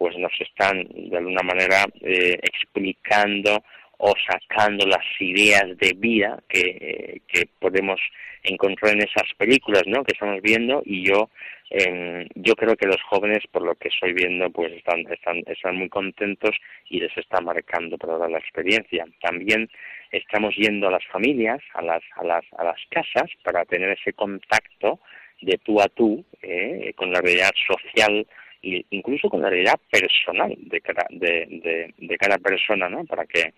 pues 0.00 0.16
nos 0.16 0.32
están 0.40 0.88
de 0.88 1.18
alguna 1.18 1.42
manera 1.42 1.84
eh, 2.00 2.38
explicando 2.42 3.62
o 3.98 4.14
sacando 4.26 4.86
las 4.86 5.04
ideas 5.18 5.76
de 5.76 5.92
vida 5.94 6.42
que, 6.48 6.60
eh, 6.80 7.20
que 7.28 7.46
podemos 7.58 8.00
encontrar 8.42 8.94
en 8.94 9.02
esas 9.02 9.28
películas 9.36 9.82
¿no? 9.84 10.02
que 10.02 10.14
estamos 10.14 10.40
viendo 10.40 10.80
y 10.86 11.06
yo 11.06 11.28
eh, 11.68 12.26
yo 12.34 12.56
creo 12.56 12.76
que 12.76 12.86
los 12.86 13.02
jóvenes 13.10 13.40
por 13.52 13.62
lo 13.62 13.74
que 13.74 13.88
estoy 13.88 14.14
viendo 14.14 14.48
pues 14.48 14.72
están 14.72 15.00
están 15.00 15.42
están 15.46 15.76
muy 15.76 15.90
contentos 15.90 16.56
y 16.88 16.98
les 16.98 17.14
está 17.18 17.42
marcando 17.42 17.98
toda 17.98 18.26
la 18.26 18.38
experiencia 18.38 19.04
también 19.20 19.68
estamos 20.12 20.54
yendo 20.56 20.88
a 20.88 20.92
las 20.92 21.06
familias 21.12 21.60
a 21.74 21.82
las 21.82 22.02
a 22.16 22.24
las 22.24 22.44
a 22.56 22.64
las 22.64 22.80
casas 22.88 23.30
para 23.44 23.66
tener 23.66 23.90
ese 23.90 24.14
contacto 24.14 24.98
de 25.42 25.58
tú 25.58 25.78
a 25.78 25.88
tú 25.88 26.24
eh, 26.40 26.94
con 26.96 27.12
la 27.12 27.20
realidad 27.20 27.52
social 27.66 28.26
incluso 28.62 29.28
con 29.28 29.42
la 29.42 29.50
realidad 29.50 29.80
personal 29.90 30.54
de 30.56 30.80
cada, 30.80 31.06
de, 31.10 31.92
de, 31.96 32.18
cada 32.18 32.38
persona, 32.38 32.88
¿no? 32.88 33.04
Para 33.04 33.24
que 33.26 33.54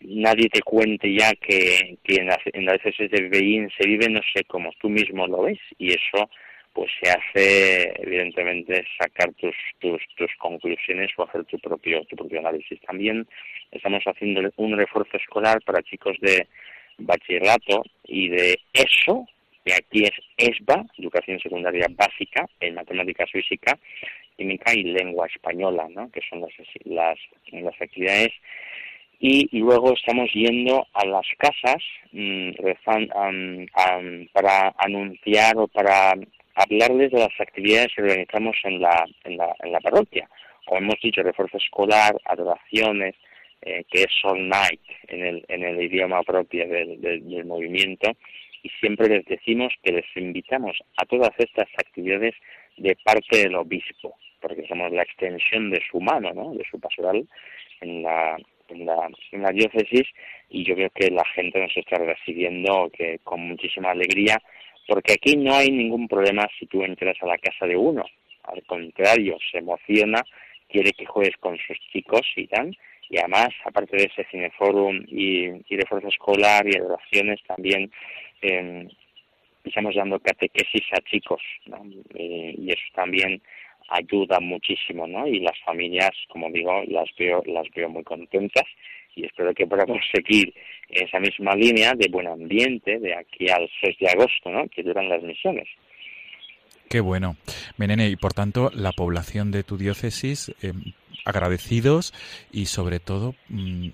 nadie 0.00 0.48
te 0.48 0.62
cuente 0.62 1.12
ya 1.12 1.32
que, 1.34 1.98
que 2.02 2.16
en 2.16 2.26
las, 2.26 2.38
en 2.44 2.64
las 2.64 2.78
de 2.82 3.28
Beín 3.28 3.70
se 3.78 3.86
vive, 3.86 4.08
no 4.08 4.20
sé, 4.34 4.44
como 4.44 4.72
tú 4.80 4.88
mismo 4.88 5.26
lo 5.26 5.42
ves, 5.42 5.58
y 5.78 5.90
eso 5.90 6.30
pues 6.72 6.90
se 7.02 7.10
hace 7.10 8.02
evidentemente 8.02 8.84
sacar 9.00 9.32
tus, 9.34 9.54
tus, 9.78 10.02
tus 10.14 10.30
conclusiones 10.38 11.10
o 11.16 11.22
hacer 11.24 11.42
tu 11.46 11.58
propio, 11.58 12.04
tu 12.04 12.16
propio 12.16 12.40
análisis. 12.40 12.78
También 12.82 13.26
estamos 13.72 14.04
haciendo 14.04 14.42
un 14.56 14.76
refuerzo 14.76 15.16
escolar 15.16 15.62
para 15.62 15.82
chicos 15.82 16.18
de 16.20 16.46
bachillerato 16.98 17.82
y 18.04 18.28
de 18.28 18.58
eso, 18.74 19.26
que 19.66 19.74
aquí 19.74 20.04
es 20.04 20.12
ESBA, 20.36 20.86
Educación 20.96 21.40
Secundaria 21.40 21.88
Básica, 21.90 22.46
en 22.60 22.76
Matemáticas 22.76 23.28
Física, 23.32 23.76
Química 24.36 24.72
y 24.72 24.84
Lengua 24.84 25.26
Española, 25.26 25.88
¿no? 25.90 26.08
que 26.12 26.20
son 26.30 26.40
las, 26.40 26.52
las, 26.84 27.18
las 27.50 27.82
actividades. 27.82 28.32
Y, 29.18 29.58
luego 29.58 29.94
estamos 29.94 30.30
yendo 30.32 30.86
a 30.92 31.04
las 31.06 31.26
casas 31.38 31.82
um, 32.12 33.66
para 34.32 34.74
anunciar 34.78 35.56
o 35.56 35.66
para 35.66 36.12
hablarles 36.54 37.10
de 37.10 37.18
las 37.18 37.40
actividades 37.40 37.88
que 37.96 38.02
organizamos 38.02 38.56
en 38.62 38.80
la, 38.80 39.04
en 39.24 39.36
la, 39.36 39.56
en 39.64 39.72
la 39.72 39.80
parroquia. 39.80 40.28
Como 40.66 40.80
hemos 40.80 40.96
dicho, 41.02 41.22
refuerzo 41.22 41.56
escolar, 41.56 42.14
adoraciones, 42.26 43.14
eh, 43.62 43.84
que 43.90 44.02
es 44.02 44.12
All 44.22 44.48
Night 44.48 44.80
en 45.08 45.24
el, 45.24 45.44
en 45.48 45.64
el 45.64 45.82
idioma 45.82 46.22
propio 46.22 46.68
del, 46.68 47.00
del 47.00 47.44
movimiento, 47.46 48.12
y 48.66 48.68
siempre 48.80 49.08
les 49.08 49.24
decimos 49.26 49.72
que 49.80 49.92
les 49.92 50.04
invitamos 50.16 50.76
a 50.96 51.06
todas 51.06 51.30
estas 51.38 51.68
actividades 51.78 52.34
de 52.76 52.96
parte 53.04 53.38
del 53.38 53.54
obispo, 53.54 54.16
porque 54.40 54.66
somos 54.66 54.90
la 54.90 55.02
extensión 55.02 55.70
de 55.70 55.80
su 55.88 56.00
mano, 56.00 56.32
¿no? 56.34 56.52
de 56.52 56.64
su 56.68 56.80
pastoral 56.80 57.24
en 57.80 58.02
la, 58.02 58.36
en 58.68 58.86
la, 59.42 59.52
diócesis 59.52 60.08
y 60.50 60.64
yo 60.64 60.74
creo 60.74 60.90
que 60.90 61.10
la 61.12 61.24
gente 61.36 61.60
nos 61.60 61.76
está 61.76 61.98
recibiendo 61.98 62.90
que 62.92 63.20
con 63.22 63.40
muchísima 63.46 63.92
alegría 63.92 64.42
porque 64.88 65.12
aquí 65.12 65.36
no 65.36 65.54
hay 65.54 65.70
ningún 65.70 66.08
problema 66.08 66.48
si 66.58 66.66
tú 66.66 66.82
entras 66.82 67.16
a 67.20 67.26
la 67.26 67.38
casa 67.38 67.66
de 67.66 67.76
uno, 67.76 68.04
al 68.42 68.62
contrario, 68.64 69.36
se 69.50 69.58
emociona, 69.58 70.24
quiere 70.68 70.92
que 70.92 71.06
juegues 71.06 71.36
con 71.38 71.56
sus 71.58 71.78
chicos 71.92 72.22
y 72.34 72.48
tal, 72.48 72.76
y 73.08 73.18
además, 73.18 73.48
aparte 73.64 73.96
de 73.96 74.04
ese 74.04 74.24
cineforum 74.30 75.04
y, 75.06 75.46
y 75.68 75.76
de 75.76 75.86
fuerza 75.86 76.08
escolar 76.08 76.66
y 76.66 76.78
oraciones, 76.80 77.40
también 77.46 77.90
eh, 78.42 78.88
estamos 79.64 79.94
dando 79.94 80.20
catequesis 80.20 80.84
a 80.92 81.00
chicos, 81.02 81.40
¿no? 81.66 81.84
Eh, 82.14 82.54
y 82.58 82.68
eso 82.68 82.84
también 82.94 83.40
ayuda 83.88 84.40
muchísimo, 84.40 85.06
¿no? 85.06 85.26
Y 85.26 85.40
las 85.40 85.58
familias, 85.64 86.10
como 86.28 86.50
digo, 86.50 86.82
las 86.88 87.08
veo, 87.18 87.42
las 87.46 87.68
veo 87.74 87.88
muy 87.88 88.02
contentas 88.02 88.64
y 89.14 89.24
espero 89.24 89.54
que 89.54 89.66
podamos 89.66 89.98
seguir 90.12 90.52
esa 90.88 91.18
misma 91.20 91.54
línea 91.54 91.92
de 91.94 92.08
buen 92.08 92.26
ambiente 92.26 92.98
de 92.98 93.14
aquí 93.14 93.48
al 93.48 93.68
6 93.80 93.98
de 93.98 94.08
agosto, 94.08 94.50
¿no? 94.50 94.68
Que 94.68 94.82
duran 94.82 95.08
las 95.08 95.22
misiones. 95.22 95.68
Qué 96.88 97.00
bueno. 97.00 97.36
Menene, 97.76 98.08
y 98.08 98.16
por 98.16 98.32
tanto, 98.32 98.70
la 98.72 98.92
población 98.92 99.50
de 99.50 99.64
tu 99.64 99.76
diócesis, 99.76 100.52
eh, 100.62 100.72
agradecidos 101.24 102.14
y 102.52 102.66
sobre 102.66 103.00
todo 103.00 103.34
mm, 103.48 103.88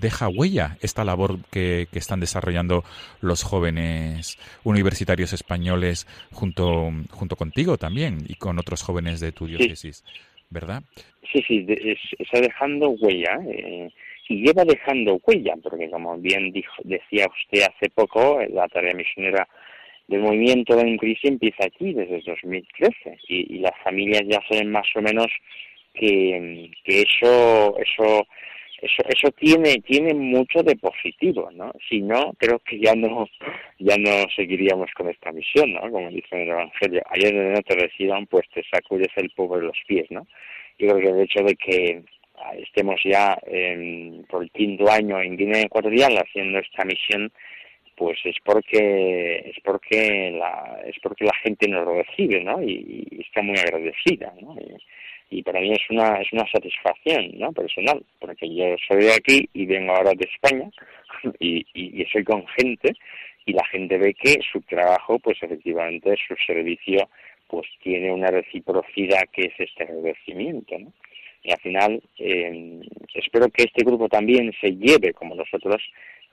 deja 0.00 0.28
huella 0.28 0.76
esta 0.80 1.04
labor 1.04 1.38
que, 1.50 1.88
que, 1.92 1.98
están 1.98 2.20
desarrollando 2.20 2.84
los 3.20 3.42
jóvenes 3.42 4.38
universitarios 4.62 5.32
españoles 5.32 6.06
junto, 6.30 6.92
junto 7.10 7.34
contigo 7.34 7.76
también 7.76 8.18
y 8.28 8.36
con 8.36 8.58
otros 8.60 8.82
jóvenes 8.82 9.18
de 9.18 9.32
tu 9.32 9.46
diócesis, 9.46 10.04
sí. 10.06 10.20
¿verdad? 10.48 10.84
Sí, 11.32 11.42
sí, 11.46 11.62
de, 11.62 11.98
está 12.18 12.40
dejando 12.40 12.90
huella. 12.90 13.40
Eh, 13.48 13.90
y 14.28 14.46
lleva 14.46 14.64
dejando 14.64 15.20
huella, 15.26 15.54
porque 15.60 15.90
como 15.90 16.16
bien 16.18 16.52
dijo, 16.52 16.72
decía 16.84 17.26
usted 17.26 17.62
hace 17.62 17.90
poco, 17.90 18.38
la 18.48 18.68
tarea 18.68 18.94
misionera 18.94 19.48
del 20.10 20.22
movimiento 20.22 20.74
de 20.74 20.96
crisis 20.96 21.30
empieza 21.30 21.64
aquí 21.64 21.94
desde 21.94 22.16
el 22.16 22.24
2013 22.24 23.18
y, 23.28 23.54
y, 23.54 23.58
las 23.60 23.76
familias 23.84 24.22
ya 24.26 24.40
saben 24.48 24.70
más 24.70 24.86
o 24.96 25.00
menos 25.00 25.28
que, 25.94 26.68
eso 26.84 27.78
eso 27.78 28.26
eso 28.82 29.02
eso 29.08 29.30
tiene 29.38 29.76
tiene 29.86 30.12
mucho 30.14 30.62
de 30.64 30.74
positivo 30.76 31.50
no 31.52 31.72
si 31.88 32.00
no 32.00 32.32
creo 32.38 32.58
que 32.58 32.80
ya 32.80 32.94
no 32.96 33.28
ya 33.78 33.96
no 33.98 34.26
seguiríamos 34.34 34.90
con 34.96 35.08
esta 35.08 35.30
misión 35.30 35.74
no 35.74 35.82
como 35.82 36.10
dice 36.10 36.42
el 36.42 36.48
evangelio 36.48 37.02
ayer 37.10 37.32
donde 37.32 37.52
no 37.52 37.62
te 37.62 37.76
reciban 37.76 38.26
pues 38.26 38.48
te 38.52 38.62
sacudes 38.72 39.12
el 39.16 39.30
de 39.36 39.62
los 39.62 39.78
pies 39.86 40.10
no 40.10 40.26
yo 40.78 40.88
creo 40.88 40.98
que 40.98 41.08
el 41.08 41.20
hecho 41.20 41.44
de 41.44 41.54
que 41.54 42.02
estemos 42.58 42.96
ya 43.04 43.38
por 44.28 44.42
el 44.42 44.50
quinto 44.50 44.90
año 44.90 45.20
en 45.20 45.36
Guinea 45.36 45.62
Ecuatorial 45.62 46.16
haciendo 46.16 46.58
esta 46.58 46.84
misión 46.84 47.30
pues 48.00 48.18
es 48.24 48.36
porque 48.42 49.42
es 49.44 49.62
porque 49.62 50.30
la 50.32 50.80
es 50.86 50.96
porque 51.02 51.26
la 51.26 51.34
gente 51.42 51.68
nos 51.68 51.86
recibe 51.86 52.42
no 52.42 52.62
y, 52.62 53.06
está 53.20 53.42
muy 53.42 53.58
agradecida 53.58 54.32
no 54.40 54.56
y, 55.28 55.42
para 55.42 55.60
mí 55.60 55.70
es 55.72 55.90
una 55.90 56.14
es 56.14 56.32
una 56.32 56.46
satisfacción 56.50 57.38
no 57.38 57.52
personal 57.52 58.02
porque 58.18 58.48
yo 58.48 58.74
soy 58.88 59.04
de 59.04 59.12
aquí 59.12 59.46
y 59.52 59.66
vengo 59.66 59.94
ahora 59.94 60.12
de 60.14 60.26
España 60.32 60.70
y, 61.38 61.58
y, 61.74 62.00
y 62.00 62.06
soy 62.06 62.24
con 62.24 62.46
gente 62.58 62.94
y 63.44 63.52
la 63.52 63.66
gente 63.66 63.98
ve 63.98 64.14
que 64.14 64.38
su 64.50 64.62
trabajo 64.62 65.18
pues 65.18 65.36
efectivamente 65.42 66.16
su 66.26 66.34
servicio 66.46 67.06
pues 67.48 67.66
tiene 67.82 68.10
una 68.10 68.28
reciprocidad 68.28 69.28
que 69.30 69.42
es 69.42 69.54
este 69.58 69.82
agradecimiento 69.82 70.78
no 70.78 70.90
y 71.42 71.52
al 71.52 71.60
final 71.60 72.02
eh, 72.18 72.80
espero 73.14 73.48
que 73.50 73.64
este 73.64 73.84
grupo 73.84 74.08
también 74.08 74.52
se 74.58 74.70
lleve 74.70 75.12
como 75.12 75.34
nosotros 75.34 75.82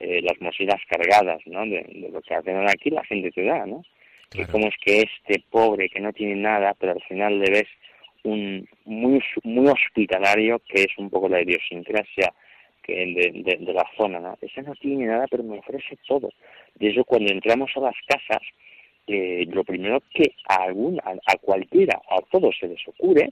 eh, 0.00 0.20
las 0.22 0.40
mochilas 0.40 0.80
cargadas 0.88 1.40
¿no? 1.46 1.62
De, 1.62 1.82
de, 1.82 2.08
lo 2.12 2.20
que 2.22 2.40
final 2.42 2.68
aquí 2.68 2.90
la 2.90 3.04
gente 3.04 3.30
te 3.30 3.44
da 3.44 3.66
¿no? 3.66 3.84
Claro. 4.30 4.46
que 4.46 4.52
como 4.52 4.68
es 4.68 4.74
que 4.84 5.02
este 5.02 5.42
pobre 5.50 5.88
que 5.88 6.00
no 6.00 6.12
tiene 6.12 6.36
nada 6.36 6.74
pero 6.78 6.92
al 6.92 7.02
final 7.02 7.38
le 7.38 7.50
ves 7.50 7.68
un 8.24 8.68
muy 8.84 9.22
muy 9.44 9.68
hospitalario 9.68 10.60
que 10.60 10.82
es 10.82 10.98
un 10.98 11.08
poco 11.10 11.28
la 11.28 11.42
idiosincrasia 11.42 12.32
que 12.82 12.94
de, 12.94 13.42
de, 13.44 13.56
de, 13.64 13.72
la 13.72 13.86
zona 13.96 14.18
¿no? 14.20 14.38
ese 14.40 14.62
no 14.62 14.74
tiene 14.74 15.06
nada 15.06 15.26
pero 15.30 15.42
me 15.42 15.58
ofrece 15.58 15.98
todo 16.06 16.30
de 16.74 16.88
eso 16.88 17.04
cuando 17.04 17.32
entramos 17.32 17.70
a 17.76 17.80
las 17.80 17.96
casas 18.06 18.42
eh, 19.06 19.46
lo 19.48 19.64
primero 19.64 20.02
que 20.12 20.34
a 20.48 20.64
algún 20.64 21.00
a, 21.00 21.12
a 21.12 21.36
cualquiera 21.40 22.00
a 22.10 22.20
todos 22.30 22.56
se 22.58 22.68
les 22.68 22.86
ocurre 22.86 23.30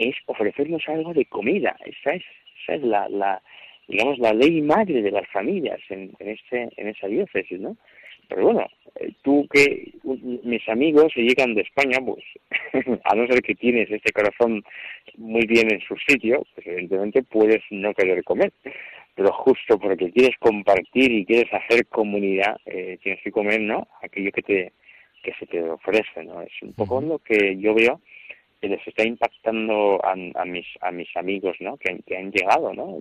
es 0.00 0.16
ofrecernos 0.26 0.82
algo 0.88 1.12
de 1.12 1.26
comida. 1.26 1.76
Esa 1.84 2.14
es, 2.14 2.22
esa 2.62 2.74
es 2.74 2.82
la, 2.82 3.08
la, 3.08 3.42
digamos, 3.90 4.18
la 4.18 4.32
ley 4.32 4.62
madre 4.62 5.02
de 5.02 5.10
las 5.10 5.28
familias 5.28 5.80
en, 5.88 6.12
en, 6.18 6.28
este, 6.28 6.68
en 6.76 6.88
esa 6.88 7.08
diócesis, 7.08 7.60
¿no? 7.60 7.76
Pero 8.28 8.44
bueno, 8.44 8.66
eh, 9.00 9.10
tú 9.22 9.46
que 9.52 9.92
mis 10.44 10.66
amigos 10.68 11.12
se 11.12 11.22
llegan 11.22 11.54
de 11.54 11.62
España, 11.62 11.98
pues 12.04 12.24
a 13.04 13.14
no 13.16 13.26
ser 13.26 13.42
que 13.42 13.56
tienes 13.56 13.90
este 13.90 14.12
corazón 14.12 14.62
muy 15.16 15.44
bien 15.46 15.72
en 15.72 15.80
su 15.80 15.96
sitio, 16.06 16.46
pues 16.54 16.66
evidentemente 16.66 17.24
puedes 17.24 17.62
no 17.70 17.92
querer 17.92 18.22
comer. 18.22 18.52
Pero 19.16 19.32
justo 19.32 19.78
porque 19.78 20.12
quieres 20.12 20.36
compartir 20.38 21.10
y 21.10 21.26
quieres 21.26 21.52
hacer 21.52 21.86
comunidad, 21.88 22.56
eh, 22.66 22.98
tienes 23.02 23.20
que 23.22 23.32
comer, 23.32 23.60
¿no? 23.60 23.88
Aquello 24.02 24.30
que 24.32 24.42
te 24.42 24.72
que 25.22 25.34
se 25.38 25.46
te 25.46 25.62
ofrece, 25.62 26.24
¿no? 26.24 26.40
Es 26.40 26.62
un 26.62 26.72
poco 26.72 27.00
lo 27.02 27.18
que 27.18 27.58
yo 27.58 27.74
veo 27.74 28.00
que 28.60 28.68
les 28.68 28.86
está 28.86 29.04
impactando 29.04 30.00
a, 30.04 30.12
a 30.12 30.44
mis 30.44 30.66
a 30.80 30.92
mis 30.92 31.14
amigos 31.16 31.56
no 31.60 31.76
que, 31.76 31.98
que 32.06 32.16
han 32.16 32.30
llegado 32.30 32.72
no 32.74 32.98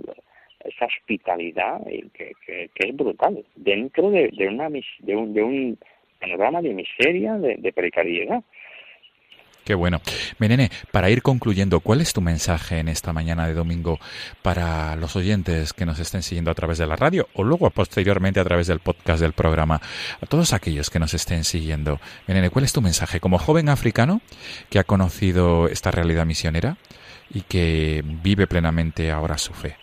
esa 0.64 0.86
hospitalidad 0.86 1.82
que, 2.14 2.34
que, 2.46 2.70
que 2.74 2.90
es 2.90 2.96
brutal 2.96 3.44
dentro 3.56 4.10
de, 4.12 4.30
de 4.30 4.48
una 4.48 4.70
de 4.70 5.16
un, 5.16 5.34
de 5.34 5.44
un 5.44 5.78
panorama 6.20 6.62
de 6.62 6.74
miseria 6.74 7.38
de, 7.38 7.56
de 7.58 7.74
precariedad 7.74 8.44
Qué 9.70 9.76
bueno. 9.76 10.02
Menene, 10.40 10.72
para 10.92 11.12
ir 11.12 11.22
concluyendo, 11.22 11.80
¿cuál 11.80 12.02
es 12.02 12.12
tu 12.12 12.22
mensaje 12.22 12.80
en 12.80 12.88
esta 12.88 13.14
mañana 13.14 13.46
de 13.46 13.54
domingo 13.54 14.00
para 14.42 14.96
los 14.96 15.16
oyentes 15.16 15.74
que 15.74 15.86
nos 15.86 16.00
estén 16.00 16.24
siguiendo 16.24 16.50
a 16.50 16.56
través 16.56 16.80
de 16.80 16.88
la 16.88 16.96
radio 16.96 17.28
o 17.34 17.44
luego 17.44 17.70
posteriormente 17.70 18.40
a 18.40 18.44
través 18.44 18.66
del 18.66 18.80
podcast 18.80 19.22
del 19.22 19.34
programa? 19.34 19.80
A 20.22 20.26
todos 20.26 20.54
aquellos 20.54 20.90
que 20.90 20.98
nos 20.98 21.14
estén 21.14 21.44
siguiendo. 21.44 22.00
Menene, 22.26 22.50
¿cuál 22.50 22.66
es 22.66 22.74
tu 22.74 22.82
mensaje 22.82 23.20
como 23.20 23.38
joven 23.38 23.70
africano 23.70 24.22
que 24.72 24.80
ha 24.80 24.86
conocido 24.86 25.68
esta 25.68 25.92
realidad 25.92 26.26
misionera 26.26 26.78
y 27.30 27.42
que 27.42 28.02
vive 28.24 28.48
plenamente 28.48 29.12
ahora 29.12 29.38
su 29.38 29.54
fe? 29.54 29.76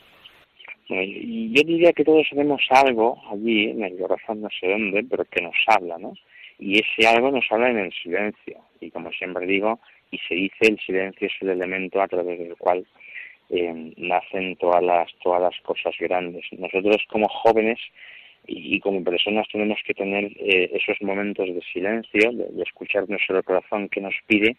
Yo 0.88 1.62
diría 1.64 1.92
que 1.92 2.04
todos 2.04 2.26
tenemos 2.30 2.62
algo 2.70 3.20
allí, 3.30 3.70
en 3.70 3.82
el 3.84 3.98
corazón 3.98 4.42
no 4.42 4.48
sé 4.60 4.68
dónde, 4.68 5.04
pero 5.04 5.24
que 5.24 5.42
nos 5.42 5.56
habla, 5.66 5.98
¿no? 5.98 6.14
y 6.58 6.78
ese 6.78 7.06
algo 7.06 7.30
nos 7.30 7.44
habla 7.50 7.70
en 7.70 7.78
el 7.78 7.92
silencio 7.92 8.58
y 8.80 8.90
como 8.90 9.10
siempre 9.12 9.46
digo 9.46 9.78
y 10.10 10.18
se 10.18 10.34
dice 10.34 10.56
el 10.68 10.78
silencio 10.78 11.26
es 11.26 11.34
el 11.40 11.50
elemento 11.50 12.00
a 12.00 12.08
través 12.08 12.38
del 12.38 12.56
cual 12.56 12.86
eh, 13.50 13.92
nacen 13.96 14.56
todas 14.56 14.82
las 14.82 15.12
todas 15.22 15.42
las 15.42 15.60
cosas 15.60 15.94
grandes 15.98 16.44
nosotros 16.52 17.02
como 17.08 17.28
jóvenes 17.28 17.78
y, 18.46 18.76
y 18.76 18.80
como 18.80 19.04
personas 19.04 19.46
tenemos 19.52 19.78
que 19.86 19.94
tener 19.94 20.24
eh, 20.38 20.70
esos 20.72 21.00
momentos 21.02 21.46
de 21.46 21.60
silencio 21.72 22.32
de, 22.32 22.46
de 22.48 22.62
escuchar 22.62 23.08
nuestro 23.08 23.42
corazón 23.42 23.88
que 23.88 24.00
nos 24.00 24.14
pide 24.26 24.56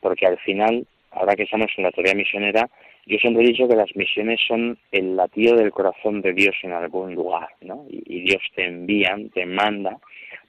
porque 0.00 0.26
al 0.26 0.38
final 0.38 0.86
ahora 1.16 1.34
que 1.34 1.44
estamos 1.44 1.70
en 1.76 1.84
la 1.84 1.90
teoría 1.90 2.14
misionera 2.14 2.68
yo 3.06 3.18
siempre 3.18 3.44
he 3.44 3.46
dicho 3.46 3.68
que 3.68 3.76
las 3.76 3.94
misiones 3.94 4.40
son 4.48 4.76
el 4.90 5.14
latido 5.14 5.54
del 5.56 5.70
corazón 5.70 6.22
de 6.22 6.32
Dios 6.32 6.56
en 6.62 6.72
algún 6.72 7.14
lugar, 7.14 7.48
¿no? 7.60 7.86
Y, 7.88 8.22
Dios 8.22 8.42
te 8.56 8.64
envía, 8.64 9.16
te 9.32 9.46
manda 9.46 9.96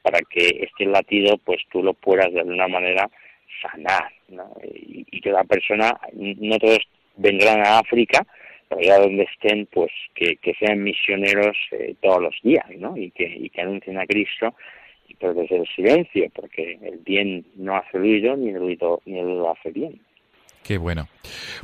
para 0.01 0.19
que 0.27 0.61
este 0.63 0.87
latido 0.87 1.37
pues 1.37 1.61
tú 1.71 1.83
lo 1.83 1.93
puedas 1.93 2.33
de 2.33 2.39
alguna 2.39 2.67
manera 2.67 3.07
sanar 3.61 4.11
¿no? 4.29 4.53
y, 4.63 5.21
que 5.21 5.31
la 5.31 5.43
persona 5.43 5.99
no 6.13 6.57
todos 6.57 6.79
vendrán 7.17 7.59
a 7.65 7.79
África 7.79 8.25
pero 8.69 8.81
allá 8.81 8.99
donde 8.99 9.23
estén 9.23 9.67
pues 9.67 9.91
que, 10.15 10.37
que 10.37 10.53
sean 10.55 10.83
misioneros 10.83 11.57
eh, 11.71 11.95
todos 12.01 12.21
los 12.21 12.35
días 12.41 12.65
¿no? 12.77 12.95
y 12.97 13.11
que 13.11 13.25
y 13.25 13.49
que 13.49 13.61
anuncien 13.61 13.99
a 13.99 14.05
Cristo 14.05 14.55
pero 15.19 15.33
desde 15.33 15.57
el 15.57 15.67
silencio 15.67 16.29
porque 16.33 16.77
el 16.81 16.99
bien 16.99 17.45
no 17.55 17.75
hace 17.75 17.97
ruido 17.97 18.35
ni 18.37 18.49
el 18.49 18.59
ruido 18.59 19.01
ni 19.05 19.19
el 19.19 19.25
ruido 19.25 19.51
hace 19.51 19.71
bien 19.71 19.99
Qué 20.67 20.77
bueno. 20.77 21.07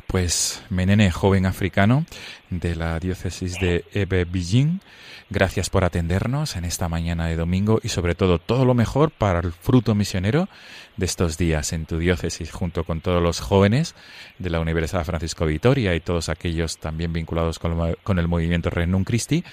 Pues 0.06 0.62
Menene, 0.70 1.10
joven 1.10 1.44
africano 1.44 2.06
de 2.48 2.74
la 2.74 2.98
diócesis 2.98 3.60
de 3.60 3.84
Ebe 3.92 4.24
Bijin, 4.24 4.80
gracias 5.28 5.68
por 5.68 5.84
atendernos 5.84 6.56
en 6.56 6.64
esta 6.64 6.88
mañana 6.88 7.26
de 7.26 7.36
domingo 7.36 7.80
y 7.82 7.90
sobre 7.90 8.14
todo 8.14 8.38
todo 8.38 8.64
lo 8.64 8.72
mejor 8.72 9.10
para 9.10 9.40
el 9.40 9.52
fruto 9.52 9.94
misionero 9.94 10.48
de 10.96 11.04
estos 11.04 11.36
días 11.36 11.74
en 11.74 11.84
tu 11.84 11.98
diócesis 11.98 12.50
junto 12.50 12.84
con 12.84 13.02
todos 13.02 13.22
los 13.22 13.40
jóvenes 13.40 13.94
de 14.38 14.48
la 14.48 14.60
Universidad 14.60 15.04
Francisco 15.04 15.44
Vitoria 15.44 15.94
y 15.94 16.00
todos 16.00 16.30
aquellos 16.30 16.78
también 16.78 17.12
vinculados 17.12 17.58
con, 17.58 18.18
el 18.18 18.28
movimiento 18.28 18.70
Renum 18.70 19.04
Christi 19.04 19.44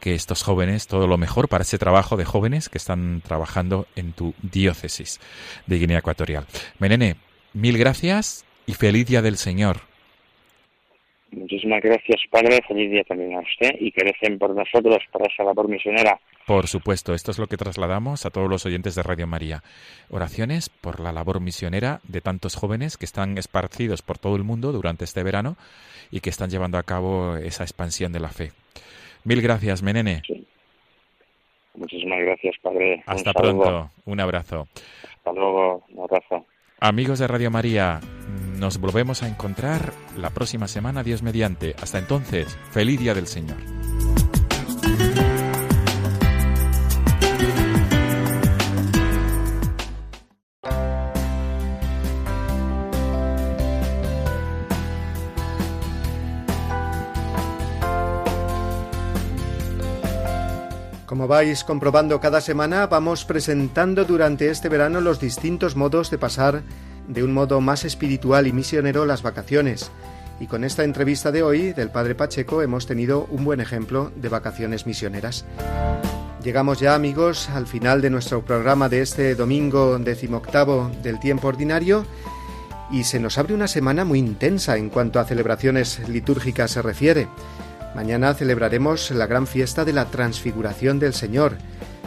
que 0.00 0.16
estos 0.16 0.42
jóvenes, 0.42 0.88
todo 0.88 1.06
lo 1.06 1.18
mejor 1.18 1.48
para 1.48 1.62
ese 1.62 1.78
trabajo 1.78 2.16
de 2.16 2.24
jóvenes 2.24 2.68
que 2.68 2.78
están 2.78 3.20
trabajando 3.20 3.86
en 3.94 4.12
tu 4.12 4.34
diócesis 4.42 5.20
de 5.68 5.78
Guinea 5.78 5.98
Ecuatorial. 5.98 6.46
Menene, 6.80 7.14
mil 7.52 7.78
gracias 7.78 8.44
y 8.68 8.74
feliz 8.74 9.06
día 9.06 9.22
del 9.22 9.36
Señor. 9.36 9.78
Muchísimas 11.32 11.82
gracias, 11.82 12.20
Padre. 12.30 12.60
Feliz 12.68 12.90
día 12.90 13.02
también 13.04 13.34
a 13.34 13.40
usted 13.40 13.70
y 13.80 13.90
que 13.90 14.04
recen 14.04 14.38
por 14.38 14.54
nosotros 14.54 14.98
para 15.10 15.26
esa 15.26 15.42
labor 15.42 15.68
misionera. 15.68 16.20
Por 16.46 16.66
supuesto, 16.66 17.14
esto 17.14 17.30
es 17.30 17.38
lo 17.38 17.46
que 17.46 17.56
trasladamos 17.56 18.26
a 18.26 18.30
todos 18.30 18.48
los 18.48 18.66
oyentes 18.66 18.94
de 18.94 19.02
Radio 19.02 19.26
María. 19.26 19.62
Oraciones 20.10 20.68
por 20.68 21.00
la 21.00 21.12
labor 21.12 21.40
misionera 21.40 22.00
de 22.04 22.20
tantos 22.20 22.56
jóvenes 22.56 22.98
que 22.98 23.06
están 23.06 23.38
esparcidos 23.38 24.02
por 24.02 24.18
todo 24.18 24.36
el 24.36 24.44
mundo 24.44 24.70
durante 24.72 25.04
este 25.04 25.22
verano 25.22 25.56
y 26.10 26.20
que 26.20 26.30
están 26.30 26.50
llevando 26.50 26.76
a 26.76 26.82
cabo 26.82 27.36
esa 27.36 27.64
expansión 27.64 28.12
de 28.12 28.20
la 28.20 28.28
fe. 28.28 28.52
Mil 29.24 29.40
gracias, 29.40 29.82
Menene. 29.82 30.22
Muchísimas 31.74 32.18
gracias, 32.20 32.54
Padre. 32.62 33.02
Hasta 33.06 33.32
pronto. 33.32 33.90
Un 34.04 34.20
abrazo. 34.20 34.68
Hasta 35.16 35.32
luego. 35.32 35.84
Un 35.88 36.00
abrazo. 36.00 36.46
Amigos 36.80 37.18
de 37.18 37.26
Radio 37.26 37.50
María, 37.50 38.00
nos 38.58 38.78
volvemos 38.78 39.22
a 39.22 39.28
encontrar 39.28 39.92
la 40.16 40.30
próxima 40.30 40.68
semana, 40.68 41.02
Dios 41.02 41.22
mediante. 41.22 41.74
Hasta 41.80 41.98
entonces, 41.98 42.56
feliz 42.70 42.98
día 42.98 43.14
del 43.14 43.26
Señor. 43.26 43.56
Como 61.06 61.26
vais 61.26 61.64
comprobando 61.64 62.20
cada 62.20 62.40
semana, 62.40 62.86
vamos 62.86 63.24
presentando 63.24 64.04
durante 64.04 64.50
este 64.50 64.68
verano 64.68 65.00
los 65.00 65.18
distintos 65.18 65.74
modos 65.74 66.10
de 66.10 66.18
pasar 66.18 66.62
de 67.08 67.24
un 67.24 67.32
modo 67.32 67.60
más 67.60 67.84
espiritual 67.84 68.46
y 68.46 68.52
misionero 68.52 69.06
las 69.06 69.22
vacaciones. 69.22 69.90
Y 70.40 70.46
con 70.46 70.62
esta 70.62 70.84
entrevista 70.84 71.32
de 71.32 71.42
hoy 71.42 71.72
del 71.72 71.90
Padre 71.90 72.14
Pacheco 72.14 72.62
hemos 72.62 72.86
tenido 72.86 73.26
un 73.30 73.44
buen 73.44 73.60
ejemplo 73.60 74.12
de 74.14 74.28
vacaciones 74.28 74.86
misioneras. 74.86 75.44
Llegamos 76.44 76.78
ya, 76.78 76.94
amigos, 76.94 77.48
al 77.48 77.66
final 77.66 78.00
de 78.00 78.10
nuestro 78.10 78.44
programa 78.44 78.88
de 78.88 79.02
este 79.02 79.34
domingo 79.34 79.98
decimoctavo 79.98 80.90
del 81.02 81.18
tiempo 81.18 81.48
ordinario 81.48 82.06
y 82.92 83.04
se 83.04 83.18
nos 83.18 83.36
abre 83.38 83.54
una 83.54 83.66
semana 83.66 84.04
muy 84.04 84.20
intensa 84.20 84.76
en 84.76 84.88
cuanto 84.88 85.18
a 85.18 85.24
celebraciones 85.24 86.08
litúrgicas 86.08 86.70
se 86.70 86.82
refiere. 86.82 87.26
Mañana 87.96 88.32
celebraremos 88.34 89.10
la 89.10 89.26
gran 89.26 89.46
fiesta 89.46 89.84
de 89.84 89.92
la 89.92 90.04
transfiguración 90.04 91.00
del 91.00 91.14
Señor, 91.14 91.56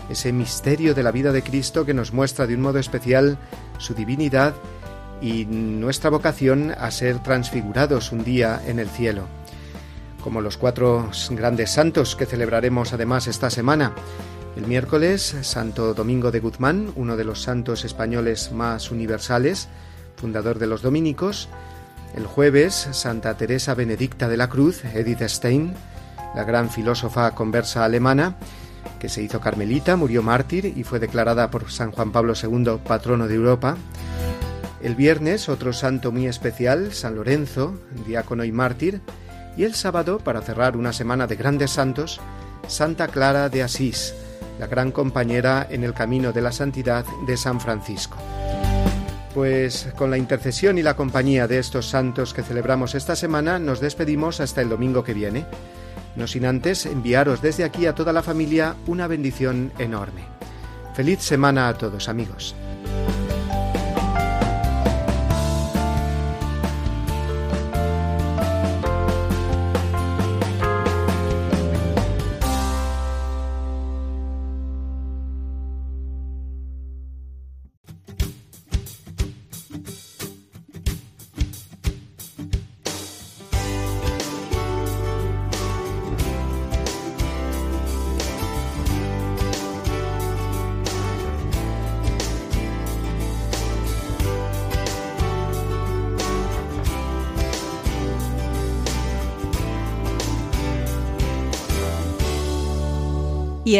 ese 0.09 0.31
misterio 0.31 0.93
de 0.93 1.03
la 1.03 1.11
vida 1.11 1.33
de 1.33 1.43
Cristo 1.43 1.85
que 1.85 1.93
nos 1.93 2.13
muestra 2.13 2.47
de 2.47 2.55
un 2.55 2.61
modo 2.61 2.79
especial 2.79 3.37
su 3.77 3.93
divinidad 3.93 4.53
y 5.21 5.45
nuestra 5.45 6.09
vocación 6.09 6.71
a 6.77 6.89
ser 6.91 7.19
transfigurados 7.19 8.11
un 8.11 8.23
día 8.23 8.61
en 8.65 8.79
el 8.79 8.89
cielo. 8.89 9.27
Como 10.23 10.41
los 10.41 10.57
cuatro 10.57 11.09
grandes 11.31 11.71
santos 11.71 12.15
que 12.15 12.25
celebraremos 12.25 12.93
además 12.93 13.27
esta 13.27 13.49
semana. 13.49 13.93
El 14.55 14.67
miércoles, 14.67 15.35
Santo 15.41 15.93
Domingo 15.93 16.31
de 16.31 16.39
Guzmán, 16.39 16.91
uno 16.95 17.15
de 17.15 17.23
los 17.23 17.41
santos 17.41 17.85
españoles 17.85 18.51
más 18.51 18.91
universales, 18.91 19.69
fundador 20.17 20.59
de 20.59 20.67
los 20.67 20.81
dominicos. 20.81 21.47
El 22.15 22.25
jueves, 22.25 22.89
Santa 22.91 23.37
Teresa 23.37 23.73
Benedicta 23.73 24.27
de 24.27 24.37
la 24.37 24.49
Cruz, 24.49 24.83
Edith 24.83 25.21
Stein, 25.21 25.73
la 26.35 26.43
gran 26.43 26.69
filósofa 26.69 27.31
conversa 27.31 27.85
alemana, 27.85 28.35
que 28.99 29.09
se 29.09 29.21
hizo 29.21 29.39
carmelita, 29.39 29.95
murió 29.95 30.21
mártir 30.21 30.65
y 30.65 30.83
fue 30.83 30.99
declarada 30.99 31.49
por 31.49 31.71
San 31.71 31.91
Juan 31.91 32.11
Pablo 32.11 32.33
II 32.41 32.79
patrono 32.85 33.27
de 33.27 33.35
Europa. 33.35 33.77
El 34.83 34.95
viernes, 34.95 35.47
otro 35.47 35.73
santo 35.73 36.11
muy 36.11 36.25
especial, 36.25 36.91
San 36.91 37.15
Lorenzo, 37.15 37.79
diácono 38.07 38.43
y 38.43 38.51
mártir. 38.51 39.01
Y 39.55 39.63
el 39.63 39.75
sábado, 39.75 40.17
para 40.17 40.41
cerrar 40.41 40.75
una 40.75 40.91
semana 40.91 41.27
de 41.27 41.35
grandes 41.35 41.71
santos, 41.71 42.19
Santa 42.67 43.07
Clara 43.07 43.49
de 43.49 43.61
Asís, 43.61 44.15
la 44.59 44.65
gran 44.65 44.91
compañera 44.91 45.67
en 45.69 45.83
el 45.83 45.93
camino 45.93 46.31
de 46.31 46.41
la 46.41 46.51
santidad 46.51 47.05
de 47.27 47.37
San 47.37 47.59
Francisco. 47.59 48.17
Pues 49.35 49.87
con 49.97 50.09
la 50.09 50.17
intercesión 50.17 50.79
y 50.79 50.81
la 50.81 50.95
compañía 50.95 51.47
de 51.47 51.59
estos 51.59 51.87
santos 51.87 52.33
que 52.33 52.41
celebramos 52.41 52.95
esta 52.95 53.15
semana, 53.15 53.59
nos 53.59 53.81
despedimos 53.81 54.41
hasta 54.41 54.61
el 54.61 54.69
domingo 54.69 55.03
que 55.03 55.13
viene. 55.13 55.45
No 56.15 56.25
sin 56.25 56.45
antes 56.45 56.87
enviaros 56.87 57.41
desde 57.41 57.63
aquí 57.63 57.85
a 57.85 57.93
toda 57.93 58.13
la 58.13 58.23
familia 58.23 58.75
una 58.87 59.05
bendición 59.07 59.71
enorme. 59.77 60.23
Feliz 60.95 61.21
semana 61.21 61.69
a 61.69 61.77
todos 61.77 62.09
amigos. 62.09 62.55